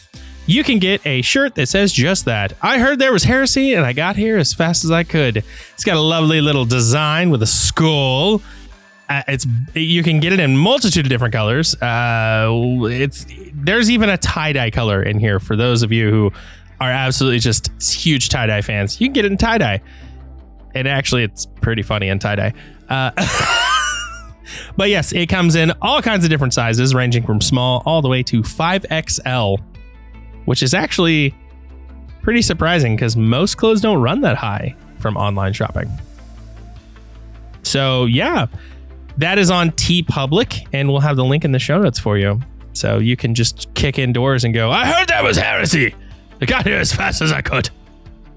you 0.47 0.65
can 0.65 0.79
get 0.79 1.07
a 1.07 1.23
shirt 1.23 1.55
that 1.55 1.69
says 1.69 1.93
just 1.93 2.25
that. 2.25 2.53
I 2.61 2.79
heard 2.79 2.99
there 2.99 3.13
was 3.13 3.25
heresy 3.25 3.75
and 3.75 3.87
I 3.87 3.93
got 3.93 4.17
here 4.17 4.37
as 4.37 4.53
fast 4.53 4.85
as 4.85 4.91
I 4.91 5.05
could. 5.05 5.45
It's 5.75 5.85
got 5.85 5.97
a 5.97 6.01
lovely 6.01 6.41
little 6.41 6.65
design 6.65 7.31
with 7.31 7.43
a 7.43 7.47
skull. 7.47 8.43
Uh, 9.09 9.23
it's 9.29 9.47
you 9.75 10.03
can 10.03 10.21
get 10.21 10.33
it 10.33 10.41
in 10.41 10.57
multitude 10.57 11.07
of 11.07 11.11
different 11.11 11.33
colors. 11.33 11.81
Uh, 11.81 12.49
it's 12.85 13.27
there's 13.55 13.91
even 13.91 14.09
a 14.09 14.17
tie 14.17 14.53
dye 14.53 14.71
color 14.71 15.03
in 15.03 15.19
here 15.19 15.39
for 15.39 15.55
those 15.55 15.83
of 15.83 15.93
you 15.93 16.11
who 16.11 16.33
are 16.83 16.91
absolutely 16.91 17.39
just 17.39 17.71
huge 17.83 18.29
tie 18.29 18.47
dye 18.47 18.63
fans. 18.63 19.01
You 19.01 19.07
can 19.07 19.13
get 19.13 19.25
it 19.25 19.33
in 19.33 19.39
tie 19.39 19.59
dye, 19.59 19.81
and 20.75 20.89
actually, 20.89 21.25
it's 21.25 21.47
pretty 21.47 21.83
funny 21.83 22.09
in 22.09 22.19
tie 22.19 22.37
dye. 22.37 22.55
Uh, 22.89 23.11
but 24.77 24.91
yes, 24.91 25.13
it 25.13 25.29
comes 25.29 25.55
in 25.55 25.73
all 25.81 26.03
kinds 26.03 26.25
of 26.25 26.31
different 26.31 26.55
sizes, 26.55 26.95
ranging 26.95 27.25
from 27.25 27.41
small 27.41 27.83
all 27.87 28.03
the 28.03 28.09
way 28.09 28.23
to 28.25 28.43
5XL, 28.43 29.59
which 30.45 30.63
is 30.63 30.75
actually 30.75 31.35
pretty 32.23 32.43
surprising 32.43 32.97
because 32.97 33.17
most 33.17 33.57
clothes 33.57 33.81
don't 33.81 34.01
run 34.01 34.21
that 34.23 34.37
high 34.37 34.75
from 34.99 35.17
online 35.17 35.53
shopping. 35.53 35.91
So, 37.63 38.07
yeah, 38.07 38.47
that 39.19 39.39
is 39.39 39.51
on 39.51 39.71
TeePublic, 39.71 40.67
and 40.73 40.89
we'll 40.89 41.01
have 41.01 41.17
the 41.17 41.25
link 41.25 41.45
in 41.45 41.53
the 41.53 41.59
show 41.59 41.81
notes 41.81 41.99
for 41.99 42.19
you. 42.19 42.41
So 42.73 42.99
you 42.99 43.17
can 43.17 43.35
just 43.35 43.73
kick 43.75 43.99
indoors 43.99 44.45
and 44.45 44.53
go, 44.55 44.71
I 44.71 44.87
heard 44.87 45.09
that 45.09 45.23
was 45.23 45.37
heresy. 45.37 45.95
I 46.43 46.45
got 46.45 46.67
here 46.67 46.77
as 46.77 46.93
fast 46.93 47.23
as 47.23 47.31
I 47.31 47.41
could. 47.41 47.71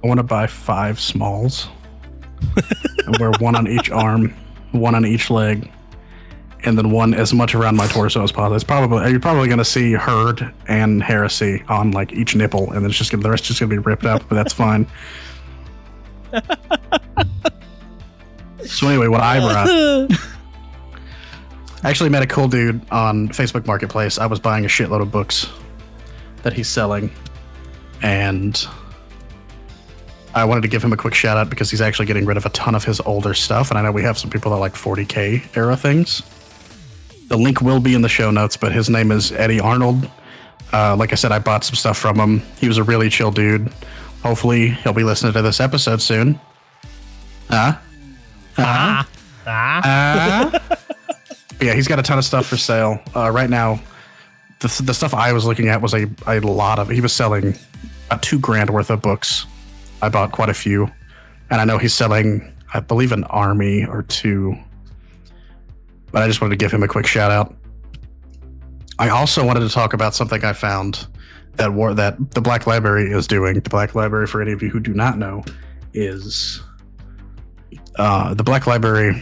I 0.03 0.07
want 0.07 0.19
to 0.19 0.23
buy 0.23 0.45
five 0.45 0.99
smalls 0.99 1.67
and 3.07 3.17
wear 3.17 3.31
one 3.39 3.55
on 3.55 3.67
each 3.67 3.89
arm, 3.89 4.31
one 4.73 4.93
on 4.93 5.07
each 5.07 5.31
leg, 5.31 5.71
and 6.63 6.77
then 6.77 6.91
one 6.91 7.15
as 7.15 7.33
much 7.33 7.55
around 7.55 7.77
my 7.77 7.87
torso 7.87 8.21
as 8.21 8.31
possible. 8.31 8.55
It's 8.55 8.63
probably 8.63 9.09
you're 9.09 9.19
probably 9.19 9.47
going 9.47 9.57
to 9.57 9.65
see 9.65 9.93
herd 9.93 10.53
and 10.67 11.01
heresy 11.01 11.63
on 11.67 11.89
like 11.93 12.13
each 12.13 12.35
nipple, 12.35 12.71
and 12.73 12.83
then 12.83 12.91
it's 12.91 12.97
just 12.99 13.09
gonna, 13.09 13.23
the 13.23 13.31
rest 13.31 13.45
just 13.45 13.59
going 13.59 13.71
to 13.71 13.75
be 13.75 13.79
ripped 13.79 14.05
up, 14.05 14.21
but 14.29 14.35
that's 14.35 14.53
fine. 14.53 14.85
so 18.65 18.87
anyway, 18.87 19.07
what 19.07 19.21
I 19.21 19.39
brought. 19.39 19.67
I 21.83 21.89
actually 21.89 22.11
met 22.11 22.21
a 22.21 22.27
cool 22.27 22.49
dude 22.49 22.87
on 22.91 23.29
Facebook 23.29 23.65
Marketplace. 23.65 24.19
I 24.19 24.27
was 24.27 24.39
buying 24.39 24.63
a 24.63 24.67
shitload 24.67 25.01
of 25.01 25.11
books 25.11 25.49
that 26.43 26.53
he's 26.53 26.67
selling, 26.67 27.09
and 28.01 28.67
I 30.35 30.43
wanted 30.43 30.61
to 30.61 30.67
give 30.67 30.83
him 30.83 30.91
a 30.91 30.97
quick 30.97 31.13
shout 31.13 31.37
out 31.37 31.49
because 31.49 31.71
he's 31.71 31.81
actually 31.81 32.07
getting 32.07 32.25
rid 32.25 32.35
of 32.35 32.45
a 32.45 32.49
ton 32.49 32.75
of 32.75 32.83
his 32.83 32.99
older 33.01 33.33
stuff, 33.33 33.71
and 33.71 33.79
I 33.79 33.81
know 33.81 33.91
we 33.91 34.03
have 34.03 34.17
some 34.17 34.29
people 34.29 34.51
that 34.51 34.57
like 34.57 34.73
40k 34.73 35.55
era 35.55 35.77
things. 35.77 36.21
The 37.29 37.37
link 37.37 37.61
will 37.61 37.79
be 37.79 37.95
in 37.95 38.01
the 38.01 38.09
show 38.09 38.31
notes, 38.31 38.57
but 38.57 38.71
his 38.71 38.89
name 38.89 39.11
is 39.11 39.31
Eddie 39.31 39.59
Arnold. 39.59 40.09
Uh, 40.73 40.95
like 40.97 41.13
I 41.13 41.15
said, 41.15 41.31
I 41.31 41.39
bought 41.39 41.63
some 41.63 41.75
stuff 41.75 41.97
from 41.97 42.19
him. 42.19 42.41
He 42.59 42.67
was 42.67 42.77
a 42.77 42.83
really 42.83 43.09
chill 43.09 43.31
dude. 43.31 43.71
Hopefully, 44.23 44.69
he'll 44.69 44.93
be 44.93 45.03
listening 45.03 45.33
to 45.33 45.41
this 45.41 45.59
episode 45.59 46.01
soon. 46.01 46.39
Huh? 47.49 47.77
Ah, 48.57 49.07
ah. 49.47 50.51
Uh, 50.51 50.75
yeah, 51.61 51.73
he's 51.73 51.87
got 51.87 51.99
a 51.99 52.03
ton 52.03 52.17
of 52.17 52.25
stuff 52.25 52.47
for 52.47 52.57
sale 52.57 52.99
uh, 53.15 53.29
right 53.31 53.49
now. 53.49 53.79
The, 54.59 54.81
the 54.83 54.93
stuff 54.93 55.13
I 55.13 55.31
was 55.31 55.45
looking 55.45 55.69
at 55.69 55.81
was 55.81 55.93
a, 55.93 56.09
a 56.27 56.39
lot 56.39 56.79
of. 56.79 56.89
He 56.89 57.01
was 57.01 57.13
selling 57.13 57.55
about 58.07 58.21
two 58.21 58.39
grand 58.39 58.69
worth 58.69 58.89
of 58.89 59.01
books. 59.01 59.45
I 60.01 60.09
bought 60.09 60.31
quite 60.31 60.49
a 60.49 60.53
few, 60.53 60.89
and 61.49 61.61
I 61.61 61.65
know 61.65 61.77
he's 61.77 61.93
selling, 61.93 62.53
I 62.73 62.79
believe, 62.79 63.11
an 63.11 63.23
army 63.25 63.85
or 63.85 64.03
two. 64.03 64.55
But 66.11 66.23
I 66.23 66.27
just 66.27 66.41
wanted 66.41 66.51
to 66.51 66.63
give 66.63 66.71
him 66.71 66.83
a 66.83 66.87
quick 66.87 67.07
shout 67.07 67.31
out. 67.31 67.55
I 68.99 69.09
also 69.09 69.45
wanted 69.45 69.61
to 69.61 69.69
talk 69.69 69.93
about 69.93 70.15
something 70.15 70.43
I 70.43 70.53
found 70.53 71.07
that 71.55 71.73
war 71.73 71.93
that 71.93 72.31
the 72.31 72.41
Black 72.41 72.67
Library 72.67 73.11
is 73.11 73.27
doing. 73.27 73.59
The 73.59 73.69
Black 73.69 73.95
Library, 73.95 74.27
for 74.27 74.41
any 74.41 74.51
of 74.51 74.61
you 74.61 74.69
who 74.69 74.79
do 74.79 74.93
not 74.93 75.17
know, 75.17 75.43
is 75.93 76.61
uh, 77.97 78.33
the 78.33 78.43
Black 78.43 78.67
Library 78.67 79.21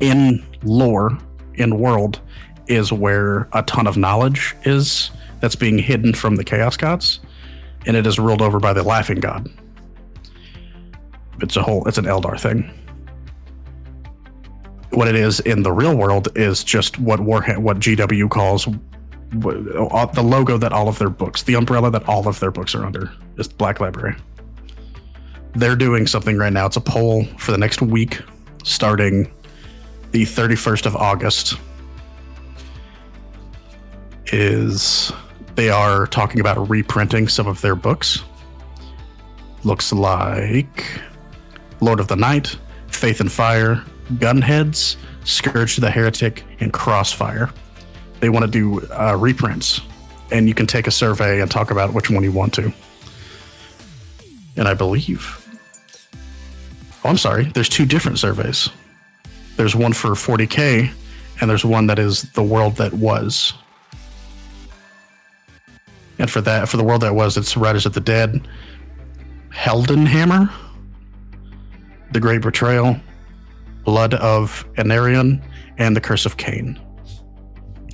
in 0.00 0.44
lore, 0.62 1.18
in 1.54 1.78
world, 1.78 2.20
is 2.66 2.92
where 2.92 3.48
a 3.52 3.62
ton 3.62 3.86
of 3.86 3.96
knowledge 3.96 4.54
is 4.64 5.10
that's 5.40 5.56
being 5.56 5.78
hidden 5.78 6.14
from 6.14 6.36
the 6.36 6.44
Chaos 6.44 6.76
Gods, 6.76 7.20
and 7.88 7.96
it 7.96 8.06
is 8.06 8.18
ruled 8.18 8.42
over 8.42 8.60
by 8.60 8.72
the 8.72 8.82
Laughing 8.82 9.18
God. 9.18 9.50
It's 11.40 11.56
a 11.56 11.62
whole, 11.62 11.88
it's 11.88 11.98
an 11.98 12.04
Eldar 12.04 12.38
thing. 12.38 12.70
What 14.90 15.08
it 15.08 15.16
is 15.16 15.40
in 15.40 15.62
the 15.62 15.72
real 15.72 15.96
world 15.96 16.28
is 16.36 16.62
just 16.62 16.98
what 16.98 17.18
Warha- 17.20 17.58
what 17.58 17.78
GW 17.78 18.28
calls 18.30 18.68
uh, 18.68 20.06
the 20.06 20.22
logo 20.22 20.58
that 20.58 20.72
all 20.72 20.88
of 20.88 20.98
their 20.98 21.10
books, 21.10 21.42
the 21.42 21.54
umbrella 21.54 21.90
that 21.90 22.08
all 22.08 22.28
of 22.28 22.40
their 22.40 22.50
books 22.50 22.74
are 22.74 22.84
under, 22.84 23.10
is 23.36 23.48
Black 23.48 23.80
Library. 23.80 24.16
They're 25.54 25.76
doing 25.76 26.06
something 26.06 26.36
right 26.36 26.52
now. 26.52 26.66
It's 26.66 26.76
a 26.76 26.80
poll 26.80 27.24
for 27.38 27.52
the 27.52 27.58
next 27.58 27.80
week, 27.80 28.20
starting 28.64 29.30
the 30.12 30.24
31st 30.24 30.86
of 30.86 30.96
August. 30.96 31.54
Is 34.30 35.10
they 35.58 35.70
are 35.70 36.06
talking 36.06 36.38
about 36.38 36.70
reprinting 36.70 37.26
some 37.26 37.48
of 37.48 37.60
their 37.62 37.74
books. 37.74 38.22
Looks 39.64 39.92
like 39.92 40.84
Lord 41.80 41.98
of 41.98 42.06
the 42.06 42.14
Night, 42.14 42.56
Faith 42.86 43.18
and 43.18 43.30
Fire, 43.30 43.82
Gunheads, 44.14 44.94
Scourge 45.24 45.74
the 45.78 45.90
Heretic, 45.90 46.44
and 46.60 46.72
Crossfire. 46.72 47.50
They 48.20 48.28
want 48.28 48.44
to 48.44 48.50
do 48.52 48.86
uh, 48.92 49.16
reprints, 49.18 49.80
and 50.30 50.46
you 50.46 50.54
can 50.54 50.68
take 50.68 50.86
a 50.86 50.92
survey 50.92 51.40
and 51.40 51.50
talk 51.50 51.72
about 51.72 51.92
which 51.92 52.08
one 52.08 52.22
you 52.22 52.30
want 52.30 52.54
to. 52.54 52.72
And 54.56 54.68
I 54.68 54.74
believe. 54.74 55.44
Oh, 57.04 57.08
I'm 57.08 57.18
sorry. 57.18 57.46
There's 57.46 57.68
two 57.68 57.84
different 57.84 58.20
surveys. 58.20 58.68
There's 59.56 59.74
one 59.74 59.92
for 59.92 60.10
40k, 60.10 60.92
and 61.40 61.50
there's 61.50 61.64
one 61.64 61.88
that 61.88 61.98
is 61.98 62.30
the 62.34 62.44
world 62.44 62.76
that 62.76 62.94
was. 62.94 63.54
And 66.18 66.30
for 66.30 66.40
that, 66.40 66.68
for 66.68 66.76
the 66.76 66.84
world 66.84 67.02
that 67.02 67.14
was, 67.14 67.36
it's 67.36 67.56
Riders 67.56 67.86
of 67.86 67.92
the 67.92 68.00
Dead, 68.00 68.48
Heldenhammer, 69.50 70.52
The 72.12 72.20
Great 72.20 72.42
Betrayal, 72.42 72.96
Blood 73.84 74.14
of 74.14 74.66
Aenarion, 74.74 75.42
and 75.78 75.94
The 75.94 76.00
Curse 76.00 76.26
of 76.26 76.36
Khaine. 76.36 76.78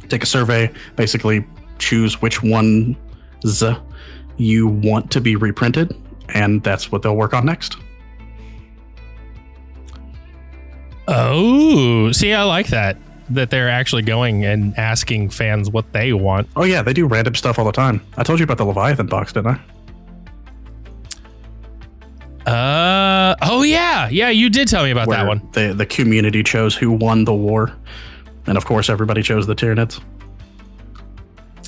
take 0.09 0.23
a 0.23 0.27
survey, 0.27 0.71
basically 0.97 1.47
choose 1.79 2.23
which 2.23 2.43
ones 2.43 2.97
you 4.37 4.67
want 4.67 5.11
to 5.11 5.21
be 5.21 5.37
reprinted, 5.37 5.95
and 6.31 6.63
that's 6.63 6.91
what 6.91 7.03
they'll 7.03 7.17
work 7.17 7.35
on 7.35 7.45
next. 7.45 7.77
Oh, 11.07 12.11
see, 12.13 12.33
I 12.33 12.43
like 12.45 12.69
that. 12.69 12.97
That 13.31 13.51
they're 13.51 13.71
actually 13.71 14.03
going 14.03 14.45
and 14.45 14.77
asking 14.79 15.31
fans 15.31 15.71
what 15.71 15.93
they 15.93 16.13
want. 16.13 16.49
Oh 16.57 16.65
yeah, 16.65 16.83
they 16.83 16.93
do 16.93 17.07
random 17.07 17.35
stuff 17.35 17.59
all 17.59 17.65
the 17.65 17.73
time. 17.73 18.01
I 18.19 18.23
told 18.23 18.39
you 18.39 18.45
about 18.45 18.59
the 18.59 18.67
Leviathan 18.67 19.07
box, 19.07 19.33
didn't 19.33 19.59
I? 22.47 22.51
Uh 22.51 23.35
oh 23.41 23.63
yeah, 23.63 24.09
yeah, 24.11 24.29
you 24.29 24.51
did 24.51 24.69
tell 24.69 24.85
me 24.85 24.91
about 24.91 25.09
Where 25.09 25.17
that 25.17 25.27
one. 25.27 25.49
The 25.53 25.73
the 25.73 25.87
community 25.87 26.43
chose 26.43 26.75
who 26.77 26.93
won 26.93 27.25
the 27.25 27.33
war, 27.33 27.75
and 28.47 28.59
of 28.59 28.67
course 28.67 28.91
everybody 28.91 29.23
chose 29.23 29.47
the 29.47 29.55
Tyranids. 29.55 30.03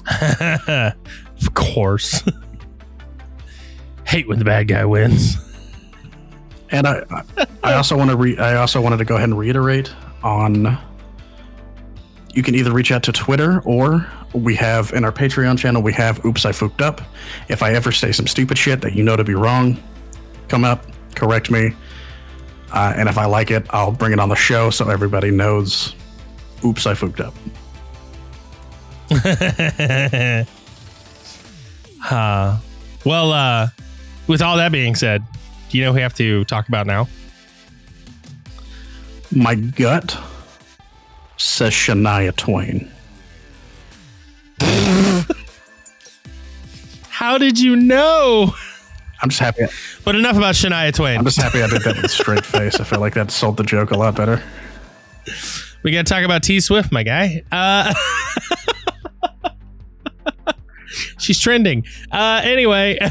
of 1.42 1.54
course. 1.54 2.22
Hate 4.04 4.28
when 4.28 4.38
the 4.38 4.44
bad 4.44 4.68
guy 4.68 4.84
wins. 4.84 5.36
And 6.70 6.86
I, 6.86 7.04
I 7.62 7.74
also 7.74 7.96
want 7.96 8.10
to 8.10 8.16
re- 8.16 8.38
I 8.38 8.56
also 8.56 8.80
wanted 8.80 8.98
to 8.98 9.04
go 9.04 9.16
ahead 9.16 9.28
and 9.28 9.38
reiterate 9.38 9.92
on. 10.22 10.78
You 12.36 12.42
can 12.42 12.54
either 12.54 12.70
reach 12.70 12.92
out 12.92 13.02
to 13.04 13.12
Twitter 13.12 13.62
or 13.64 14.06
we 14.34 14.54
have 14.56 14.92
in 14.92 15.06
our 15.06 15.12
Patreon 15.12 15.58
channel 15.58 15.80
we 15.80 15.94
have 15.94 16.22
Oops 16.22 16.44
I 16.44 16.52
Fooked 16.52 16.82
Up. 16.82 17.00
If 17.48 17.62
I 17.62 17.72
ever 17.72 17.90
say 17.90 18.12
some 18.12 18.26
stupid 18.26 18.58
shit 18.58 18.82
that 18.82 18.92
you 18.92 19.02
know 19.02 19.16
to 19.16 19.24
be 19.24 19.32
wrong, 19.32 19.82
come 20.48 20.62
up, 20.62 20.84
correct 21.14 21.50
me, 21.50 21.70
uh, 22.72 22.92
and 22.94 23.08
if 23.08 23.16
I 23.16 23.24
like 23.24 23.50
it, 23.50 23.64
I'll 23.70 23.90
bring 23.90 24.12
it 24.12 24.20
on 24.20 24.28
the 24.28 24.36
show 24.36 24.68
so 24.68 24.90
everybody 24.90 25.30
knows. 25.30 25.94
Oops 26.62 26.86
I 26.86 26.92
Fooked 26.92 27.20
Up. 27.20 27.32
uh, 32.10 32.58
well, 33.06 33.32
uh, 33.32 33.68
with 34.26 34.42
all 34.42 34.58
that 34.58 34.72
being 34.72 34.94
said, 34.94 35.24
do 35.70 35.78
you 35.78 35.84
know 35.84 35.92
who 35.92 35.96
we 35.96 36.02
have 36.02 36.14
to 36.16 36.44
talk 36.44 36.68
about 36.68 36.86
now? 36.86 37.08
My 39.30 39.54
gut 39.54 40.18
says 41.36 41.72
Shania 41.72 42.34
Twain. 42.34 42.90
How 47.08 47.38
did 47.38 47.58
you 47.58 47.76
know? 47.76 48.54
I'm 49.22 49.30
just 49.30 49.40
happy. 49.40 49.64
But 50.04 50.16
enough 50.16 50.36
about 50.36 50.54
Shania 50.54 50.94
Twain. 50.94 51.18
I'm 51.18 51.24
just 51.24 51.40
happy 51.40 51.62
I 51.62 51.66
did 51.66 51.82
that 51.82 51.96
with 51.96 52.04
a 52.04 52.08
straight 52.08 52.44
face. 52.44 52.78
I 52.78 52.84
feel 52.84 53.00
like 53.00 53.14
that 53.14 53.30
sold 53.30 53.56
the 53.56 53.64
joke 53.64 53.90
a 53.90 53.96
lot 53.96 54.14
better. 54.14 54.42
We 55.82 55.92
got 55.92 56.06
to 56.06 56.12
talk 56.12 56.24
about 56.24 56.42
T 56.42 56.60
Swift, 56.60 56.92
my 56.92 57.02
guy. 57.02 57.42
Uh, 57.50 57.94
she's 61.18 61.40
trending. 61.40 61.84
Uh, 62.10 62.40
anyway. 62.44 62.98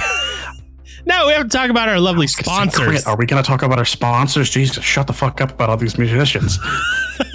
No, 1.08 1.28
we 1.28 1.34
have 1.34 1.44
to 1.44 1.50
talk 1.50 1.70
about 1.70 1.88
our 1.88 2.00
lovely 2.00 2.26
sponsors. 2.26 3.06
Are 3.06 3.16
we 3.16 3.28
going 3.28 3.42
to 3.42 3.48
talk 3.48 3.62
about 3.62 3.78
our 3.78 3.86
sponsors? 3.86 4.50
Jesus, 4.50 4.84
shut 4.84 5.06
the 5.06 5.14
fuck 5.14 5.40
up 5.40 5.52
about 5.52 5.70
all 5.70 5.78
these 5.78 6.00
musicians. 6.00 6.58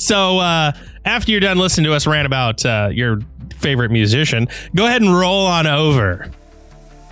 so, 0.00 0.38
uh, 0.38 0.72
after 1.04 1.30
you're 1.30 1.40
done 1.40 1.58
listening 1.58 1.84
to 1.84 1.92
us 1.92 2.06
rant 2.06 2.24
about 2.24 2.64
uh, 2.64 2.88
your 2.90 3.20
favorite 3.56 3.90
musician, 3.90 4.48
go 4.74 4.86
ahead 4.86 5.02
and 5.02 5.14
roll 5.14 5.46
on 5.46 5.66
over 5.66 6.30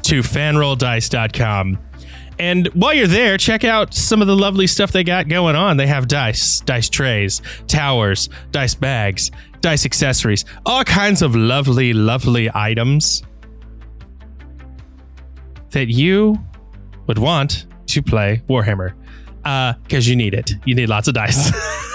to 0.05 0.21
fanrolldice.com. 0.21 1.79
And 2.39 2.69
while 2.69 2.95
you're 2.95 3.07
there, 3.07 3.37
check 3.37 3.65
out 3.65 3.93
some 3.93 4.23
of 4.23 4.29
the 4.29 4.37
lovely 4.37 4.67
stuff 4.67 4.93
they 4.93 5.05
got 5.05 5.29
going 5.29 5.55
on. 5.55 5.77
They 5.77 5.87
have 5.87 6.09
dice, 6.09 6.61
dice 6.61 6.89
trays, 6.89 7.43
towers, 7.67 8.31
dice 8.53 8.75
bags, 8.75 9.31
dice 9.61 9.85
accessories, 9.85 10.47
all 10.65 10.85
kinds 10.85 11.21
of 11.21 11.37
lovely, 11.37 11.93
lovely 11.93 12.49
items 12.55 13.23
that 15.71 15.89
you 15.89 16.39
would 17.07 17.19
want 17.19 17.67
to 17.89 18.03
play 18.03 18.43
Warhammer 18.49 18.95
because 19.83 20.07
uh, 20.07 20.11
you 20.11 20.17
need 20.17 20.33
it. 20.33 20.53
You 20.65 20.75
need 20.75 20.89
lots 20.89 21.09
of 21.09 21.15
dice. 21.15 21.53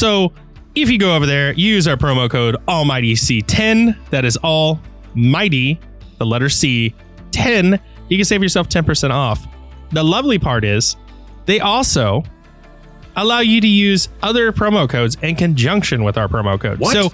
so 0.00 0.32
if 0.74 0.88
you 0.88 0.98
go 0.98 1.14
over 1.14 1.26
there, 1.26 1.52
use 1.52 1.86
our 1.86 1.96
promo 1.96 2.30
code 2.30 2.56
Almighty 2.66 3.14
C10. 3.14 3.98
That 4.08 4.24
is 4.24 4.38
Almighty, 4.38 5.78
the 6.16 6.24
letter 6.24 6.48
C, 6.48 6.94
10. 7.32 7.78
You 8.08 8.16
can 8.16 8.24
save 8.24 8.42
yourself 8.42 8.70
10% 8.70 9.10
off. 9.10 9.46
The 9.92 10.02
lovely 10.02 10.38
part 10.38 10.64
is 10.64 10.96
they 11.44 11.60
also 11.60 12.22
allow 13.14 13.40
you 13.40 13.60
to 13.60 13.66
use 13.66 14.08
other 14.22 14.52
promo 14.52 14.88
codes 14.88 15.18
in 15.20 15.36
conjunction 15.36 16.02
with 16.02 16.16
our 16.16 16.28
promo 16.28 16.58
code. 16.58 16.78
What? 16.78 16.94
So 16.94 17.10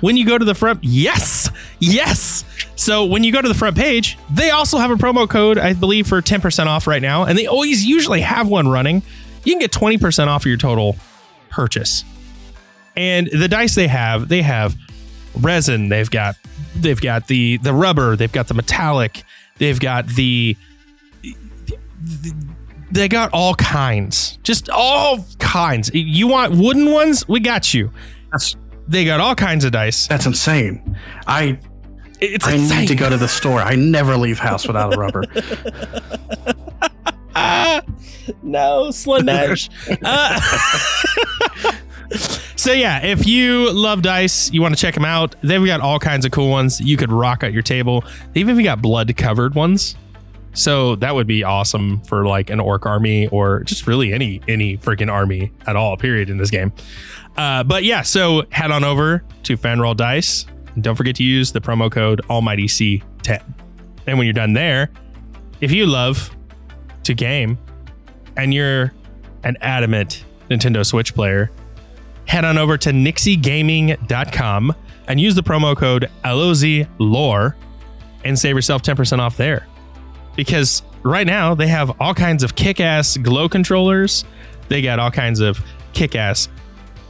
when 0.00 0.16
you 0.16 0.24
go 0.24 0.38
to 0.38 0.44
the 0.44 0.54
front, 0.54 0.84
yes, 0.84 1.50
yes. 1.80 2.44
So 2.76 3.04
when 3.04 3.24
you 3.24 3.32
go 3.32 3.42
to 3.42 3.48
the 3.48 3.54
front 3.54 3.76
page, 3.76 4.16
they 4.30 4.50
also 4.50 4.78
have 4.78 4.92
a 4.92 4.96
promo 4.96 5.28
code, 5.28 5.58
I 5.58 5.72
believe, 5.72 6.06
for 6.06 6.22
10% 6.22 6.66
off 6.66 6.86
right 6.86 7.02
now. 7.02 7.24
And 7.24 7.36
they 7.36 7.48
always 7.48 7.84
usually 7.84 8.20
have 8.20 8.46
one 8.46 8.68
running. 8.68 9.02
You 9.42 9.54
can 9.54 9.58
get 9.58 9.72
20% 9.72 10.28
off 10.28 10.46
your 10.46 10.56
total 10.56 10.96
purchase. 11.50 12.04
And 12.98 13.28
the 13.30 13.46
dice 13.46 13.76
they 13.76 13.86
have, 13.86 14.28
they 14.28 14.42
have 14.42 14.74
resin, 15.40 15.88
they've 15.88 16.10
got 16.10 16.34
they've 16.74 17.00
got 17.00 17.28
the 17.28 17.58
the 17.58 17.72
rubber, 17.72 18.16
they've 18.16 18.32
got 18.32 18.48
the 18.48 18.54
metallic, 18.54 19.22
they've 19.58 19.78
got 19.78 20.08
the 20.08 20.56
they 22.90 23.08
got 23.08 23.30
all 23.32 23.54
kinds. 23.54 24.38
Just 24.42 24.68
all 24.68 25.24
kinds. 25.38 25.90
You 25.94 26.26
want 26.26 26.56
wooden 26.56 26.90
ones? 26.90 27.26
We 27.28 27.38
got 27.38 27.72
you. 27.72 27.92
That's 28.32 28.56
they 28.88 29.04
got 29.04 29.20
all 29.20 29.36
kinds 29.36 29.64
of 29.64 29.70
dice. 29.70 30.08
That's 30.08 30.26
insane. 30.26 30.98
I 31.28 31.60
it's 32.20 32.46
I 32.48 32.54
insane. 32.54 32.80
need 32.80 32.88
to 32.88 32.96
go 32.96 33.08
to 33.08 33.16
the 33.16 33.28
store. 33.28 33.60
I 33.60 33.76
never 33.76 34.16
leave 34.16 34.40
house 34.40 34.66
without 34.66 34.92
a 34.92 34.98
rubber. 34.98 35.22
no, 38.42 38.88
Slaanesh. 38.88 39.70
uh, 40.02 41.72
so 42.56 42.72
yeah, 42.72 43.04
if 43.04 43.26
you 43.26 43.70
love 43.72 44.02
dice, 44.02 44.50
you 44.52 44.62
want 44.62 44.74
to 44.74 44.80
check 44.80 44.94
them 44.94 45.04
out. 45.04 45.34
They've 45.42 45.64
got 45.64 45.80
all 45.80 45.98
kinds 45.98 46.24
of 46.24 46.32
cool 46.32 46.50
ones 46.50 46.80
you 46.80 46.96
could 46.96 47.12
rock 47.12 47.42
at 47.42 47.52
your 47.52 47.62
table. 47.62 48.04
They've 48.32 48.48
even 48.48 48.64
got 48.64 48.80
blood 48.80 49.14
covered 49.16 49.54
ones. 49.54 49.96
So 50.54 50.96
that 50.96 51.14
would 51.14 51.26
be 51.26 51.44
awesome 51.44 52.00
for 52.02 52.26
like 52.26 52.50
an 52.50 52.58
orc 52.58 52.86
army 52.86 53.28
or 53.28 53.62
just 53.64 53.86
really 53.86 54.12
any 54.12 54.40
any 54.48 54.76
freaking 54.78 55.10
army 55.10 55.52
at 55.66 55.76
all. 55.76 55.96
Period 55.96 56.30
in 56.30 56.38
this 56.38 56.50
game. 56.50 56.72
Uh, 57.36 57.62
but 57.62 57.84
yeah, 57.84 58.02
so 58.02 58.44
head 58.50 58.70
on 58.70 58.82
over 58.82 59.22
to 59.44 59.56
Fanroll 59.56 59.96
Dice. 59.96 60.46
And 60.74 60.82
don't 60.82 60.96
forget 60.96 61.16
to 61.16 61.24
use 61.24 61.52
the 61.52 61.60
promo 61.60 61.90
code 61.90 62.20
Almighty 62.28 62.66
C10. 62.66 63.42
And 64.06 64.18
when 64.18 64.26
you're 64.26 64.32
done 64.32 64.54
there, 64.54 64.90
if 65.60 65.70
you 65.70 65.86
love 65.86 66.34
to 67.04 67.14
game 67.14 67.58
and 68.36 68.52
you're 68.52 68.92
an 69.44 69.56
adamant 69.60 70.24
Nintendo 70.50 70.84
Switch 70.84 71.14
player, 71.14 71.50
head 72.28 72.44
on 72.44 72.58
over 72.58 72.76
to 72.78 72.90
nyxigaming.com 72.90 74.74
and 75.08 75.20
use 75.20 75.34
the 75.34 75.42
promo 75.42 75.76
code 75.76 76.10
LOZLORE 76.24 77.56
and 78.24 78.38
save 78.38 78.54
yourself 78.54 78.82
10% 78.82 79.18
off 79.18 79.36
there. 79.36 79.66
Because 80.36 80.82
right 81.02 81.26
now 81.26 81.54
they 81.54 81.66
have 81.68 82.00
all 82.00 82.14
kinds 82.14 82.42
of 82.42 82.54
kick 82.54 82.80
ass 82.80 83.16
glow 83.16 83.48
controllers, 83.48 84.24
they 84.68 84.82
got 84.82 84.98
all 84.98 85.10
kinds 85.10 85.40
of 85.40 85.58
kick 85.94 86.14
ass 86.14 86.48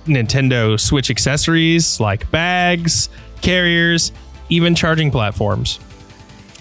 Nintendo 0.06 0.78
Switch 0.80 1.10
accessories 1.10 1.98
like 2.00 2.30
bags, 2.30 3.08
carriers, 3.42 4.12
even 4.48 4.74
charging 4.74 5.10
platforms. 5.10 5.80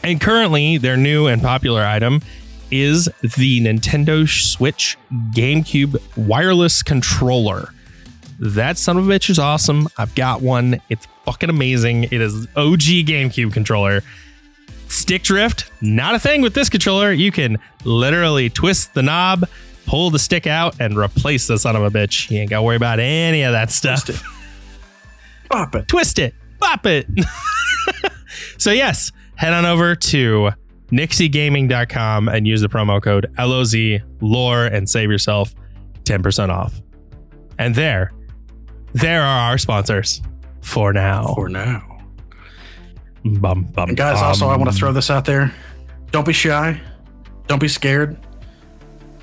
And 0.03 0.19
currently, 0.19 0.77
their 0.77 0.97
new 0.97 1.27
and 1.27 1.41
popular 1.41 1.83
item 1.83 2.21
is 2.71 3.07
the 3.21 3.61
Nintendo 3.61 4.27
Switch 4.27 4.97
GameCube 5.31 6.01
wireless 6.17 6.81
controller. 6.81 7.71
That 8.39 8.77
son 8.77 8.97
of 8.97 9.09
a 9.09 9.11
bitch 9.11 9.29
is 9.29 9.39
awesome. 9.39 9.87
I've 9.97 10.13
got 10.15 10.41
one. 10.41 10.81
It's 10.89 11.07
fucking 11.25 11.49
amazing. 11.49 12.05
It 12.05 12.13
is 12.13 12.47
OG 12.55 13.05
GameCube 13.05 13.51
controller. 13.51 14.01
Stick 14.87 15.23
drift, 15.23 15.69
not 15.81 16.15
a 16.15 16.19
thing 16.19 16.41
with 16.41 16.53
this 16.53 16.69
controller. 16.69 17.11
You 17.11 17.31
can 17.31 17.57
literally 17.83 18.49
twist 18.49 18.93
the 18.93 19.01
knob, 19.01 19.45
pull 19.85 20.11
the 20.11 20.19
stick 20.19 20.47
out, 20.47 20.79
and 20.79 20.97
replace 20.97 21.47
the 21.47 21.57
son 21.57 21.75
of 21.75 21.83
a 21.83 21.89
bitch. 21.89 22.31
You 22.31 22.39
ain't 22.39 22.49
got 22.49 22.57
to 22.57 22.63
worry 22.63 22.77
about 22.77 22.99
any 22.99 23.41
of 23.41 23.51
that 23.51 23.71
stuff. 23.71 24.05
Twist 24.05 24.21
it. 24.21 24.27
Bop 25.49 25.75
it. 25.75 25.87
Twist 25.87 26.19
it. 26.19 26.35
Bop 26.59 26.85
it. 26.85 27.07
so, 28.57 28.71
yes, 28.71 29.11
head 29.35 29.53
on 29.53 29.65
over 29.65 29.95
to 29.95 30.51
nyxigaming.com 30.91 32.29
and 32.29 32.47
use 32.47 32.61
the 32.61 32.69
promo 32.69 33.01
code 33.01 33.31
LOZ 33.37 33.75
lore 34.21 34.65
and 34.65 34.89
save 34.89 35.11
yourself 35.11 35.53
10% 36.03 36.49
off. 36.49 36.81
And 37.59 37.75
there, 37.75 38.11
there 38.93 39.21
are 39.21 39.51
our 39.51 39.57
sponsors 39.57 40.21
for 40.61 40.93
now. 40.93 41.33
For 41.35 41.49
now. 41.49 41.83
Bum, 43.23 43.63
bum, 43.65 43.89
And 43.89 43.97
guys, 43.97 44.21
also, 44.21 44.47
I 44.47 44.55
want 44.55 44.69
to 44.71 44.75
throw 44.75 44.91
this 44.93 45.09
out 45.09 45.25
there. 45.25 45.53
Don't 46.11 46.25
be 46.25 46.33
shy. 46.33 46.79
Don't 47.47 47.59
be 47.59 47.67
scared. 47.67 48.17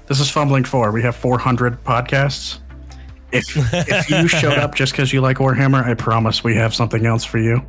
This 0.06 0.20
is 0.20 0.30
Fumbling 0.30 0.64
4. 0.64 0.90
We 0.92 1.00
have 1.02 1.16
400 1.16 1.82
podcasts. 1.84 2.58
if 3.32 3.56
if 3.72 4.10
you 4.10 4.28
showed 4.40 4.58
up 4.58 4.74
just 4.74 4.92
because 4.92 5.12
you 5.12 5.20
like 5.22 5.38
Warhammer, 5.38 5.82
I 5.84 5.94
promise 5.94 6.44
we 6.44 6.54
have 6.56 6.74
something 6.74 7.06
else 7.06 7.24
for 7.24 7.38
you. 7.38 7.64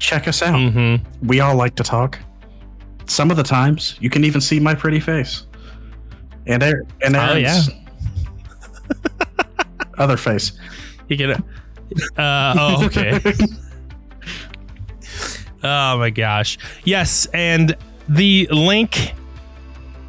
Check 0.00 0.26
us 0.28 0.42
out. 0.42 0.56
Mm-hmm. 0.56 1.26
We 1.26 1.40
all 1.40 1.54
like 1.56 1.76
to 1.76 1.82
talk. 1.84 2.18
Some 3.06 3.30
of 3.30 3.36
the 3.36 3.42
times, 3.44 3.96
you 4.00 4.10
can 4.10 4.24
even 4.24 4.40
see 4.40 4.58
my 4.60 4.74
pretty 4.74 5.00
face. 5.00 5.46
And 6.46 6.62
Aaron, 6.62 6.86
and 7.02 7.16
Oh, 7.16 7.20
Aaron's 7.20 7.70
other 9.98 10.16
face. 10.16 10.52
You 11.08 11.16
get 11.16 11.30
it. 11.30 11.40
Uh, 12.18 12.54
oh, 12.58 12.84
okay. 12.86 13.18
oh 15.64 15.98
my 15.98 16.10
gosh. 16.10 16.58
Yes, 16.84 17.26
and 17.32 17.74
the 18.08 18.46
link 18.50 19.12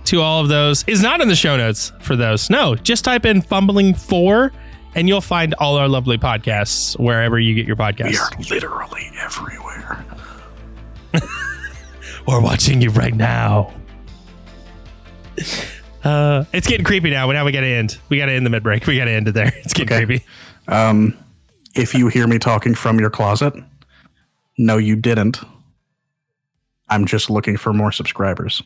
to 0.06 0.22
all 0.22 0.42
of 0.42 0.50
those 0.50 0.84
is 0.88 1.02
not 1.02 1.22
in 1.22 1.28
the 1.28 1.36
show 1.36 1.56
notes 1.58 1.92
for 2.02 2.16
those. 2.16 2.50
No, 2.50 2.76
just 2.76 3.06
type 3.06 3.26
in 3.26 3.42
fumbling 3.42 3.94
four 3.94 4.52
and 4.96 5.08
you'll 5.08 5.22
find 5.22 5.54
all 5.56 5.78
our 5.78 5.88
lovely 5.88 6.18
podcasts 6.18 6.98
wherever 7.00 7.40
you 7.40 7.54
get 7.54 7.68
your 7.68 7.76
We 7.76 7.84
podcasts. 7.84 8.20
are 8.20 8.54
literally 8.54 9.10
everywhere. 9.20 10.04
We're 12.28 12.42
watching 12.42 12.82
you 12.82 12.90
right 12.90 13.14
now. 13.16 13.74
Uh, 16.04 16.46
it's 16.54 16.68
getting 16.68 16.86
creepy 16.86 17.12
now. 17.12 17.30
Now 17.32 17.46
we 17.46 17.52
gotta 17.52 17.68
end. 17.68 17.98
We 18.10 18.18
gotta 18.18 18.32
end 18.32 18.46
the 18.46 18.50
mid 18.50 18.64
break. 18.64 18.86
We 18.88 18.98
gotta 18.98 19.12
end 19.12 19.28
it 19.28 19.34
there. 19.34 19.54
It's 19.58 19.74
getting 19.74 19.96
Okay. 19.96 20.06
creepy. 20.06 20.26
Um, 20.70 21.18
if 21.76 21.96
you 21.96 22.08
hear 22.08 22.28
me 22.28 22.38
talking 22.38 22.76
from 22.76 23.00
your 23.00 23.10
closet, 23.10 23.54
no, 24.58 24.78
you 24.78 24.96
didn't. 24.96 25.40
I'm 26.88 27.06
just 27.06 27.30
looking 27.30 27.58
for 27.58 27.74
more 27.74 27.92
subscribers. 27.92 28.62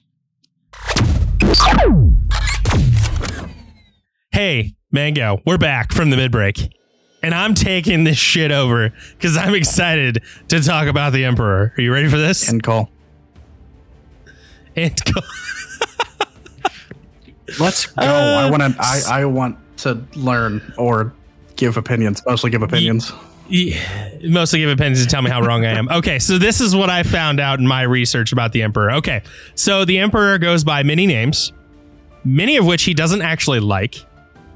Hey, 4.32 4.76
Mango, 4.92 5.42
we're 5.46 5.58
back 5.58 5.94
from 5.94 6.10
the 6.10 6.18
midbreak. 6.18 6.72
And 7.22 7.34
I'm 7.34 7.54
taking 7.54 8.04
this 8.04 8.18
shit 8.18 8.52
over 8.52 8.92
because 9.12 9.38
I'm 9.38 9.56
excited 9.56 10.24
to 10.50 10.62
talk 10.62 10.88
about 10.88 11.14
the 11.14 11.24
Emperor. 11.24 11.74
Are 11.78 11.82
you 11.82 11.94
ready 11.94 12.10
for 12.10 12.18
this? 12.18 12.50
End 12.50 12.64
call. 12.64 12.90
And 14.76 15.06
call. 15.06 15.24
Let's 17.60 17.86
go. 17.86 18.04
Uh, 18.04 18.46
I 18.46 18.50
want 18.50 18.64
to. 18.64 18.76
I, 18.78 19.02
I 19.22 19.26
want 19.26 19.58
to 19.78 20.06
learn 20.16 20.74
or 20.78 21.14
give 21.64 21.78
opinions. 21.78 22.22
Mostly 22.26 22.50
give 22.50 22.62
opinions. 22.62 23.12
Yeah, 23.48 24.10
mostly 24.24 24.60
give 24.60 24.70
opinions 24.70 25.02
and 25.02 25.10
tell 25.10 25.22
me 25.22 25.30
how 25.30 25.42
wrong 25.42 25.66
I 25.66 25.72
am. 25.72 25.90
Okay, 25.90 26.20
so 26.20 26.38
this 26.38 26.60
is 26.60 26.76
what 26.76 26.90
I 26.90 27.04
found 27.04 27.40
out 27.40 27.60
in 27.60 27.68
my 27.68 27.84
research 27.84 28.32
about 28.32 28.52
the 28.52 28.62
Emperor. 28.62 28.92
Okay, 28.94 29.22
so 29.56 29.86
the 29.86 30.00
Emperor 30.00 30.38
goes 30.38 30.64
by 30.64 30.84
many 30.84 31.08
names, 31.08 31.54
many 32.24 32.58
of 32.58 32.66
which 32.66 32.84
he 32.84 32.94
doesn't 32.94 33.22
actually 33.22 33.60
like, 33.60 33.96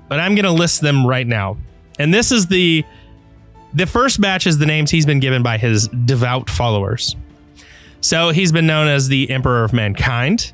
but 0.09 0.19
I'm 0.19 0.35
going 0.35 0.45
to 0.45 0.51
list 0.51 0.81
them 0.81 1.05
right 1.05 1.27
now. 1.27 1.57
And 1.99 2.13
this 2.13 2.31
is 2.31 2.47
the 2.47 2.83
the 3.73 3.85
first 3.85 4.19
batch 4.19 4.47
is 4.47 4.57
the 4.57 4.65
names 4.65 4.91
he's 4.91 5.05
been 5.05 5.19
given 5.19 5.43
by 5.43 5.57
his 5.57 5.87
devout 5.87 6.49
followers. 6.49 7.15
So 8.01 8.29
he's 8.29 8.51
been 8.51 8.67
known 8.67 8.87
as 8.87 9.07
the 9.07 9.29
Emperor 9.29 9.63
of 9.63 9.73
Mankind, 9.73 10.51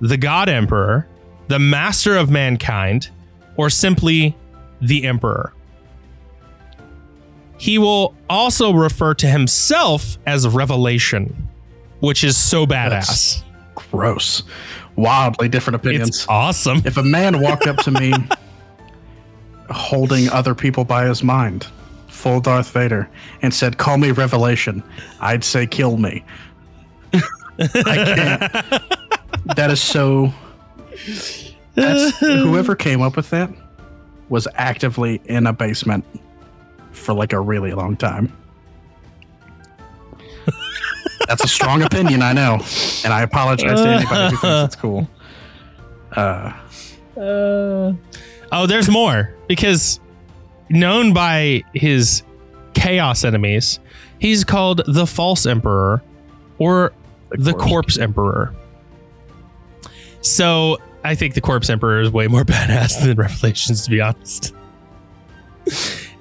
the 0.00 0.16
God 0.16 0.48
Emperor, 0.48 1.06
the 1.48 1.58
Master 1.58 2.16
of 2.16 2.30
Mankind, 2.30 3.10
or 3.56 3.70
simply 3.70 4.36
the 4.80 5.04
Emperor. 5.04 5.52
He 7.58 7.78
will 7.78 8.14
also 8.28 8.72
refer 8.72 9.14
to 9.14 9.26
himself 9.26 10.18
as 10.26 10.46
Revelation, 10.46 11.48
which 12.00 12.22
is 12.22 12.36
so 12.36 12.66
badass. 12.66 12.90
That's 12.90 13.44
gross. 13.74 14.42
Wildly 14.96 15.48
different 15.48 15.76
opinions. 15.76 16.08
It's 16.08 16.28
awesome. 16.28 16.82
if 16.84 16.96
a 16.96 17.02
man 17.02 17.40
walked 17.40 17.66
up 17.66 17.76
to 17.78 17.90
me 17.90 18.12
holding 19.70 20.28
other 20.30 20.54
people 20.54 20.84
by 20.84 21.06
his 21.06 21.22
mind, 21.22 21.66
full 22.08 22.40
Darth 22.40 22.70
Vader, 22.70 23.08
and 23.42 23.52
said, 23.52 23.78
Call 23.78 23.98
me 23.98 24.10
Revelation, 24.10 24.82
I'd 25.20 25.44
say, 25.44 25.66
Kill 25.66 25.96
me. 25.96 26.24
I 27.58 28.42
can't. 28.50 28.82
That 29.54 29.70
is 29.70 29.80
so. 29.80 30.32
That's, 31.74 32.18
whoever 32.18 32.74
came 32.74 33.00
up 33.00 33.14
with 33.16 33.30
that 33.30 33.48
was 34.28 34.48
actively 34.54 35.20
in 35.26 35.46
a 35.46 35.52
basement 35.52 36.04
for 36.96 37.14
like 37.14 37.32
a 37.32 37.40
really 37.40 37.72
long 37.72 37.96
time. 37.96 38.32
That's 41.28 41.44
a 41.44 41.48
strong 41.48 41.82
opinion, 41.82 42.22
I 42.22 42.32
know. 42.32 42.54
And 43.04 43.12
I 43.12 43.22
apologize 43.22 43.80
to 43.80 43.88
anybody 43.88 44.30
who 44.34 44.40
thinks 44.40 44.74
it's 44.74 44.76
cool. 44.76 45.08
Uh, 46.12 46.52
Oh, 47.18 48.66
there's 48.66 48.88
more 48.88 49.34
because 49.48 50.00
known 50.70 51.12
by 51.12 51.62
his 51.74 52.22
chaos 52.74 53.24
enemies, 53.24 53.80
he's 54.18 54.44
called 54.44 54.82
the 54.86 55.06
False 55.06 55.44
Emperor 55.46 56.02
or 56.58 56.92
the, 57.30 57.52
corpse. 57.52 57.66
Corpse 57.68 57.98
Emperor. 57.98 58.54
So 60.22 60.78
I 61.04 61.14
think 61.14 61.34
the 61.34 61.40
Corpse 61.40 61.68
Emperor 61.68 62.00
is 62.00 62.10
way 62.10 62.28
more 62.28 62.44
badass 62.44 63.02
than 63.04 63.16
Revelations, 63.16 63.82
to 63.84 63.90
be 63.90 64.00
honest. 64.00 64.54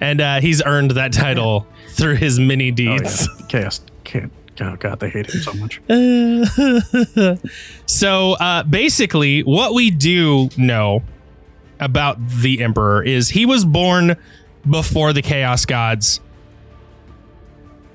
And 0.02 0.22
uh, 0.22 0.39
he's 0.41 0.62
earned 0.64 0.91
that 0.91 1.14
title 1.14 1.68
through 1.89 2.16
his 2.16 2.39
many 2.39 2.72
Oh, 2.72 2.76
deeds. 2.76 3.28
yeah. 3.39 3.46
Chaos 3.50 3.82
can't. 4.04 4.32
Oh 4.62 4.76
God, 4.78 5.00
they 5.02 5.10
hate 5.10 5.30
him 5.30 5.41
so 5.41 5.54
much. 5.54 5.82
so 7.86 8.34
uh, 8.34 8.64
basically, 8.64 9.41
what 9.43 9.74
we 9.74 9.91
do 9.91 10.50
know 10.58 11.04
about 11.80 12.18
the 12.30 12.62
Emperor 12.64 13.04
is 13.04 13.30
he 13.30 13.46
was 13.46 13.66
born 13.66 14.16
before 14.70 15.12
the 15.14 15.22
Chaos 15.22 15.66
Gods. 15.66 16.22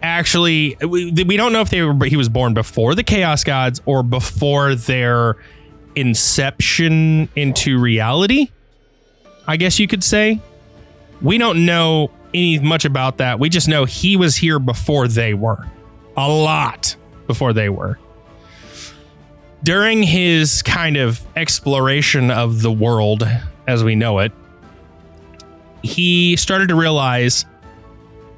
Actually, 0.03 0.77
we, 0.87 1.11
we 1.13 1.37
don't 1.37 1.53
know 1.53 1.61
if 1.63 1.71
they 1.71 1.83
were 1.83 2.05
he 2.05 2.17
was 2.17 2.29
born 2.29 2.53
before 2.55 2.95
the 2.95 3.03
Chaos 3.03 3.43
Gods 3.45 3.81
or 3.87 4.03
before 4.03 4.75
their 4.75 5.37
inception 5.95 7.29
into 7.37 7.79
reality. 7.79 8.49
I 9.47 9.57
guess 9.57 9.79
you 9.79 9.87
could 9.89 10.05
say. 10.05 10.41
We 11.23 11.39
don't 11.39 11.67
know 11.67 12.11
any 12.33 12.59
much 12.59 12.85
about 12.85 13.19
that. 13.19 13.39
We 13.39 13.49
just 13.49 13.69
know 13.69 13.85
he 13.85 14.17
was 14.17 14.37
here 14.37 14.59
before 14.59 15.09
they 15.09 15.35
were. 15.35 15.67
A 16.17 16.29
lot 16.29 16.97
before 17.27 17.53
they 17.53 17.69
were 17.69 17.99
during 19.63 20.03
his 20.03 20.63
kind 20.63 20.97
of 20.97 21.21
exploration 21.37 22.31
of 22.31 22.63
the 22.63 22.73
world 22.73 23.29
as 23.67 23.85
we 23.85 23.95
know 23.95 24.19
it, 24.21 24.33
he 25.83 26.37
started 26.37 26.69
to 26.69 26.75
realize 26.75 27.45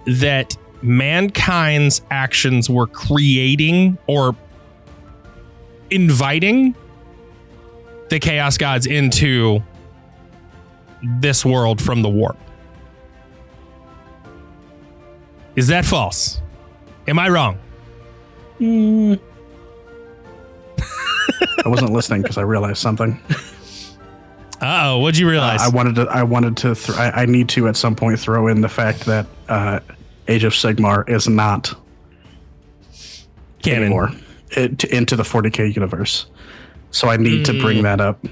that 0.06 0.56
mankind's 0.82 2.02
actions 2.10 2.68
were 2.68 2.86
creating 2.86 3.96
or 4.06 4.34
inviting 5.90 6.74
the 8.08 8.18
chaos 8.18 8.58
gods 8.58 8.86
into 8.86 9.62
this 11.20 11.44
world 11.44 11.80
from 11.80 12.02
the 12.02 12.08
warp. 12.08 12.36
Is 15.56 15.68
that 15.68 15.84
false? 15.84 16.40
Am 17.06 17.18
I 17.18 17.28
wrong? 17.28 17.58
I 18.60 19.18
wasn't 21.68 21.92
listening 21.92 22.22
because 22.22 22.38
I 22.38 22.42
realized 22.42 22.78
something. 22.78 23.20
Uh 24.60 24.82
oh, 24.84 24.98
what'd 24.98 25.18
you 25.18 25.28
realize? 25.28 25.60
I 25.60 25.68
wanted 25.68 25.96
to. 25.96 26.02
I 26.02 26.22
wanted 26.22 26.56
to. 26.58 26.74
Th- 26.74 26.96
I, 26.96 27.22
I 27.22 27.26
need 27.26 27.48
to 27.50 27.66
at 27.66 27.76
some 27.76 27.96
point 27.96 28.18
throw 28.20 28.46
in 28.46 28.60
the 28.60 28.68
fact 28.68 29.06
that 29.06 29.26
uh, 29.48 29.80
Age 30.28 30.44
of 30.44 30.52
Sigmar 30.52 31.08
is 31.08 31.28
not 31.28 31.74
Canon. 33.62 33.82
anymore 33.82 34.12
it, 34.56 34.84
into 34.84 35.16
the 35.16 35.22
40k 35.22 35.74
universe. 35.74 36.26
So 36.90 37.08
I 37.08 37.16
need 37.16 37.46
to 37.46 37.58
bring 37.60 37.82
that 37.82 38.00
up. 38.00 38.24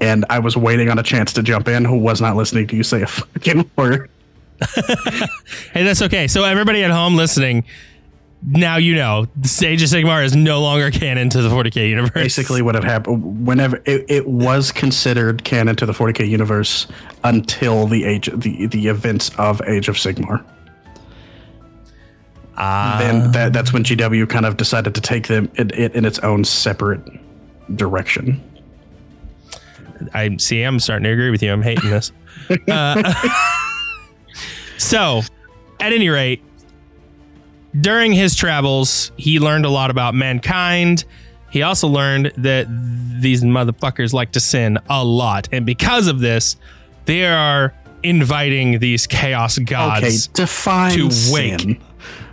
And 0.00 0.24
I 0.30 0.38
was 0.38 0.56
waiting 0.56 0.88
on 0.88 0.98
a 0.98 1.02
chance 1.02 1.32
to 1.34 1.42
jump 1.42 1.68
in. 1.68 1.84
Who 1.84 1.98
was 1.98 2.20
not 2.20 2.36
listening 2.36 2.66
to 2.68 2.76
you 2.76 2.82
say 2.82 3.02
a 3.02 3.06
fucking 3.08 3.70
word? 3.76 4.10
Hey, 5.72 5.82
that's 5.82 6.02
okay. 6.02 6.28
So 6.28 6.44
everybody 6.44 6.84
at 6.84 6.90
home 6.90 7.16
listening, 7.16 7.64
now 8.46 8.76
you 8.76 8.94
know 8.94 9.26
the 9.36 9.48
Sage 9.48 9.82
of 9.82 9.88
Sigmar 9.88 10.24
is 10.24 10.36
no 10.36 10.60
longer 10.60 10.90
canon 10.90 11.30
to 11.30 11.42
the 11.42 11.48
40k 11.48 11.88
universe. 11.88 12.12
Basically, 12.12 12.62
what 12.62 12.74
had 12.74 12.84
happened 12.84 13.46
whenever 13.46 13.76
it, 13.84 14.04
it 14.08 14.28
was 14.28 14.70
considered 14.70 15.44
canon 15.44 15.76
to 15.76 15.86
the 15.86 15.92
40k 15.92 16.28
universe 16.28 16.86
until 17.24 17.86
the 17.86 18.04
age 18.04 18.30
the 18.32 18.66
the 18.66 18.88
events 18.88 19.30
of 19.36 19.60
Age 19.62 19.88
of 19.88 19.96
Sigmar. 19.96 20.44
Ah. 22.56 22.98
then 23.00 23.32
that 23.32 23.52
that's 23.52 23.72
when 23.72 23.82
GW 23.82 24.28
kind 24.28 24.46
of 24.46 24.56
decided 24.56 24.94
to 24.94 25.00
take 25.00 25.26
them 25.26 25.50
it, 25.56 25.72
it 25.72 25.94
in 25.94 26.04
its 26.04 26.20
own 26.20 26.44
separate 26.44 27.00
direction. 27.76 28.40
I 30.12 30.36
see. 30.36 30.62
I'm 30.62 30.78
starting 30.78 31.04
to 31.04 31.10
agree 31.10 31.30
with 31.30 31.42
you. 31.42 31.52
I'm 31.52 31.62
hating 31.62 31.90
this. 31.90 32.12
Uh, 32.68 33.00
so, 34.78 35.22
at 35.80 35.92
any 35.92 36.08
rate, 36.08 36.42
during 37.80 38.12
his 38.12 38.34
travels, 38.36 39.10
he 39.16 39.40
learned 39.40 39.64
a 39.64 39.70
lot 39.70 39.90
about 39.90 40.14
mankind. 40.14 41.04
He 41.50 41.62
also 41.62 41.88
learned 41.88 42.32
that 42.38 42.66
these 43.20 43.42
motherfuckers 43.42 44.12
like 44.12 44.32
to 44.32 44.40
sin 44.40 44.78
a 44.88 45.04
lot, 45.04 45.48
and 45.52 45.64
because 45.66 46.06
of 46.08 46.20
this, 46.20 46.56
they 47.04 47.26
are 47.26 47.74
inviting 48.02 48.78
these 48.80 49.06
chaos 49.06 49.58
Okay, 49.58 49.64
gods. 49.64 50.26
define 50.28 50.92
to 50.92 51.10
sin. 51.10 51.82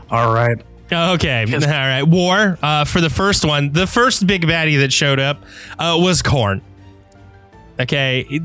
All 0.10 0.34
right. 0.34 0.58
Okay, 0.92 1.46
all 1.54 1.60
right. 1.60 2.04
War 2.04 2.58
uh, 2.62 2.84
for 2.86 3.00
the 3.00 3.10
first 3.10 3.46
one. 3.46 3.72
The 3.72 3.88
first 3.88 4.28
big 4.28 4.46
baddie 4.46 4.80
that 4.80 4.92
showed 4.92 5.20
up 5.20 5.42
uh, 5.80 5.98
was 6.00 6.22
Khorne. 6.22 6.62
Okay, 7.80 8.40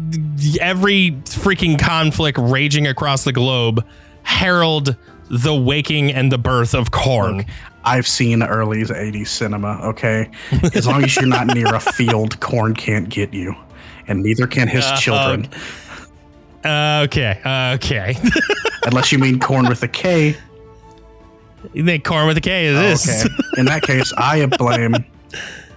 every 0.61 1.11
freaking 1.24 1.79
conflict 1.79 2.39
raging 2.39 2.87
across 2.87 3.24
the 3.24 3.33
globe 3.33 3.85
herald 4.27 4.97
the 5.31 5.55
waking 5.55 6.12
and 6.12 6.31
the 6.31 6.39
birth 6.39 6.74
of 6.74 6.91
Khorne. 6.91 7.49
I've 7.85 8.07
seen 8.07 8.43
early 8.43 8.83
80s 8.83 9.29
cinema, 9.29 9.81
okay? 9.83 10.31
As 10.74 10.87
long 10.87 11.05
as 11.05 11.14
you're 11.16 11.27
not 11.27 11.47
near 11.49 11.72
a 11.74 11.81
field, 11.97 12.39
corn 12.41 12.74
can't 12.74 13.09
get 13.09 13.33
you. 13.33 13.55
And 14.09 14.22
neither 14.22 14.47
can 14.47 14.68
his 14.68 14.85
Uh, 14.85 14.89
uh 14.89 14.97
children. 14.97 15.49
Uh, 16.64 17.03
okay, 17.05 17.41
uh, 17.45 17.74
okay. 17.74 18.16
Unless 18.85 19.12
you 19.12 19.18
mean 19.18 19.39
corn 19.39 19.68
with 19.68 19.83
a 19.83 19.89
K. 19.89 20.37
you 21.72 21.85
think 21.85 22.05
Corn 22.05 22.27
with 22.27 22.37
a 22.37 22.41
K 22.41 22.66
is 22.66 23.05
this? 23.05 23.24
Okay. 23.24 23.35
In 23.59 23.66
that 23.66 23.83
case, 23.83 24.12
I 24.16 24.45
blame 24.59 25.05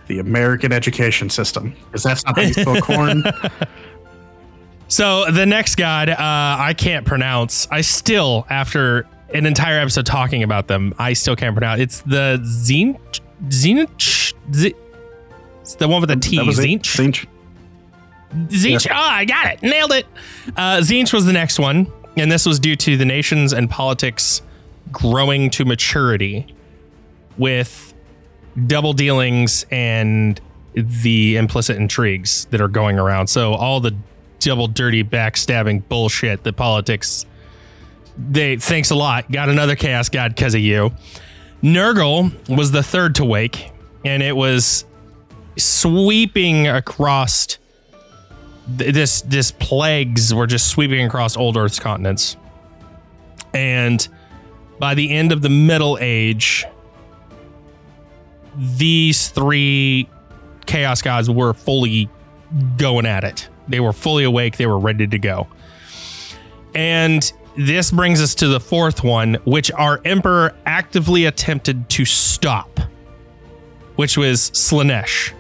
the 0.10 0.20
American 0.20 0.74
education 0.74 1.30
system. 1.30 1.74
Because 1.86 2.04
that's 2.04 2.26
not 2.26 2.36
how 2.36 2.42
you 2.42 2.54
spell 2.54 2.82
corn. 2.82 3.24
So 4.92 5.30
the 5.30 5.46
next 5.46 5.76
god, 5.76 6.10
uh, 6.10 6.16
I 6.18 6.74
can't 6.76 7.06
pronounce. 7.06 7.68
I 7.70 7.82
still, 7.82 8.48
after 8.50 9.08
an 9.32 9.46
entire 9.46 9.80
episode 9.80 10.08
talking 10.08 10.42
about 10.42 10.68
them, 10.68 10.96
I 10.98 11.14
still 11.14 11.36
can't 11.36 11.56
pronounce. 11.56 11.80
It's 11.80 12.02
the 12.02 12.40
Zinch, 12.42 13.22
Zinch, 13.50 14.34
Z- 14.52 14.74
it's 15.62 15.76
the 15.76 15.88
one 15.88 16.02
with 16.02 16.10
the 16.10 16.16
T. 16.16 16.38
That 16.38 16.48
was 16.48 16.58
it. 16.58 16.66
Zinch, 16.66 16.82
Zinch. 16.82 17.28
Zinch. 18.48 18.88
Oh, 18.90 18.96
I 18.96 19.26
got 19.26 19.54
it, 19.54 19.62
nailed 19.62 19.92
it. 19.92 20.08
Uh, 20.58 20.78
Zinch 20.78 21.14
was 21.14 21.28
the 21.28 21.34
next 21.34 21.60
one, 21.60 21.86
and 22.18 22.32
this 22.32 22.48
was 22.48 22.60
due 22.60 22.76
to 22.78 22.98
the 22.98 23.06
nations 23.06 23.54
and 23.54 23.70
politics 23.70 24.42
growing 24.92 25.52
to 25.52 25.66
maturity 25.66 26.56
with 27.38 27.89
double 28.68 28.94
dealings 28.94 29.66
and 29.72 30.40
the 30.74 31.38
implicit 31.38 31.78
intrigues 31.78 32.46
that 32.46 32.62
are 32.62 32.68
going 32.68 33.00
around. 33.00 33.28
So 33.28 33.54
all 33.54 33.80
the 33.80 33.96
double 34.40 34.68
dirty 34.68 35.04
backstabbing 35.04 35.88
bullshit 35.90 36.44
that 36.44 36.56
politics 36.56 37.26
they 38.18 38.58
thanks 38.58 38.92
a 38.92 38.96
lot. 38.96 39.32
Got 39.32 39.50
another 39.50 39.76
chaos 39.76 40.10
god 40.10 40.36
because 40.36 40.54
of 40.54 40.62
you. 40.62 40.92
Nurgle 41.64 42.32
was 42.56 42.72
the 42.72 42.84
third 42.84 43.16
to 43.16 43.26
wake, 43.26 43.72
and 44.04 44.22
it 44.24 44.36
was 44.36 44.86
sweeping 45.58 46.68
across 46.68 47.58
th- 48.78 48.94
this 48.94 49.22
this 49.22 49.52
plagues 49.52 50.34
were 50.34 50.48
just 50.48 50.68
sweeping 50.68 51.06
across 51.06 51.38
old 51.38 51.58
Earth's 51.58 51.80
continents. 51.80 52.38
And 53.54 54.06
by 54.80 54.96
the 54.96 55.12
end 55.12 55.32
of 55.32 55.42
the 55.42 55.50
Middle 55.50 55.98
Age, 56.00 56.66
these 58.56 59.30
three 59.30 60.10
chaos 60.66 61.02
gods 61.02 61.30
were 61.30 61.54
fully 61.54 62.10
going 62.78 63.06
at 63.06 63.24
it. 63.24 63.50
They 63.68 63.80
were 63.80 63.94
fully 63.94 64.24
awake, 64.24 64.58
they 64.58 64.66
were 64.66 64.80
ready 64.80 65.08
to 65.08 65.20
go. 65.20 65.48
And 66.74 67.32
this 67.58 67.92
brings 67.92 68.22
us 68.22 68.36
to 68.36 68.48
the 68.48 68.60
fourth 68.60 69.04
one, 69.04 69.36
which 69.46 69.72
our 69.72 70.02
emperor 70.06 70.56
actively 70.66 71.26
attempted 71.26 71.90
to 71.90 72.06
stop, 72.06 72.80
which 73.96 74.18
was 74.18 74.52
Slaanesh. 74.52 75.34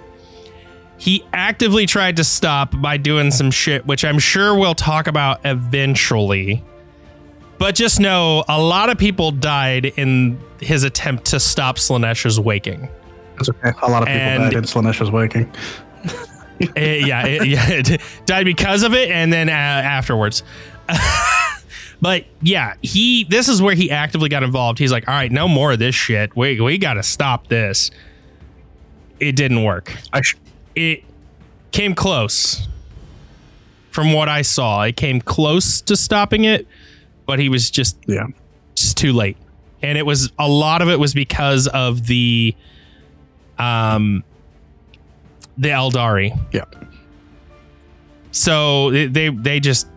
He 0.97 1.23
actively 1.31 1.85
tried 1.85 2.17
to 2.17 2.25
stop 2.25 2.79
by 2.81 2.97
doing 2.97 3.31
some 3.31 3.51
shit, 3.51 3.85
which 3.85 4.03
I'm 4.03 4.19
sure 4.19 4.53
we'll 4.53 4.75
talk 4.75 5.07
about 5.07 5.39
eventually. 5.45 6.63
But 7.57 7.75
just 7.75 7.99
know 7.99 8.43
a 8.49 8.61
lot 8.61 8.89
of 8.89 8.97
people 8.97 9.31
died 9.31 9.85
in 9.85 10.39
his 10.59 10.83
attempt 10.83 11.25
to 11.25 11.39
stop 11.39 11.77
Slaanesh's 11.77 12.39
waking. 12.39 12.89
That's 13.39 13.49
okay. 13.49 13.71
A 13.81 13.89
lot 13.89 14.03
of 14.03 14.07
people 14.07 14.21
And- 14.21 14.43
died 14.43 14.53
in 14.53 14.63
Slaanesh 14.63 15.11
waking. 15.11 15.51
Eh, 16.75 17.05
yeah, 17.05 17.25
it, 17.25 17.47
yeah, 17.47 17.69
it 17.69 18.01
died 18.25 18.43
because 18.43 18.83
of 18.83 18.93
it, 18.93 19.09
and 19.09 19.31
then 19.31 19.47
uh, 19.47 19.53
afterwards. 19.53 20.43
but 22.01 22.25
yeah, 22.41 22.73
he. 22.81 23.23
This 23.23 23.47
is 23.47 23.61
where 23.61 23.75
he 23.75 23.89
actively 23.89 24.27
got 24.27 24.43
involved. 24.43 24.77
He's 24.77 24.91
like, 24.91 25.07
"All 25.07 25.13
right, 25.13 25.31
no 25.31 25.47
more 25.47 25.71
of 25.71 25.79
this 25.79 25.95
shit. 25.95 26.35
We 26.35 26.59
we 26.59 26.77
got 26.77 26.95
to 26.95 27.03
stop 27.03 27.47
this." 27.47 27.91
It 29.21 29.37
didn't 29.37 29.63
work. 29.63 29.95
I 30.11 30.19
sh- 30.19 30.35
It 30.75 31.05
came 31.71 31.95
close. 31.95 32.67
From 33.91 34.11
what 34.11 34.27
I 34.27 34.41
saw, 34.41 34.83
it 34.83 34.97
came 34.97 35.21
close 35.21 35.79
to 35.83 35.95
stopping 35.95 36.43
it, 36.43 36.67
but 37.25 37.39
he 37.39 37.47
was 37.47 37.71
just 37.71 37.97
yeah. 38.05 38.27
just 38.75 38.97
too 38.97 39.13
late. 39.13 39.37
And 39.81 39.97
it 39.97 40.05
was 40.05 40.29
a 40.37 40.49
lot 40.49 40.81
of 40.81 40.89
it 40.89 40.99
was 40.99 41.13
because 41.13 41.67
of 41.67 42.07
the 42.07 42.53
um 43.59 44.23
the 45.57 45.69
Eldari. 45.69 46.37
Yeah. 46.51 46.65
So 48.31 48.91
they 48.91 49.07
they, 49.07 49.29
they 49.29 49.59
just 49.59 49.87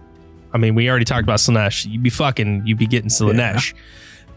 I 0.53 0.59
mean, 0.59 0.75
we 0.75 0.89
already 0.91 1.05
talked 1.05 1.23
about 1.23 1.39
Slaanesh. 1.39 1.91
You'd 1.91 2.03
be 2.03 2.11
fucking 2.11 2.67
you'd 2.67 2.79
be 2.79 2.87
getting 2.87 3.09
Slaanesh. 3.09 3.75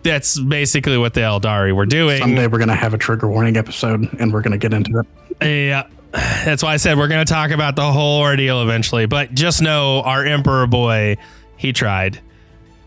That's 0.03 0.39
basically 0.39 0.97
what 0.97 1.13
the 1.13 1.21
Eldari 1.21 1.75
were 1.75 1.87
doing. 1.87 2.19
Someday 2.19 2.47
we're 2.47 2.59
going 2.59 2.69
to 2.69 2.75
have 2.75 2.93
a 2.93 2.97
trigger 2.97 3.27
warning 3.27 3.57
episode 3.57 4.07
and 4.19 4.31
we're 4.31 4.41
going 4.41 4.51
to 4.51 4.57
get 4.57 4.71
into 4.71 4.99
it. 4.99 5.07
Yeah. 5.41 5.87
That's 6.11 6.63
why 6.63 6.73
I 6.73 6.77
said 6.77 6.97
we're 6.97 7.07
going 7.07 7.25
to 7.25 7.33
talk 7.33 7.51
about 7.51 7.75
the 7.75 7.91
whole 7.91 8.21
ordeal 8.21 8.61
eventually. 8.61 9.07
But 9.07 9.33
just 9.33 9.61
know 9.61 10.01
our 10.01 10.23
Emperor 10.23 10.67
boy, 10.67 11.17
he 11.57 11.73
tried. 11.73 12.21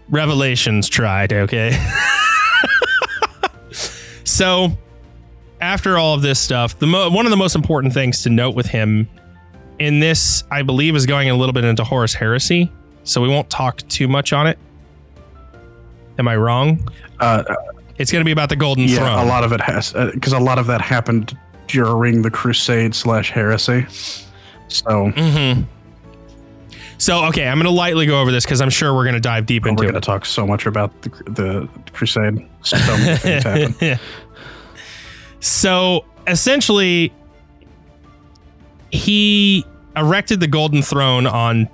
Revelations 0.08 0.88
tried, 0.88 1.32
okay? 1.32 1.76
so, 4.24 4.78
after 5.60 5.98
all 5.98 6.14
of 6.14 6.22
this 6.22 6.38
stuff, 6.38 6.78
the 6.78 6.86
mo- 6.86 7.10
one 7.10 7.26
of 7.26 7.30
the 7.30 7.36
most 7.36 7.54
important 7.54 7.92
things 7.94 8.22
to 8.22 8.30
note 8.30 8.54
with 8.54 8.66
him 8.66 9.08
in 9.78 10.00
this, 10.00 10.44
I 10.50 10.62
believe, 10.62 10.96
is 10.96 11.06
going 11.06 11.30
a 11.30 11.34
little 11.34 11.52
bit 11.52 11.64
into 11.64 11.84
Horus 11.84 12.14
Heresy. 12.14 12.70
So, 13.04 13.20
we 13.22 13.28
won't 13.28 13.48
talk 13.48 13.78
too 13.88 14.08
much 14.08 14.32
on 14.32 14.46
it. 14.46 14.58
Am 16.18 16.28
I 16.28 16.36
wrong? 16.36 16.88
Uh, 17.20 17.42
It's 17.96 18.12
going 18.12 18.20
to 18.20 18.24
be 18.24 18.32
about 18.32 18.48
the 18.48 18.56
Golden 18.56 18.84
yeah, 18.84 18.96
Throne. 18.98 19.18
a 19.18 19.24
lot 19.24 19.44
of 19.44 19.52
it 19.52 19.60
has, 19.60 19.92
because 19.92 20.32
a 20.32 20.38
lot 20.38 20.58
of 20.58 20.66
that 20.66 20.80
happened 20.80 21.36
during 21.68 22.22
the 22.22 22.30
Crusade 22.30 22.94
slash 22.94 23.30
heresy. 23.30 23.86
So 24.68 25.10
Mm-hmm. 25.12 25.62
So 27.00 27.24
okay, 27.26 27.46
I'm 27.46 27.58
gonna 27.58 27.70
lightly 27.70 28.06
go 28.06 28.20
over 28.20 28.32
this 28.32 28.44
because 28.44 28.60
I'm 28.60 28.70
sure 28.70 28.92
we're 28.92 29.04
gonna 29.04 29.20
dive 29.20 29.46
deep 29.46 29.66
into 29.66 29.80
we're 29.80 29.90
going 29.92 30.00
to 30.02 30.04
talk 30.04 30.26
so 30.26 30.44
much 30.46 30.66
about 30.66 31.00
the, 31.02 31.08
the 31.30 31.68
Crusade. 31.92 32.44
So 32.62 32.76
many 32.76 33.16
things 33.18 33.44
happen. 33.80 33.98
so 35.40 36.04
essentially, 36.26 37.12
he 38.90 39.64
erected 39.96 40.40
the 40.40 40.46
golden 40.46 40.82
throne 40.82 41.26
on 41.26 41.68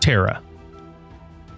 Terra. 0.00 0.42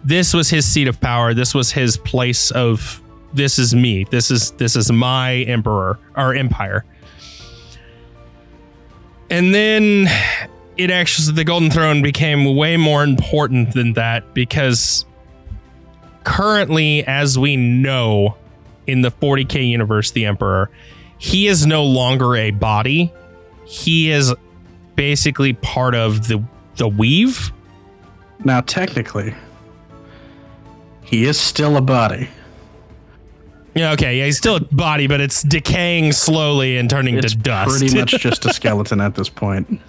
This 0.05 0.35
was 0.35 0.51
his 0.51 0.66
seat 0.66 0.89
of 0.89 1.01
power. 1.01 1.35
This 1.35 1.55
was 1.55 1.72
his 1.72 1.97
place 1.97 2.51
of 2.51 3.01
this 3.33 3.59
is 3.59 3.75
me. 3.75 4.05
This 4.05 4.31
is 4.31 4.53
this 4.53 4.77
is 4.77 4.93
my 4.93 5.37
emperor 5.37 5.99
or 6.16 6.35
empire. 6.35 6.85
And 9.31 9.55
then 9.55 10.07
it 10.77 10.91
actually 10.91 11.35
the 11.35 11.45
golden 11.45 11.70
throne 11.70 12.03
became 12.03 12.57
way 12.57 12.77
more 12.77 13.03
important 13.03 13.72
than 13.72 13.95
that 13.95 14.35
because 14.35 15.05
currently 16.25 17.05
as 17.07 17.39
we 17.39 17.57
know 17.57 18.37
in 18.87 19.03
the 19.03 19.11
40k 19.11 19.68
universe 19.68 20.11
the 20.11 20.27
emperor 20.27 20.70
he 21.18 21.46
is 21.46 21.66
no 21.66 21.84
longer 21.84 22.36
a 22.36 22.50
body 22.50 23.12
he 23.66 24.10
is 24.10 24.32
basically 24.96 25.52
part 25.54 25.94
of 25.94 26.28
the 26.28 26.42
the 26.76 26.88
weave 26.88 27.52
Now, 28.44 28.60
technically, 28.60 29.34
he 31.02 31.24
is 31.24 31.38
still 31.38 31.76
a 31.76 31.80
body. 31.80 32.28
yeah 33.74 33.92
okay 33.92 34.18
yeah 34.18 34.24
he's 34.26 34.38
still 34.38 34.56
a 34.56 34.60
body 34.60 35.06
but 35.06 35.20
it's 35.20 35.42
decaying 35.42 36.12
slowly 36.12 36.76
and 36.76 36.88
turning 36.90 37.16
It's 37.16 37.32
to 37.32 37.38
dust 37.38 37.78
pretty 37.78 37.96
much 37.98 38.10
just 38.20 38.44
a 38.44 38.52
skeleton 38.52 39.00
at 39.00 39.14
this 39.14 39.28
point. 39.28 39.80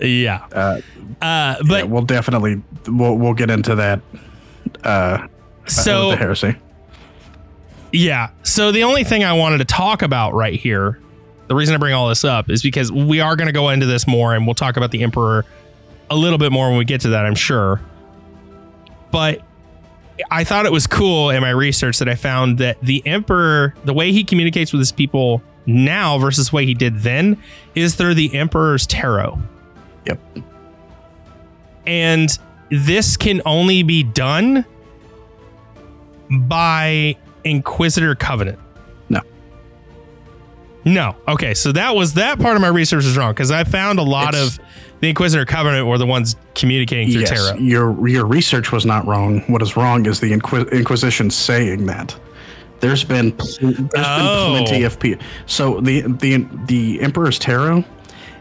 yeah 0.00 0.44
Uh, 0.52 0.80
uh 1.22 1.56
but 1.60 1.68
but 1.68 1.88
we'll 1.90 2.02
definitely 2.02 2.60
we'll, 2.88 3.16
we'll 3.16 3.34
get 3.34 3.50
into 3.50 3.74
that. 3.76 4.00
Uh, 4.84 5.26
so 5.66 6.08
with 6.08 6.18
the 6.18 6.24
heresy. 6.24 6.56
Yeah. 7.92 8.30
So 8.42 8.72
the 8.72 8.84
only 8.84 9.04
thing 9.04 9.24
I 9.24 9.32
wanted 9.32 9.58
to 9.58 9.64
talk 9.64 10.02
about 10.02 10.34
right 10.34 10.58
here, 10.58 11.00
the 11.48 11.54
reason 11.54 11.74
I 11.74 11.78
bring 11.78 11.94
all 11.94 12.08
this 12.08 12.24
up 12.24 12.50
is 12.50 12.62
because 12.62 12.92
we 12.92 13.20
are 13.20 13.36
going 13.36 13.46
to 13.46 13.52
go 13.52 13.68
into 13.70 13.86
this 13.86 14.06
more 14.06 14.34
and 14.34 14.46
we'll 14.46 14.54
talk 14.54 14.76
about 14.76 14.90
the 14.90 15.02
Emperor 15.02 15.44
a 16.08 16.16
little 16.16 16.38
bit 16.38 16.52
more 16.52 16.68
when 16.68 16.78
we 16.78 16.84
get 16.84 17.00
to 17.02 17.10
that, 17.10 17.24
I'm 17.24 17.34
sure. 17.34 17.80
But 19.10 19.42
I 20.30 20.44
thought 20.44 20.66
it 20.66 20.72
was 20.72 20.86
cool 20.86 21.30
in 21.30 21.40
my 21.40 21.50
research 21.50 21.98
that 21.98 22.08
I 22.08 22.14
found 22.14 22.58
that 22.58 22.80
the 22.80 23.04
Emperor, 23.06 23.74
the 23.84 23.94
way 23.94 24.12
he 24.12 24.24
communicates 24.24 24.72
with 24.72 24.80
his 24.80 24.92
people 24.92 25.42
now 25.66 26.18
versus 26.18 26.50
the 26.50 26.56
way 26.56 26.66
he 26.66 26.74
did 26.74 26.98
then, 26.98 27.42
is 27.74 27.94
through 27.94 28.14
the 28.14 28.34
Emperor's 28.34 28.86
tarot. 28.86 29.38
Yep. 30.06 30.20
And 31.86 32.38
this 32.70 33.16
can 33.16 33.42
only 33.46 33.82
be 33.82 34.02
done 34.02 34.64
by 36.30 37.16
Inquisitor 37.44 38.14
Covenant. 38.14 38.58
No. 39.08 39.20
No. 40.84 41.16
Okay, 41.28 41.54
so 41.54 41.72
that 41.72 41.94
was 41.94 42.14
that 42.14 42.38
part 42.38 42.56
of 42.56 42.62
my 42.62 42.68
research 42.68 43.04
was 43.04 43.16
wrong 43.16 43.32
because 43.32 43.50
I 43.50 43.64
found 43.64 43.98
a 43.98 44.02
lot 44.02 44.34
It's- 44.34 44.56
of 44.58 44.64
the 45.00 45.08
Inquisitor 45.08 45.44
Covenant 45.44 45.86
were 45.86 45.98
the 45.98 46.06
ones 46.06 46.36
communicating 46.54 47.10
through 47.10 47.20
yes, 47.22 47.30
Terra. 47.30 47.60
your 47.60 48.06
your 48.08 48.26
research 48.26 48.70
was 48.72 48.84
not 48.84 49.06
wrong. 49.06 49.40
What 49.46 49.62
is 49.62 49.76
wrong 49.76 50.04
is 50.06 50.20
the 50.20 50.32
Inquis- 50.32 50.68
Inquisition 50.72 51.30
saying 51.30 51.86
that. 51.86 52.14
There's 52.80 53.04
been 53.04 53.32
pl- 53.32 53.46
there's 53.60 53.78
Oh. 53.94 54.54
been 54.54 54.64
plenty 54.64 54.84
oh. 54.84 54.86
of 54.86 54.98
people. 55.00 55.24
So 55.46 55.80
the 55.80 56.02
the 56.02 56.46
the 56.66 57.00
Emperor's 57.02 57.38
Tarot 57.38 57.84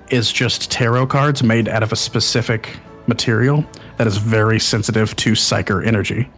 is 0.10 0.32
just 0.32 0.72
tarot 0.72 1.08
cards 1.08 1.44
made 1.44 1.68
out 1.70 1.84
of 1.84 1.92
a 1.92 1.96
specific 1.96 2.78
material 3.08 3.64
that 3.98 4.08
is 4.08 4.18
very 4.18 4.60
sensitive 4.60 5.16
to 5.18 5.34
psyker 5.34 5.86
energy. 5.86 6.30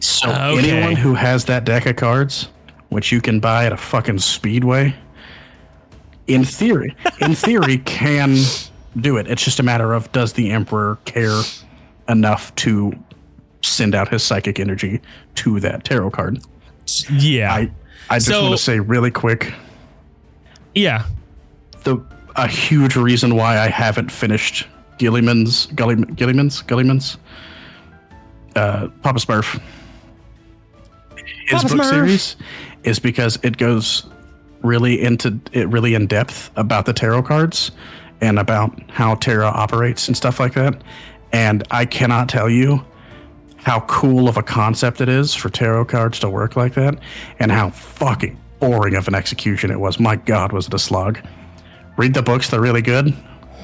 So 0.00 0.28
Okay. 0.30 0.70
anyone 0.70 0.96
who 0.96 1.14
has 1.14 1.44
that 1.46 1.64
deck 1.64 1.86
of 1.86 1.96
cards, 1.96 2.48
which 2.88 3.10
you 3.12 3.20
can 3.20 3.40
buy 3.40 3.66
at 3.66 3.72
a 3.72 3.76
fucking 3.76 4.18
speedway, 4.18 4.94
in 6.26 6.44
theory, 6.44 6.94
in 7.20 7.34
theory, 7.34 7.78
can 7.84 8.36
do 9.00 9.16
it. 9.16 9.26
It's 9.28 9.44
just 9.44 9.60
a 9.60 9.62
matter 9.62 9.92
of 9.92 10.10
does 10.12 10.32
the 10.34 10.50
Emperor 10.50 10.98
care 11.04 11.40
enough 12.08 12.54
to 12.56 12.92
send 13.62 13.94
out 13.94 14.08
his 14.08 14.22
psychic 14.22 14.60
energy 14.60 15.00
to 15.36 15.60
that 15.60 15.84
tarot 15.84 16.10
card? 16.10 16.40
Yeah. 17.10 17.52
I 17.52 17.70
I 18.10 18.16
just 18.18 18.28
So- 18.28 18.42
want 18.42 18.56
to 18.56 18.62
say 18.62 18.78
really 18.80 19.10
quick 19.10 19.52
yeah. 20.74 21.04
the 21.84 21.98
a 22.36 22.46
huge 22.46 22.96
reason 22.96 23.34
why 23.34 23.58
I 23.58 23.68
haven't 23.68 24.12
finished 24.12 24.66
Guilliman's 24.98 25.66
Gully, 25.74 25.96
Guilliman's 25.96 26.62
Guilliman's 26.62 27.16
uh, 28.54 28.88
Papa 29.02 29.18
Smurf. 29.18 29.60
His 31.46 31.62
Papa 31.62 31.76
book 31.76 31.84
Smurf. 31.86 31.90
series 31.90 32.36
is 32.84 32.98
because 32.98 33.38
it 33.42 33.56
goes 33.56 34.06
really 34.62 35.00
into 35.02 35.38
it 35.52 35.68
really 35.68 35.94
in 35.94 36.06
depth 36.06 36.50
about 36.56 36.86
the 36.86 36.92
tarot 36.92 37.22
cards 37.22 37.70
and 38.20 38.38
about 38.38 38.78
how 38.90 39.14
tarot 39.16 39.46
operates 39.48 40.08
and 40.08 40.16
stuff 40.16 40.40
like 40.40 40.54
that. 40.54 40.82
And 41.32 41.66
I 41.70 41.84
cannot 41.84 42.28
tell 42.28 42.48
you 42.48 42.84
how 43.56 43.80
cool 43.80 44.28
of 44.28 44.36
a 44.36 44.42
concept 44.42 45.00
it 45.00 45.08
is 45.08 45.34
for 45.34 45.48
tarot 45.50 45.86
cards 45.86 46.18
to 46.20 46.30
work 46.30 46.56
like 46.56 46.74
that 46.74 46.98
and 47.38 47.50
how 47.50 47.70
fucking 47.70 48.38
boring 48.60 48.94
of 48.94 49.06
an 49.08 49.14
execution 49.14 49.70
it 49.70 49.78
was. 49.80 50.00
My 50.00 50.16
god, 50.16 50.52
was 50.52 50.66
it 50.68 50.74
a 50.74 50.78
slog. 50.78 51.18
Read 51.96 52.14
the 52.14 52.22
books, 52.22 52.48
they're 52.48 52.60
really 52.60 52.82
good. 52.82 53.10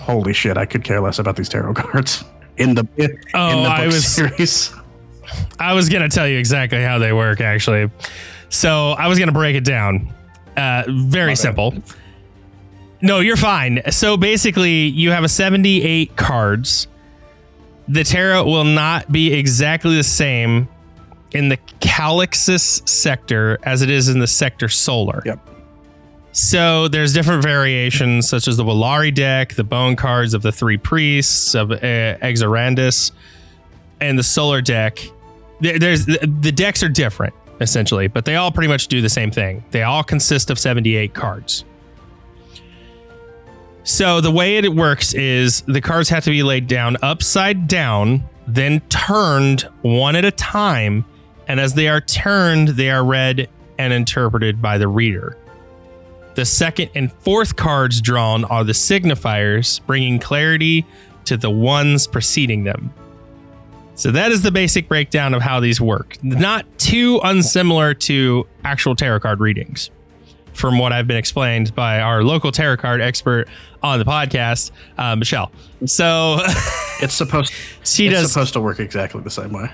Holy 0.00 0.32
shit, 0.32 0.56
I 0.56 0.66
could 0.66 0.82
care 0.84 1.00
less 1.00 1.18
about 1.18 1.36
these 1.36 1.48
tarot 1.48 1.74
cards. 1.74 2.24
In 2.58 2.74
the 2.74 2.86
in 2.98 3.18
Oh, 3.34 3.48
the 3.50 3.56
book 3.62 3.68
I 3.70 3.86
was- 3.86 4.04
series. 4.06 4.74
I 5.58 5.74
was 5.74 5.88
gonna 5.88 6.08
tell 6.08 6.28
you 6.28 6.38
exactly 6.38 6.82
how 6.82 6.98
they 6.98 7.12
work, 7.12 7.40
actually. 7.40 7.90
So 8.48 8.90
I 8.90 9.08
was 9.08 9.18
gonna 9.18 9.32
break 9.32 9.56
it 9.56 9.64
down. 9.64 10.12
Uh, 10.56 10.84
very 10.88 11.36
simple. 11.36 11.74
No, 13.00 13.18
you're 13.20 13.36
fine. 13.36 13.82
So 13.90 14.16
basically, 14.16 14.86
you 14.86 15.10
have 15.10 15.24
a 15.24 15.28
78 15.28 16.16
cards. 16.16 16.86
The 17.88 18.04
tarot 18.04 18.44
will 18.44 18.64
not 18.64 19.10
be 19.10 19.32
exactly 19.32 19.96
the 19.96 20.04
same 20.04 20.68
in 21.32 21.48
the 21.48 21.56
Calixis 21.80 22.88
sector 22.88 23.58
as 23.64 23.82
it 23.82 23.90
is 23.90 24.08
in 24.08 24.20
the 24.20 24.26
sector 24.26 24.68
solar. 24.68 25.22
Yep. 25.24 25.48
So 26.32 26.88
there's 26.88 27.12
different 27.12 27.42
variations, 27.42 28.28
such 28.28 28.48
as 28.48 28.56
the 28.56 28.64
Wallari 28.64 29.14
deck, 29.14 29.54
the 29.54 29.64
bone 29.64 29.96
cards 29.96 30.32
of 30.32 30.42
the 30.42 30.52
three 30.52 30.78
priests 30.78 31.54
of 31.54 31.70
uh, 31.70 31.76
Exorandus, 31.76 33.12
and 34.00 34.18
the 34.18 34.22
solar 34.22 34.62
deck. 34.62 34.98
There- 35.62 35.78
There's 35.78 36.04
the 36.06 36.52
decks 36.54 36.82
are 36.82 36.88
different 36.90 37.34
essentially, 37.60 38.08
but 38.08 38.24
they 38.24 38.34
all 38.36 38.50
pretty 38.50 38.68
much 38.68 38.88
do 38.88 39.00
the 39.00 39.08
same 39.08 39.30
thing. 39.30 39.62
They 39.70 39.82
all 39.84 40.02
consist 40.02 40.50
of 40.50 40.58
78 40.58 41.14
cards. 41.14 41.64
So 43.84 44.20
the 44.20 44.30
way 44.30 44.56
it 44.58 44.74
works 44.74 45.12
is 45.14 45.62
the 45.62 45.80
cards 45.80 46.08
have 46.10 46.24
to 46.24 46.30
be 46.30 46.42
laid 46.42 46.66
down 46.68 46.96
upside 47.02 47.66
down, 47.68 48.24
then 48.46 48.80
turned 48.88 49.62
one 49.82 50.14
at 50.16 50.24
a 50.24 50.30
time, 50.30 51.04
and 51.48 51.58
as 51.58 51.74
they 51.74 51.88
are 51.88 52.00
turned, 52.00 52.68
they 52.68 52.90
are 52.90 53.04
read 53.04 53.48
and 53.78 53.92
interpreted 53.92 54.62
by 54.62 54.78
the 54.78 54.86
reader. 54.88 55.36
The 56.34 56.44
second 56.44 56.90
and 56.94 57.12
fourth 57.12 57.56
cards 57.56 58.00
drawn 58.00 58.44
are 58.44 58.64
the 58.64 58.72
signifiers, 58.72 59.80
bringing 59.86 60.18
clarity 60.18 60.86
to 61.26 61.36
the 61.36 61.50
ones 61.50 62.06
preceding 62.06 62.64
them. 62.64 62.92
So 63.94 64.10
that 64.10 64.32
is 64.32 64.42
the 64.42 64.50
basic 64.50 64.88
breakdown 64.88 65.34
of 65.34 65.42
how 65.42 65.60
these 65.60 65.80
work. 65.80 66.16
Not 66.22 66.66
too 66.78 67.20
unsimilar 67.22 67.94
to 67.94 68.46
actual 68.64 68.96
tarot 68.96 69.20
card 69.20 69.38
readings, 69.40 69.90
from 70.54 70.78
what 70.78 70.92
I've 70.92 71.06
been 71.06 71.16
explained 71.16 71.74
by 71.74 72.00
our 72.00 72.24
local 72.24 72.52
tarot 72.52 72.78
card 72.78 73.00
expert 73.00 73.48
on 73.82 73.98
the 73.98 74.04
podcast, 74.04 74.70
uh, 74.98 75.14
Michelle. 75.16 75.50
So 75.86 76.38
It's 77.02 77.14
supposed 77.14 77.52
she 77.84 78.06
it's 78.06 78.20
does. 78.22 78.32
supposed 78.32 78.52
to 78.54 78.60
work 78.60 78.78
exactly 78.80 79.20
the 79.22 79.30
same 79.30 79.52
way. 79.52 79.70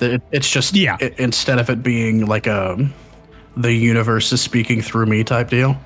It- 0.00 0.22
it's 0.32 0.50
just 0.50 0.74
Yeah. 0.74 0.96
it- 1.00 1.18
instead 1.18 1.58
of 1.58 1.70
it 1.70 1.82
being 1.82 2.26
like 2.26 2.46
a 2.46 2.76
the 3.56 3.72
universe 3.72 4.32
is 4.32 4.40
speaking 4.40 4.82
through 4.82 5.06
me 5.06 5.22
type 5.24 5.50
deal, 5.50 5.78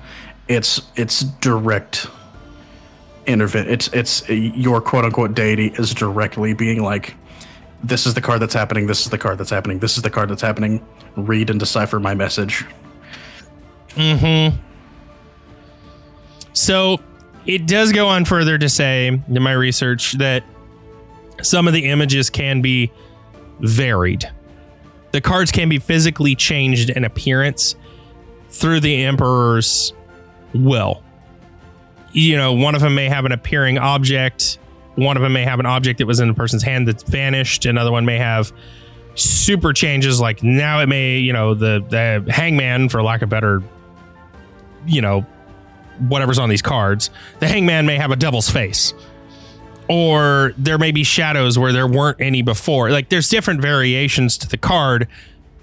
it's 0.47 0.81
it's 0.95 1.21
direct 1.21 2.07
intervent. 3.27 3.69
It's 3.69 3.87
it's 3.93 4.27
your 4.29 4.81
quote 4.81 5.05
unquote 5.05 5.35
deity 5.35 5.67
is 5.77 5.93
directly 5.93 6.53
being 6.53 6.81
like, 6.81 7.13
this 7.83 8.05
is 8.05 8.13
the 8.13 8.21
card 8.21 8.41
that's 8.41 8.53
happening. 8.53 8.87
This 8.87 9.01
is 9.01 9.09
the 9.09 9.17
card 9.17 9.37
that's 9.37 9.49
happening. 9.49 9.79
This 9.79 9.97
is 9.97 10.03
the 10.03 10.09
card 10.09 10.29
that's 10.29 10.41
happening. 10.41 10.85
Read 11.15 11.49
and 11.49 11.59
decipher 11.59 11.99
my 11.99 12.13
message. 12.13 12.65
Mm-hmm. 13.91 14.57
So 16.53 16.99
it 17.45 17.65
does 17.67 17.91
go 17.91 18.07
on 18.07 18.25
further 18.25 18.57
to 18.57 18.69
say 18.69 19.07
in 19.07 19.41
my 19.41 19.53
research 19.53 20.13
that 20.13 20.43
some 21.41 21.67
of 21.67 21.73
the 21.73 21.85
images 21.85 22.29
can 22.29 22.61
be 22.61 22.91
varied. 23.59 24.29
The 25.11 25.21
cards 25.21 25.51
can 25.51 25.69
be 25.69 25.79
physically 25.79 26.35
changed 26.35 26.89
in 26.89 27.05
appearance 27.05 27.75
through 28.49 28.81
the 28.81 29.03
Emperor's 29.05 29.93
will. 30.53 31.01
You 32.11 32.37
know, 32.37 32.53
one 32.53 32.75
of 32.75 32.81
them 32.81 32.95
may 32.95 33.07
have 33.07 33.25
an 33.25 33.31
appearing 33.31 33.77
object, 33.77 34.59
one 34.95 35.17
of 35.17 35.23
them 35.23 35.33
may 35.33 35.43
have 35.43 35.59
an 35.59 35.65
object 35.65 35.99
that 35.99 36.07
was 36.07 36.19
in 36.19 36.29
a 36.29 36.33
person's 36.33 36.63
hand 36.63 36.87
that's 36.87 37.03
vanished, 37.03 37.65
another 37.65 37.91
one 37.91 38.05
may 38.05 38.17
have 38.17 38.51
super 39.15 39.73
changes 39.73 40.19
like 40.19 40.43
now 40.43 40.81
it 40.81 40.87
may, 40.87 41.17
you 41.17 41.33
know, 41.33 41.53
the 41.53 41.83
the 41.89 42.31
hangman 42.31 42.89
for 42.89 43.01
lack 43.03 43.21
of 43.21 43.29
better 43.29 43.61
you 44.85 45.01
know, 45.01 45.21
whatever's 45.99 46.39
on 46.39 46.49
these 46.49 46.61
cards, 46.61 47.09
the 47.39 47.47
hangman 47.47 47.85
may 47.85 47.97
have 47.97 48.11
a 48.11 48.15
devil's 48.15 48.49
face. 48.49 48.93
Or 49.87 50.53
there 50.57 50.77
may 50.77 50.91
be 50.91 51.03
shadows 51.03 51.57
where 51.57 51.73
there 51.73 51.87
weren't 51.87 52.21
any 52.21 52.41
before. 52.41 52.91
Like 52.91 53.09
there's 53.09 53.27
different 53.27 53.61
variations 53.61 54.37
to 54.37 54.47
the 54.47 54.57
card 54.57 55.07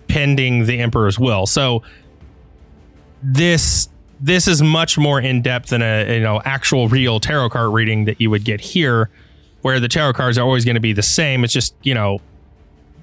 pending 0.08 0.66
the 0.66 0.80
emperor's 0.80 1.18
will. 1.18 1.46
So 1.46 1.82
this 3.22 3.88
this 4.20 4.48
is 4.48 4.62
much 4.62 4.96
more 4.96 5.20
in 5.20 5.42
depth 5.42 5.70
than 5.70 5.82
a 5.82 6.14
you 6.14 6.22
know 6.22 6.40
actual 6.44 6.88
real 6.88 7.20
tarot 7.20 7.50
card 7.50 7.72
reading 7.72 8.06
that 8.06 8.20
you 8.20 8.30
would 8.30 8.44
get 8.44 8.60
here 8.60 9.10
where 9.66 9.80
the 9.80 9.88
tarot 9.88 10.12
cards 10.12 10.38
are 10.38 10.42
always 10.42 10.64
going 10.64 10.76
to 10.76 10.80
be 10.80 10.92
the 10.92 11.02
same. 11.02 11.42
It's 11.42 11.52
just, 11.52 11.74
you 11.82 11.92
know, 11.92 12.20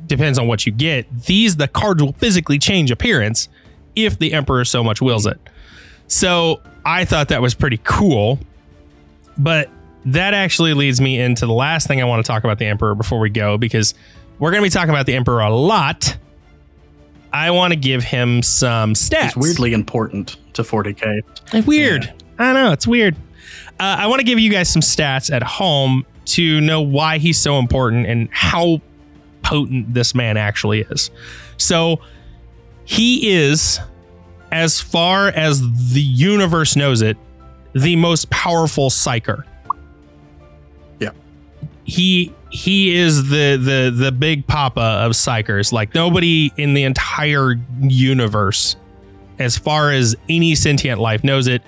depends 0.08 0.40
on 0.40 0.48
what 0.48 0.66
you 0.66 0.72
get. 0.72 1.06
These 1.26 1.58
the 1.58 1.68
cards 1.68 2.02
will 2.02 2.14
physically 2.14 2.58
change 2.58 2.90
appearance 2.90 3.50
if 3.98 4.18
the 4.18 4.32
emperor 4.32 4.64
so 4.64 4.82
much 4.82 5.02
wills 5.02 5.26
it. 5.26 5.38
So 6.08 6.62
I 6.86 7.04
thought 7.04 7.28
that 7.28 7.42
was 7.42 7.54
pretty 7.54 7.82
cool. 7.84 8.40
But 9.38 9.70
that 10.06 10.34
actually 10.34 10.74
leads 10.74 11.02
me 11.02 11.20
into 11.20 11.46
the 11.46 11.54
last 11.54 11.86
thing 11.86 12.02
I 12.02 12.06
want 12.06 12.24
to 12.24 12.32
talk 12.32 12.46
about 12.46 12.60
the 12.60 12.66
Emperor 12.66 12.96
before 12.96 13.20
we 13.20 13.30
go, 13.30 13.58
because 13.58 13.94
we're 14.40 14.52
going 14.52 14.62
to 14.62 14.66
be 14.66 14.72
talking 14.72 14.90
about 14.90 15.06
the 15.06 15.16
Emperor 15.16 15.42
a 15.42 15.54
lot. 15.54 16.18
I 17.34 17.50
want 17.50 17.74
to 17.74 17.80
give 17.80 18.04
him 18.04 18.44
some 18.44 18.94
stats. 18.94 19.26
It's 19.30 19.36
weirdly 19.36 19.74
important 19.74 20.38
to 20.54 20.62
40k. 20.62 21.22
Like, 21.52 21.66
weird. 21.66 22.14
I 22.38 22.54
know 22.54 22.72
it's 22.72 22.86
weird. 22.86 23.16
Uh, 23.80 23.98
I 24.00 24.08
want 24.08 24.20
to 24.20 24.24
give 24.24 24.40
you 24.40 24.52
guys 24.52 24.70
some 24.70 24.84
stats 24.84 25.34
at 25.34 25.42
home 25.42 26.06
to 26.26 26.62
know 26.62 26.80
why 26.82 27.18
he's 27.18 27.40
so 27.40 27.58
important 27.58 28.06
and 28.06 28.30
how 28.32 28.82
potent 29.42 29.94
this 29.94 30.14
man 30.14 30.38
actually 30.38 30.82
is. 30.82 31.10
So 31.58 32.00
he 32.86 33.32
is, 33.34 33.80
as 34.52 34.80
far 34.80 35.30
as 35.30 35.60
the 35.94 36.02
universe 36.02 36.76
knows 36.76 37.02
it, 37.02 37.18
the 37.74 37.96
most 37.96 38.30
powerful 38.30 38.90
psyker. 38.90 39.44
Yeah. 41.00 41.12
He 41.84 42.34
he 42.54 42.96
is 42.96 43.30
the 43.30 43.58
the 43.58 43.92
the 43.94 44.12
big 44.12 44.46
papa 44.46 44.80
of 44.80 45.14
psykers. 45.14 45.74
Like 45.74 45.96
nobody 45.96 46.52
in 46.56 46.76
the 46.76 46.84
entire 46.84 47.56
universe, 47.82 48.76
as 49.40 49.58
far 49.58 49.92
as 49.92 50.16
any 50.30 50.54
sentient 50.54 51.02
life 51.02 51.24
knows 51.24 51.48
it, 51.48 51.64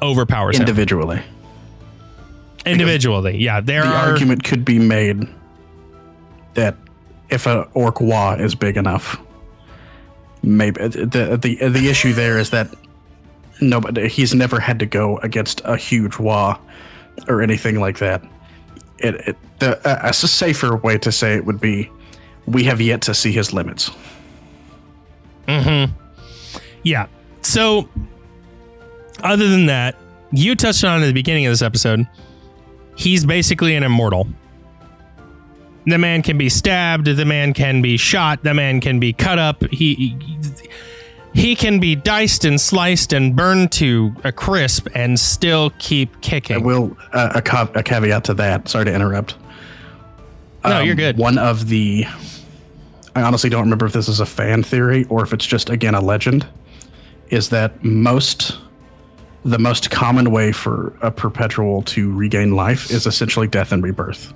overpowers 0.00 0.56
him 0.56 0.62
Individually. 0.62 1.20
individually. 2.64 3.36
Yeah, 3.38 3.60
there 3.60 3.82
the 3.82 3.88
are. 3.88 4.10
argument 4.12 4.44
could 4.44 4.64
be 4.64 4.78
made 4.78 5.26
that 6.54 6.76
if 7.28 7.46
an 7.46 7.64
orc 7.74 7.96
Waaagh 7.96 8.40
is 8.40 8.54
big 8.54 8.76
enough, 8.76 9.18
maybe 10.44 10.80
uh, 10.80 10.88
the 10.88 11.38
the 11.42 11.58
uh, 11.60 11.68
the 11.68 11.88
issue 11.88 12.12
there 12.12 12.38
is 12.38 12.50
that 12.50 12.68
nobody 13.60 14.08
he's 14.08 14.34
never 14.34 14.60
had 14.60 14.78
to 14.78 14.86
go 14.86 15.18
against 15.18 15.62
a 15.64 15.76
huge 15.76 16.12
Waaagh 16.12 16.60
or 17.26 17.42
anything 17.42 17.80
like 17.80 17.98
that. 17.98 18.22
It, 18.98 19.14
it 19.14 19.36
the, 19.58 19.78
a, 19.88 20.10
a 20.10 20.12
safer 20.12 20.76
way 20.76 20.98
to 20.98 21.12
say 21.12 21.34
it 21.34 21.44
would 21.44 21.60
be 21.60 21.90
we 22.46 22.64
have 22.64 22.80
yet 22.80 23.02
to 23.02 23.14
see 23.14 23.32
his 23.32 23.52
limits. 23.52 23.90
Mm-hmm. 25.48 25.92
Yeah. 26.82 27.06
So, 27.42 27.88
other 29.22 29.48
than 29.48 29.66
that, 29.66 29.96
you 30.32 30.54
touched 30.54 30.84
on 30.84 31.02
at 31.02 31.06
the 31.06 31.12
beginning 31.12 31.46
of 31.46 31.52
this 31.52 31.62
episode. 31.62 32.06
He's 32.96 33.24
basically 33.24 33.74
an 33.74 33.82
immortal. 33.82 34.26
The 35.86 35.98
man 35.98 36.22
can 36.22 36.36
be 36.38 36.48
stabbed. 36.48 37.06
The 37.06 37.24
man 37.24 37.52
can 37.52 37.82
be 37.82 37.96
shot. 37.96 38.42
The 38.42 38.54
man 38.54 38.80
can 38.80 38.98
be 38.98 39.12
cut 39.12 39.38
up. 39.38 39.64
He 39.70 40.16
he, 41.36 41.54
can 41.54 41.78
be 41.80 41.94
diced 41.94 42.44
and 42.44 42.60
sliced 42.60 43.12
and 43.12 43.36
burned 43.36 43.72
to 43.72 44.14
a 44.24 44.32
crisp 44.32 44.88
and 44.94 45.18
still 45.18 45.70
keep 45.78 46.20
kicking. 46.20 46.56
I 46.56 46.58
will 46.58 46.96
uh, 47.12 47.32
a, 47.34 47.42
ca- 47.42 47.70
a 47.74 47.82
caveat 47.82 48.24
to 48.24 48.34
that. 48.34 48.68
Sorry 48.68 48.84
to 48.86 48.94
interrupt. 48.94 49.36
No, 50.64 50.80
you're 50.80 50.94
good. 50.94 51.16
One 51.16 51.38
of 51.38 51.68
the 51.68 52.04
I 53.14 53.22
honestly 53.22 53.48
don't 53.48 53.62
remember 53.62 53.86
if 53.86 53.92
this 53.92 54.08
is 54.08 54.20
a 54.20 54.26
fan 54.26 54.62
theory 54.62 55.04
or 55.08 55.22
if 55.22 55.32
it's 55.32 55.46
just 55.46 55.70
again 55.70 55.94
a 55.94 56.00
legend, 56.00 56.46
is 57.28 57.50
that 57.50 57.82
most 57.84 58.58
the 59.44 59.58
most 59.58 59.90
common 59.90 60.32
way 60.32 60.50
for 60.50 60.92
a 61.02 61.10
perpetual 61.10 61.82
to 61.82 62.12
regain 62.12 62.56
life 62.56 62.90
is 62.90 63.06
essentially 63.06 63.46
death 63.46 63.72
and 63.72 63.82
rebirth. 63.82 64.34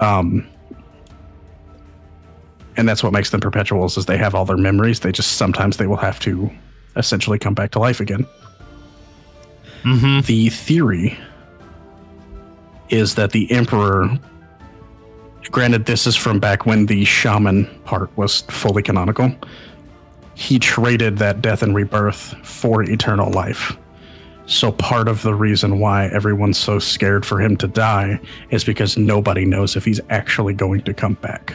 Um 0.00 0.46
and 2.78 2.88
that's 2.88 3.02
what 3.02 3.12
makes 3.12 3.30
them 3.30 3.40
perpetuals 3.40 3.98
is 3.98 4.06
they 4.06 4.16
have 4.16 4.34
all 4.34 4.44
their 4.44 4.56
memories. 4.56 5.00
They 5.00 5.12
just 5.12 5.32
sometimes 5.32 5.76
they 5.76 5.86
will 5.88 5.96
have 5.96 6.20
to 6.20 6.48
essentially 6.96 7.38
come 7.38 7.52
back 7.52 7.72
to 7.72 7.80
life 7.80 8.00
again. 8.00 8.24
Mm-hmm. 9.82 10.20
The 10.20 10.48
theory 10.48 11.18
is 12.88 13.16
that 13.16 13.32
the 13.32 13.50
emperor 13.50 14.08
granted 15.50 15.86
this 15.86 16.06
is 16.06 16.14
from 16.14 16.38
back 16.38 16.66
when 16.66 16.86
the 16.86 17.04
shaman 17.04 17.66
part 17.84 18.14
was 18.16 18.42
fully 18.42 18.82
canonical 18.82 19.34
he 20.34 20.58
traded 20.58 21.18
that 21.18 21.40
death 21.40 21.62
and 21.62 21.74
rebirth 21.74 22.34
for 22.46 22.82
eternal 22.82 23.30
life 23.30 23.76
so 24.46 24.72
part 24.72 25.08
of 25.08 25.22
the 25.22 25.34
reason 25.34 25.78
why 25.78 26.06
everyone's 26.08 26.58
so 26.58 26.78
scared 26.78 27.24
for 27.24 27.40
him 27.40 27.56
to 27.56 27.66
die 27.66 28.20
is 28.50 28.62
because 28.62 28.98
nobody 28.98 29.46
knows 29.46 29.74
if 29.74 29.84
he's 29.84 30.00
actually 30.10 30.52
going 30.52 30.82
to 30.82 30.92
come 30.92 31.14
back 31.14 31.54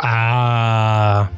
Ah. 0.00 1.30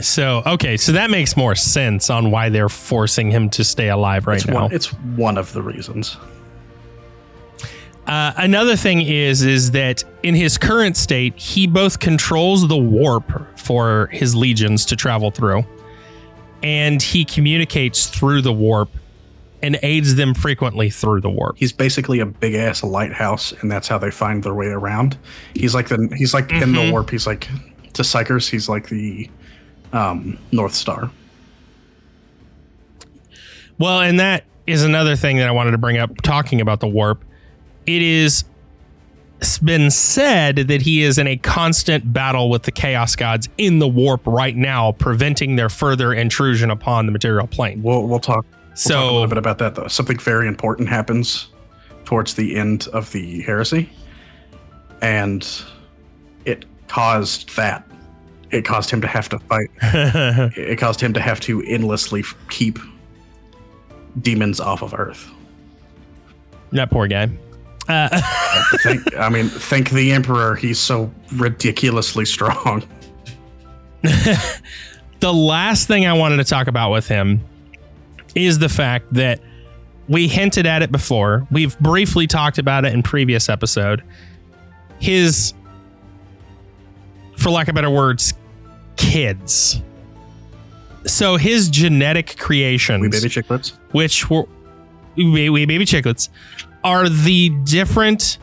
so 0.00 0.42
okay, 0.46 0.76
so 0.76 0.92
that 0.92 1.10
makes 1.10 1.36
more 1.36 1.54
sense 1.54 2.10
on 2.10 2.30
why 2.30 2.48
they're 2.48 2.68
forcing 2.68 3.30
him 3.30 3.48
to 3.50 3.64
stay 3.64 3.88
alive 3.88 4.26
right 4.26 4.38
it's 4.38 4.46
now. 4.46 4.62
one, 4.62 4.72
it's 4.72 4.92
one 5.16 5.38
of 5.38 5.52
the 5.52 5.62
reasons 5.62 6.16
Uh, 8.06 8.32
another 8.38 8.76
thing 8.76 9.02
is 9.02 9.42
is 9.42 9.70
that 9.70 10.02
in 10.22 10.34
his 10.34 10.58
current 10.58 10.96
state, 10.96 11.36
he 11.36 11.66
both 11.66 12.00
controls 12.00 12.66
the 12.66 12.76
warp 12.76 13.30
for 13.58 14.08
his 14.10 14.34
legions 14.34 14.84
to 14.86 14.96
travel 14.96 15.30
through, 15.30 15.64
and 16.62 17.00
he 17.00 17.24
communicates 17.24 18.06
through 18.08 18.42
the 18.42 18.52
warp 18.52 18.90
and 19.62 19.78
aids 19.82 20.14
them 20.14 20.32
frequently 20.34 20.88
through 20.90 21.20
the 21.20 21.30
warp. 21.30 21.56
he's 21.58 21.72
basically 21.72 22.20
a 22.20 22.26
big 22.26 22.54
ass 22.54 22.82
lighthouse 22.82 23.52
and 23.60 23.70
that's 23.70 23.88
how 23.88 23.98
they 23.98 24.10
find 24.10 24.42
their 24.42 24.54
way 24.54 24.66
around 24.68 25.16
he's 25.54 25.74
like 25.74 25.88
the 25.88 26.08
he's 26.16 26.32
like 26.34 26.50
in 26.52 26.72
the 26.72 26.78
Mhm. 26.78 26.90
warp 26.92 27.10
he's 27.10 27.26
like 27.26 27.48
to 27.92 28.02
psykers 28.02 28.48
he's 28.50 28.68
like 28.68 28.88
the 28.88 29.28
um 29.92 30.38
north 30.52 30.74
star 30.74 31.10
Well, 33.78 34.00
and 34.00 34.20
that 34.20 34.44
is 34.66 34.82
another 34.84 35.16
thing 35.16 35.38
that 35.38 35.48
I 35.48 35.52
wanted 35.52 35.70
to 35.72 35.78
bring 35.78 35.96
up 35.96 36.14
talking 36.22 36.60
about 36.60 36.80
the 36.80 36.86
warp. 36.86 37.24
It 37.86 38.02
is 38.02 38.44
it's 39.40 39.56
been 39.56 39.90
said 39.90 40.56
that 40.68 40.82
he 40.82 41.02
is 41.02 41.16
in 41.16 41.26
a 41.26 41.36
constant 41.38 42.12
battle 42.12 42.50
with 42.50 42.64
the 42.64 42.70
chaos 42.72 43.16
gods 43.16 43.48
in 43.56 43.78
the 43.78 43.88
warp 43.88 44.20
right 44.26 44.54
now, 44.54 44.92
preventing 44.92 45.56
their 45.56 45.70
further 45.70 46.12
intrusion 46.12 46.70
upon 46.70 47.06
the 47.06 47.12
material 47.12 47.46
plane. 47.46 47.82
we'll 47.82 48.06
we'll 48.06 48.18
talk 48.20 48.44
We'll 48.88 48.98
talk 48.98 49.10
a 49.10 49.12
little 49.12 49.28
bit 49.28 49.38
about 49.38 49.58
that 49.58 49.74
though. 49.74 49.88
Something 49.88 50.18
very 50.18 50.46
important 50.48 50.88
happens 50.88 51.48
towards 52.04 52.34
the 52.34 52.56
end 52.56 52.88
of 52.92 53.12
the 53.12 53.42
heresy, 53.42 53.90
and 55.02 55.46
it 56.44 56.64
caused 56.88 57.54
that. 57.56 57.86
It 58.50 58.64
caused 58.64 58.90
him 58.90 59.00
to 59.00 59.06
have 59.06 59.28
to 59.28 59.38
fight. 59.40 59.68
It 60.56 60.78
caused 60.78 61.00
him 61.00 61.12
to 61.12 61.20
have 61.20 61.40
to 61.40 61.62
endlessly 61.62 62.24
keep 62.48 62.78
demons 64.20 64.58
off 64.60 64.82
of 64.82 64.92
Earth. 64.94 65.30
that 66.72 66.90
poor 66.90 67.06
guy. 67.06 67.28
Uh, 67.88 68.08
Thank, 68.82 69.16
I 69.16 69.28
mean, 69.28 69.48
thank 69.48 69.90
the 69.90 70.12
Emperor. 70.12 70.54
He's 70.54 70.78
so 70.78 71.12
ridiculously 71.34 72.24
strong. 72.24 72.84
the 74.02 75.32
last 75.32 75.86
thing 75.88 76.06
I 76.06 76.12
wanted 76.12 76.36
to 76.38 76.44
talk 76.44 76.66
about 76.66 76.90
with 76.90 77.08
him 77.08 77.40
is 78.34 78.58
the 78.58 78.68
fact 78.68 79.12
that 79.14 79.40
we 80.08 80.28
hinted 80.28 80.66
at 80.66 80.82
it 80.82 80.90
before. 80.90 81.46
We've 81.50 81.78
briefly 81.78 82.26
talked 82.26 82.58
about 82.58 82.84
it 82.84 82.92
in 82.92 83.02
previous 83.02 83.48
episode. 83.48 84.02
His, 84.98 85.54
for 87.36 87.50
lack 87.50 87.68
of 87.68 87.74
better 87.74 87.90
words, 87.90 88.34
kids. 88.96 89.80
So 91.06 91.36
his 91.36 91.68
genetic 91.70 92.36
creations, 92.38 93.00
We 93.00 93.08
baby 93.08 93.28
chicklets. 93.28 93.72
which 93.92 94.28
were 94.28 94.44
we, 95.16 95.48
we 95.48 95.64
baby 95.64 95.84
chicklets, 95.84 96.28
are 96.84 97.08
the 97.08 97.50
different 97.64 98.38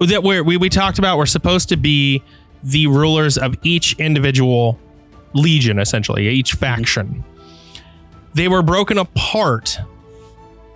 that 0.00 0.22
we 0.22 0.40
we 0.40 0.56
we 0.56 0.68
talked 0.68 0.98
about. 0.98 1.16
Were 1.16 1.26
supposed 1.26 1.68
to 1.70 1.76
be 1.76 2.22
the 2.62 2.86
rulers 2.88 3.38
of 3.38 3.56
each 3.62 3.94
individual 3.98 4.78
legion, 5.32 5.78
essentially 5.78 6.28
each 6.28 6.52
faction. 6.52 7.24
They 8.34 8.48
were 8.48 8.62
broken 8.62 8.98
apart, 8.98 9.78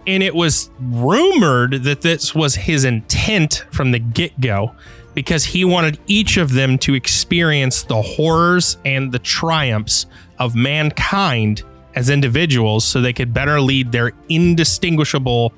and 0.07 0.23
it 0.23 0.35
was 0.35 0.70
rumored 0.78 1.85
that 1.85 2.03
this 2.03 2.35
was 2.35 2.55
his 2.55 2.85
intent 2.85 3.65
from 3.70 3.93
the 3.93 3.99
get 3.99 4.41
go, 4.41 4.74
because 5.15 5.45
he 5.45 5.65
wanted 5.65 5.99
each 6.07 6.37
of 6.37 6.53
them 6.53 6.77
to 6.78 6.95
experience 6.95 7.83
the 7.83 8.03
horrors 8.03 8.77
and 8.85 9.11
the 9.11 9.19
triumphs 9.19 10.07
of 10.39 10.55
mankind 10.55 11.62
as 11.95 12.11
individuals 12.11 12.85
so 12.85 13.01
they 13.01 13.15
could 13.15 13.33
better 13.33 13.59
lead 13.59 13.91
their 13.91 14.12
indistinguishable 14.28 15.55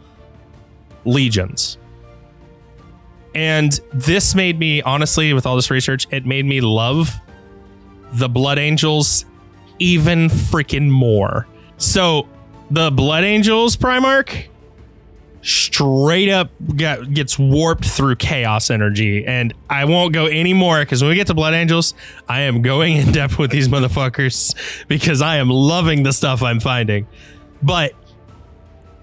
legions. 1.04 1.78
And 3.34 3.78
this 3.92 4.36
made 4.36 4.58
me, 4.58 4.80
honestly, 4.82 5.32
with 5.32 5.46
all 5.46 5.56
this 5.56 5.70
research, 5.70 6.06
it 6.12 6.24
made 6.24 6.46
me 6.46 6.60
love 6.60 7.12
the 8.12 8.28
Blood 8.28 8.58
Angels 8.58 9.24
even 9.80 10.28
freaking 10.28 10.88
more. 10.88 11.46
So, 11.78 12.28
the 12.70 12.90
Blood 12.90 13.24
Angels 13.24 13.76
Primarch 13.76 14.48
straight 15.42 16.28
up 16.28 16.50
gets 16.76 17.38
warped 17.38 17.84
through 17.84 18.16
chaos 18.16 18.70
energy. 18.70 19.24
And 19.24 19.54
I 19.70 19.84
won't 19.84 20.12
go 20.12 20.26
any 20.26 20.52
more 20.52 20.80
because 20.80 21.02
when 21.02 21.10
we 21.10 21.16
get 21.16 21.28
to 21.28 21.34
Blood 21.34 21.54
Angels, 21.54 21.94
I 22.28 22.40
am 22.40 22.62
going 22.62 22.96
in 22.98 23.12
depth 23.12 23.38
with 23.38 23.50
these 23.50 23.68
motherfuckers 23.68 24.54
because 24.88 25.22
I 25.22 25.36
am 25.36 25.48
loving 25.48 26.02
the 26.02 26.12
stuff 26.12 26.42
I'm 26.42 26.60
finding. 26.60 27.06
But 27.62 27.92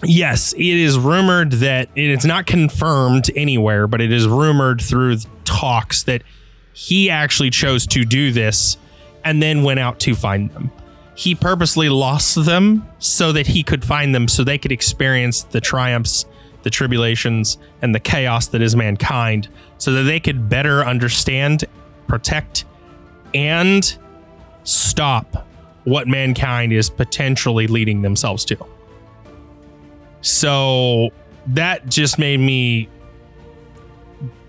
yes, 0.04 0.54
it 0.54 0.62
is 0.62 0.98
rumored 0.98 1.54
that 1.54 1.90
it's 1.96 2.26
not 2.26 2.46
confirmed 2.46 3.32
anywhere, 3.36 3.88
but 3.88 4.02
it 4.02 4.12
is 4.12 4.28
rumored 4.28 4.82
through 4.82 5.18
talks 5.46 6.04
that 6.04 6.22
he 6.74 7.10
actually 7.10 7.50
chose 7.50 7.88
to 7.88 8.04
do 8.04 8.32
this 8.32 8.78
and 9.24 9.42
then 9.42 9.64
went 9.64 9.80
out 9.80 10.00
to 10.02 10.14
find 10.14 10.52
them. 10.52 10.72
He 11.16 11.34
purposely 11.34 11.90
lost 11.90 12.46
them 12.46 12.88
so 13.00 13.32
that 13.32 13.48
he 13.48 13.64
could 13.64 13.84
find 13.84 14.14
them 14.14 14.28
so 14.28 14.44
they 14.44 14.58
could 14.58 14.72
experience 14.72 15.44
the 15.44 15.62
triumphs, 15.62 16.26
the 16.64 16.70
tribulations, 16.70 17.58
and 17.82 17.96
the 17.96 18.00
chaos 18.00 18.48
that 18.48 18.62
is 18.62 18.76
mankind 18.76 19.48
so 19.78 19.94
that 19.94 20.04
they 20.04 20.20
could 20.20 20.50
better 20.50 20.84
understand, 20.84 21.66
protect, 22.08 22.66
and 23.34 23.98
stop 24.64 25.48
what 25.86 26.08
mankind 26.08 26.74
is 26.74 26.90
potentially 26.90 27.68
leading 27.68 28.02
themselves 28.02 28.44
to. 28.46 28.58
So 30.22 31.10
that 31.48 31.88
just 31.88 32.18
made 32.18 32.40
me 32.40 32.90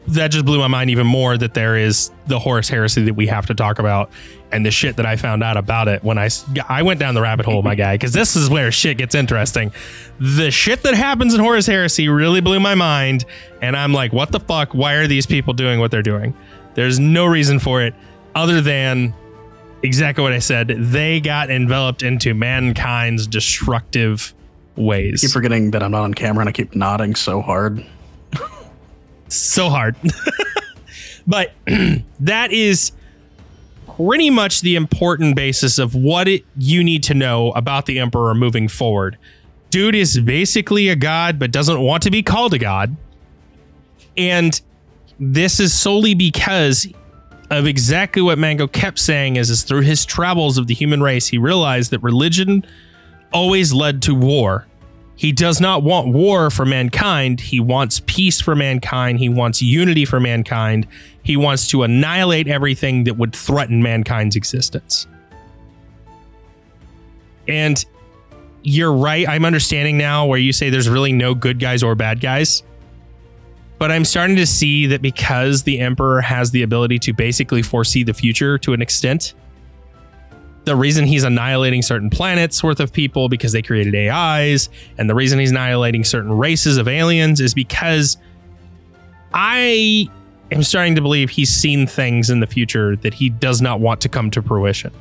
that 0.09 0.29
just 0.29 0.45
blew 0.45 0.59
my 0.59 0.69
mind 0.69 0.91
even 0.91 1.07
more 1.07 1.37
that 1.37 1.55
there 1.55 1.77
is 1.77 2.11
the 2.27 2.39
Horus 2.39 2.69
heresy 2.69 3.05
that 3.05 3.15
we 3.15 3.27
have 3.27 3.47
to 3.47 3.55
talk 3.55 3.79
about 3.79 4.11
and 4.53 4.65
the 4.65 4.71
shit 4.71 4.97
that 4.97 5.07
I 5.07 5.17
found 5.17 5.43
out 5.43 5.57
about 5.57 5.89
it 5.89 6.05
when 6.05 6.19
I 6.19 6.29
I 6.69 6.83
went 6.83 7.01
down 7.01 7.15
the 7.15 7.23
rabbit 7.23 7.47
hole, 7.47 7.63
my 7.63 7.75
guy, 7.77 7.95
because 7.95 8.13
this 8.13 8.37
is 8.37 8.49
where 8.49 8.71
shit 8.71 8.99
gets 8.99 9.15
interesting. 9.15 9.73
The 10.19 10.51
shit 10.51 10.83
that 10.83 10.95
happens 10.95 11.35
in 11.35 11.41
Horus 11.41 11.67
heresy 11.67 12.09
really 12.09 12.41
blew 12.41 12.61
my 12.61 12.75
mind, 12.75 13.25
and 13.61 13.77
I'm 13.77 13.93
like, 13.93 14.13
what 14.13 14.33
the 14.33 14.41
fuck? 14.41 14.73
Why 14.75 14.95
are 14.95 15.07
these 15.07 15.27
people 15.27 15.55
doing 15.55 15.81
what 15.81 15.91
they're 15.91 16.03
doing? 16.03 16.35
There's 16.75 16.99
no 16.99 17.27
reason 17.27 17.59
for 17.59 17.83
it 17.83 17.95
other 18.35 18.61
than 18.61 19.15
exactly 19.83 20.23
what 20.23 20.33
I 20.33 20.39
said. 20.39 20.69
They 20.69 21.21
got 21.21 21.51
enveloped 21.51 22.03
into 22.03 22.35
mankind's 22.35 23.27
destructive 23.27 24.35
ways. 24.77 25.23
keep 25.23 25.31
forgetting 25.31 25.71
that 25.73 25.83
I'm 25.83 25.91
not 25.91 26.03
on 26.03 26.15
camera 26.15 26.43
and 26.43 26.49
I 26.49 26.53
keep 26.53 26.75
nodding 26.75 27.15
so 27.15 27.41
hard. 27.41 27.85
so 29.29 29.69
hard. 29.69 29.97
but 31.27 31.53
that 32.21 32.53
is 32.53 32.93
pretty 33.97 34.31
much 34.31 34.61
the 34.61 34.77
important 34.77 35.37
basis 35.37 35.79
of 35.79 35.95
what 35.95 36.29
it, 36.29 36.45
you 36.57 36.85
need 36.85 37.03
to 37.05 37.15
know 37.15 37.53
about 37.53 37.87
the 37.87 37.99
Emperor 37.99 38.35
moving 38.35 38.69
forward. 38.69 39.17
Dude 39.71 39.95
is 39.95 40.19
basically 40.21 40.89
a 40.89 40.97
god, 40.97 41.39
but 41.39 41.51
doesn't 41.51 41.81
want 41.81 42.03
to 42.03 42.11
be 42.11 42.23
called 42.23 42.55
a 42.55 42.59
god. 42.59 42.97
And 44.17 44.61
this 45.19 45.61
is 45.61 45.73
solely 45.73 46.15
because 46.15 46.87
of 47.51 47.67
exactly 47.67 48.23
what 48.23 48.39
Mango 48.39 48.67
kept 48.67 48.99
saying 48.99 49.37
is, 49.37 49.51
is 49.51 49.63
through 49.63 49.83
his 49.83 50.05
travels 50.05 50.59
of 50.59 50.67
the 50.67 50.75
human 50.75 51.03
race, 51.03 51.29
he 51.29 51.39
realized 51.39 51.91
that 51.93 52.01
religion 52.01 52.65
always 53.33 53.73
led 53.73 54.03
to 54.03 54.15
war. 54.15 54.67
He 55.17 55.33
does 55.33 55.61
not 55.61 55.83
want 55.83 56.09
war 56.09 56.51
for 56.51 56.67
mankind. 56.67 57.41
He 57.41 57.59
wants 57.59 58.01
peace 58.07 58.41
for 58.41 58.55
mankind. 58.55 59.19
He 59.19 59.31
wants 59.31 59.63
unity 59.63 60.05
for 60.05 60.21
mankind. 60.21 60.87
He 61.23 61.37
wants 61.37 61.67
to 61.69 61.83
annihilate 61.83 62.47
everything 62.49 63.05
that 63.05 63.15
would 63.17 63.35
threaten 63.35 63.83
mankind's 63.83 64.37
existence. 64.37 65.07
And 67.49 67.83
you're 68.63 68.93
right. 68.93 69.27
I'm 69.27 69.45
understanding 69.45 69.97
now 69.97 70.27
where 70.27 70.39
you 70.39 70.53
say 70.53 70.69
there's 70.71 70.89
really 70.89 71.13
no 71.13 71.35
good 71.35 71.59
guys 71.59 71.83
or 71.83 71.95
bad 71.95 72.21
guys. 72.21 72.63
But 73.79 73.93
I'm 73.93 74.05
starting 74.05 74.37
to 74.37 74.47
see 74.47 74.87
that 74.87 75.03
because 75.03 75.63
the 75.63 75.81
Emperor 75.81 76.21
has 76.21 76.51
the 76.51 76.63
ability 76.63 76.99
to 77.01 77.13
basically 77.13 77.63
foresee 77.63 78.03
the 78.03 78.15
future 78.15 78.59
to 78.59 78.73
an 78.73 78.83
extent, 78.83 79.35
the 80.67 80.77
reason 80.77 81.07
he's 81.07 81.23
annihilating 81.23 81.81
certain 81.81 82.11
planets 82.11 82.63
worth 82.63 82.81
of 82.81 82.93
people 82.93 83.29
because 83.29 83.53
they 83.53 83.63
created 83.63 83.95
AIs, 83.95 84.69
and 84.99 85.09
the 85.09 85.15
reason 85.15 85.39
he's 85.39 85.53
annihilating 85.53 86.03
certain 86.03 86.37
races 86.37 86.77
of 86.77 86.89
aliens 86.89 87.41
is 87.41 87.55
because 87.55 88.17
I 89.33 90.09
am 90.51 90.65
starting 90.65 90.97
to 90.97 91.01
believe 91.01 91.31
he's 91.31 91.51
seen 91.51 91.87
things 91.87 92.31
in 92.31 92.41
the 92.41 92.49
future 92.49 92.97
that 92.97 93.15
he 93.15 93.31
does 93.31 93.63
not 93.63 93.79
want 93.79 94.01
to 94.03 94.09
come 94.09 94.29
to 94.33 94.43
fruition. 94.43 94.93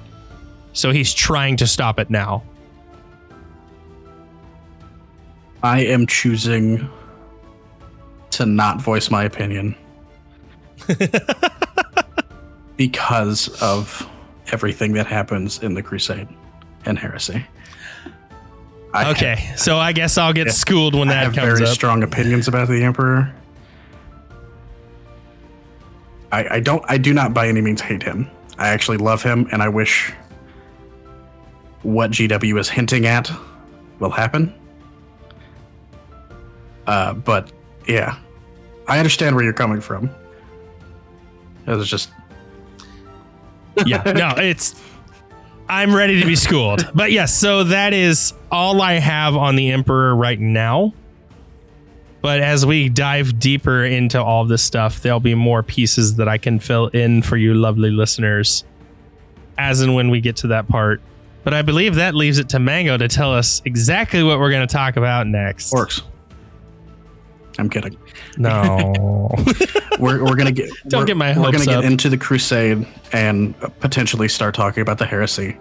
So 0.74 0.92
he's 0.92 1.14
trying 1.14 1.58
to 1.58 1.66
stop 1.66 2.00
it 2.00 2.12
now. 2.12 2.44
I 5.64 5.80
am 5.80 6.06
choosing 6.06 6.88
to 8.32 8.46
not 8.46 8.80
voice 8.82 9.10
my 9.10 9.24
opinion 9.24 9.76
because 12.78 13.48
of 13.64 14.08
everything 14.56 14.94
that 14.94 15.06
happens 15.06 15.60
in 15.62 15.74
the 15.74 15.84
Crusade 15.84 16.30
and 16.86 16.98
Heresy. 16.98 17.46
I 18.94 19.12
Okay, 19.12 19.52
so 19.58 19.78
I 19.78 19.92
guess 19.92 20.18
I'll 20.18 20.32
get 20.32 20.48
Yeah. 20.48 20.54
schooled 20.54 20.96
when 20.96 21.10
I 21.10 21.16
that 21.16 21.24
have 21.26 21.36
comes 21.36 21.46
very 21.60 21.64
up. 21.68 21.74
strong 21.76 22.02
opinions 22.04 22.48
about 22.48 22.70
the 22.70 22.82
Emperor. 22.82 23.34
I, 26.32 26.56
I 26.56 26.60
don't. 26.62 26.84
I 26.88 26.98
do 26.98 27.14
not 27.14 27.34
by 27.34 27.50
any 27.50 27.60
means 27.60 27.82
hate 27.82 28.02
him. 28.02 28.30
I 28.58 28.70
actually 28.70 28.96
love 28.98 29.22
him, 29.22 29.48
and 29.52 29.62
I 29.62 29.68
wish 29.68 30.14
what 31.84 32.12
GW 32.12 32.58
is 32.58 32.70
hinting 32.70 33.06
at 33.06 33.30
will 34.00 34.10
happen. 34.10 34.54
Uh, 36.88 37.14
but 37.14 37.52
yeah, 37.88 38.18
I 38.88 38.98
understand 39.00 39.36
where 39.36 39.44
you're 39.44 39.54
coming 39.54 39.82
from. 39.82 40.10
It 41.68 41.72
was 41.72 41.90
just 41.90 42.12
yeah, 43.86 44.02
no, 44.04 44.34
it's. 44.38 44.82
I'm 45.68 45.96
ready 45.96 46.20
to 46.22 46.28
be 46.28 46.36
schooled. 46.36 46.88
But 46.94 47.12
yes, 47.12 47.36
so 47.36 47.64
that 47.64 47.92
is 47.94 48.34
all 48.52 48.82
I 48.82 48.94
have 48.94 49.36
on 49.36 49.56
the 49.56 49.72
Emperor 49.72 50.16
right 50.16 50.40
now. 50.40 50.94
But 52.22 52.40
as 52.40 52.66
we 52.66 52.90
dive 52.90 53.40
deeper 53.40 53.84
into 53.84 54.22
all 54.22 54.46
this 54.46 54.64
stuff, 54.64 55.02
there'll 55.02 55.20
be 55.20 55.36
more 55.36 55.64
pieces 55.64 56.16
that 56.16 56.28
I 56.28 56.38
can 56.38 56.60
fill 56.60 56.88
in 56.88 57.22
for 57.22 57.38
you 57.38 57.54
lovely 57.54 57.92
listeners 57.92 58.64
as 59.58 59.82
and 59.82 59.96
when 59.96 60.10
we 60.10 60.22
get 60.22 60.36
to 60.38 60.48
that 60.48 60.68
part. 60.68 61.02
But 61.44 61.54
I 61.54 61.62
believe 61.62 61.96
that 61.96 62.16
leaves 62.16 62.40
it 62.40 62.50
to 62.50 62.60
Mango 62.60 62.98
to 62.98 63.08
tell 63.08 63.34
us 63.34 63.62
exactly 63.66 64.24
what 64.24 64.40
we're 64.40 64.50
going 64.50 64.68
to 64.68 64.74
talk 64.74 64.98
about 64.98 65.28
next. 65.28 65.72
works. 65.72 66.02
I'm 67.58 67.70
kidding. 67.70 67.98
No. 68.38 69.32
We're, 70.00 70.22
we're 70.26 70.36
gonna 70.36 70.52
get 70.52 70.70
Don't 70.90 71.00
we're- 71.02 71.08
get 71.08 71.16
my 71.18 71.38
We're 71.40 71.52
gonna 71.54 71.66
get 71.66 71.86
into 71.86 72.10
the 72.10 72.18
crusade 72.18 72.86
and 73.14 73.58
potentially 73.80 74.28
start 74.28 74.54
talking 74.54 74.82
about 74.82 74.98
the 74.98 75.06
heresy. 75.06 75.56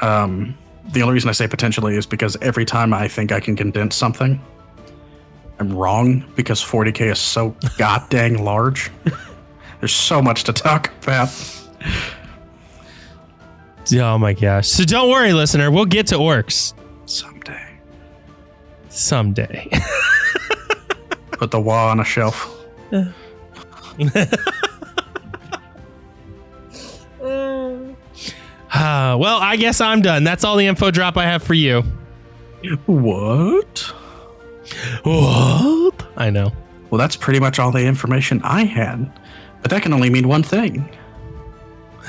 Um, 0.00 0.56
the 0.92 1.02
only 1.02 1.14
reason 1.14 1.28
I 1.28 1.32
say 1.32 1.48
potentially 1.48 1.96
is 1.96 2.06
because 2.06 2.36
every 2.40 2.64
time 2.64 2.94
I 2.94 3.08
think 3.08 3.32
I 3.32 3.40
can 3.40 3.56
condense 3.56 3.96
something, 3.96 4.40
I'm 5.58 5.74
wrong 5.74 6.24
because 6.36 6.60
40k 6.62 7.10
is 7.12 7.18
so 7.18 7.56
goddamn 7.78 8.36
large. 8.36 8.90
There's 9.80 9.94
so 9.94 10.22
much 10.22 10.44
to 10.44 10.52
talk 10.52 10.92
about. 11.02 11.28
oh 13.94 14.18
my 14.18 14.34
gosh. 14.34 14.68
So 14.68 14.84
don't 14.84 15.10
worry, 15.10 15.32
listener. 15.32 15.70
We'll 15.72 15.84
get 15.84 16.06
to 16.08 16.14
orcs 16.16 16.74
Someday, 17.06 17.78
someday. 18.88 19.68
put 21.42 21.50
the 21.50 21.60
wall 21.60 21.88
on 21.88 21.98
a 21.98 22.04
shelf. 22.04 22.56
Uh, 28.74 29.16
well, 29.18 29.38
I 29.38 29.56
guess 29.56 29.80
I'm 29.80 30.00
done. 30.00 30.24
That's 30.24 30.44
all 30.44 30.56
the 30.56 30.66
info 30.66 30.90
drop 30.90 31.16
I 31.16 31.24
have 31.24 31.42
for 31.42 31.52
you. 31.54 31.82
What? 32.86 33.78
What? 35.02 36.06
I 36.16 36.30
know. 36.30 36.52
Well, 36.90 36.98
that's 36.98 37.14
pretty 37.14 37.38
much 37.38 37.58
all 37.58 37.70
the 37.70 37.84
information 37.84 38.40
I 38.42 38.64
had. 38.64 39.12
But 39.60 39.70
that 39.70 39.82
can 39.82 39.92
only 39.92 40.08
mean 40.10 40.26
one 40.26 40.42
thing. 40.42 40.88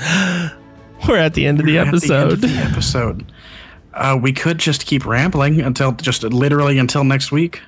We're 1.06 1.18
at 1.18 1.34
the 1.34 1.46
end 1.46 1.60
of 1.60 1.66
the 1.66 1.74
We're 1.74 1.82
at 1.82 1.84
the 1.84 1.88
end 1.88 1.88
episode. 1.88 2.32
of 2.32 2.40
the 2.40 2.48
episode. 2.48 3.32
Uh, 3.92 4.18
we 4.20 4.32
could 4.32 4.58
just 4.58 4.86
keep 4.86 5.04
rambling 5.06 5.60
until 5.60 5.92
just 5.92 6.22
literally 6.24 6.78
until 6.78 7.04
next 7.04 7.30
week. 7.30 7.60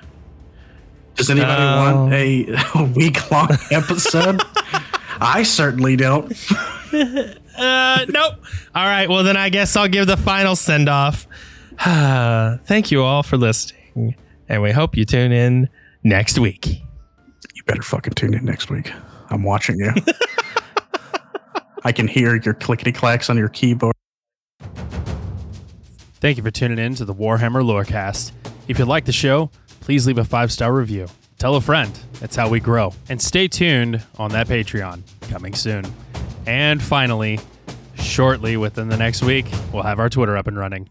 Does 1.17 1.29
anybody 1.29 1.61
Oh. 1.61 1.77
want 2.05 2.13
a, 2.13 2.45
a 2.75 2.83
week 2.95 3.29
long 3.31 3.49
episode? 3.71 4.41
I 5.19 5.43
certainly 5.43 5.95
don't. 5.95 6.33
Uh, 7.57 8.05
nope. 8.09 8.35
All 8.75 8.85
right. 8.85 9.09
Well, 9.09 9.23
then 9.23 9.35
I 9.35 9.49
guess 9.49 9.75
I'll 9.75 9.87
give 9.87 10.05
the 10.05 10.15
final 10.15 10.55
send 10.55 10.87
off. 10.87 11.27
Thank 11.79 12.91
you 12.91 13.01
all 13.01 13.23
for 13.23 13.35
listening, 13.35 14.15
and 14.47 14.61
we 14.61 14.71
hope 14.71 14.95
you 14.95 15.05
tune 15.05 15.31
in 15.31 15.67
next 16.03 16.37
week. 16.37 16.67
You 16.67 17.63
better 17.65 17.81
fucking 17.81 18.13
tune 18.13 18.35
in 18.35 18.45
next 18.45 18.69
week. 18.69 18.91
I'm 19.31 19.41
watching 19.41 19.79
you. 19.79 19.91
I 21.83 21.91
can 21.91 22.07
hear 22.07 22.35
your 22.35 22.53
clickety 22.53 22.91
clacks 22.91 23.27
on 23.29 23.37
your 23.37 23.49
keyboard. 23.49 23.95
Thank 26.19 26.37
you 26.37 26.43
for 26.43 26.51
tuning 26.51 26.77
in 26.79 26.93
to 26.95 27.05
the 27.05 27.13
Warhammer 27.15 27.63
Lorecast. 27.63 28.31
If 28.67 28.77
you 28.79 28.85
like 28.85 29.05
the 29.05 29.11
show, 29.11 29.49
please 29.79 30.07
leave 30.07 30.17
a 30.17 30.25
five 30.25 30.51
star 30.51 30.73
review. 30.73 31.07
Tell 31.39 31.55
a 31.55 31.61
friend. 31.61 31.97
That's 32.19 32.35
how 32.35 32.49
we 32.49 32.59
grow. 32.59 32.93
And 33.09 33.21
stay 33.21 33.47
tuned 33.47 34.03
on 34.17 34.31
that 34.31 34.47
Patreon 34.47 35.01
coming 35.29 35.53
soon. 35.53 35.85
And 36.47 36.81
finally, 36.81 37.39
shortly 37.95 38.57
within 38.57 38.89
the 38.89 38.97
next 38.97 39.21
week, 39.21 39.45
we'll 39.71 39.83
have 39.83 39.99
our 39.99 40.09
Twitter 40.09 40.35
up 40.37 40.47
and 40.47 40.57
running. 40.57 40.89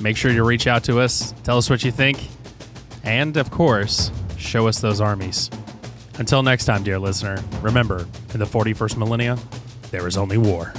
Make 0.00 0.16
sure 0.16 0.30
you 0.30 0.44
reach 0.44 0.66
out 0.68 0.84
to 0.84 1.00
us, 1.00 1.34
tell 1.42 1.58
us 1.58 1.68
what 1.68 1.82
you 1.82 1.90
think, 1.90 2.18
and 3.02 3.36
of 3.36 3.50
course, 3.50 4.12
show 4.36 4.68
us 4.68 4.80
those 4.80 5.00
armies. 5.00 5.50
Until 6.18 6.42
next 6.42 6.66
time, 6.66 6.84
dear 6.84 6.98
listener, 6.98 7.42
remember, 7.62 8.06
in 8.32 8.38
the 8.38 8.44
41st 8.44 8.96
millennia, 8.96 9.38
there 9.90 10.06
is 10.06 10.16
only 10.16 10.38
war. 10.38 10.72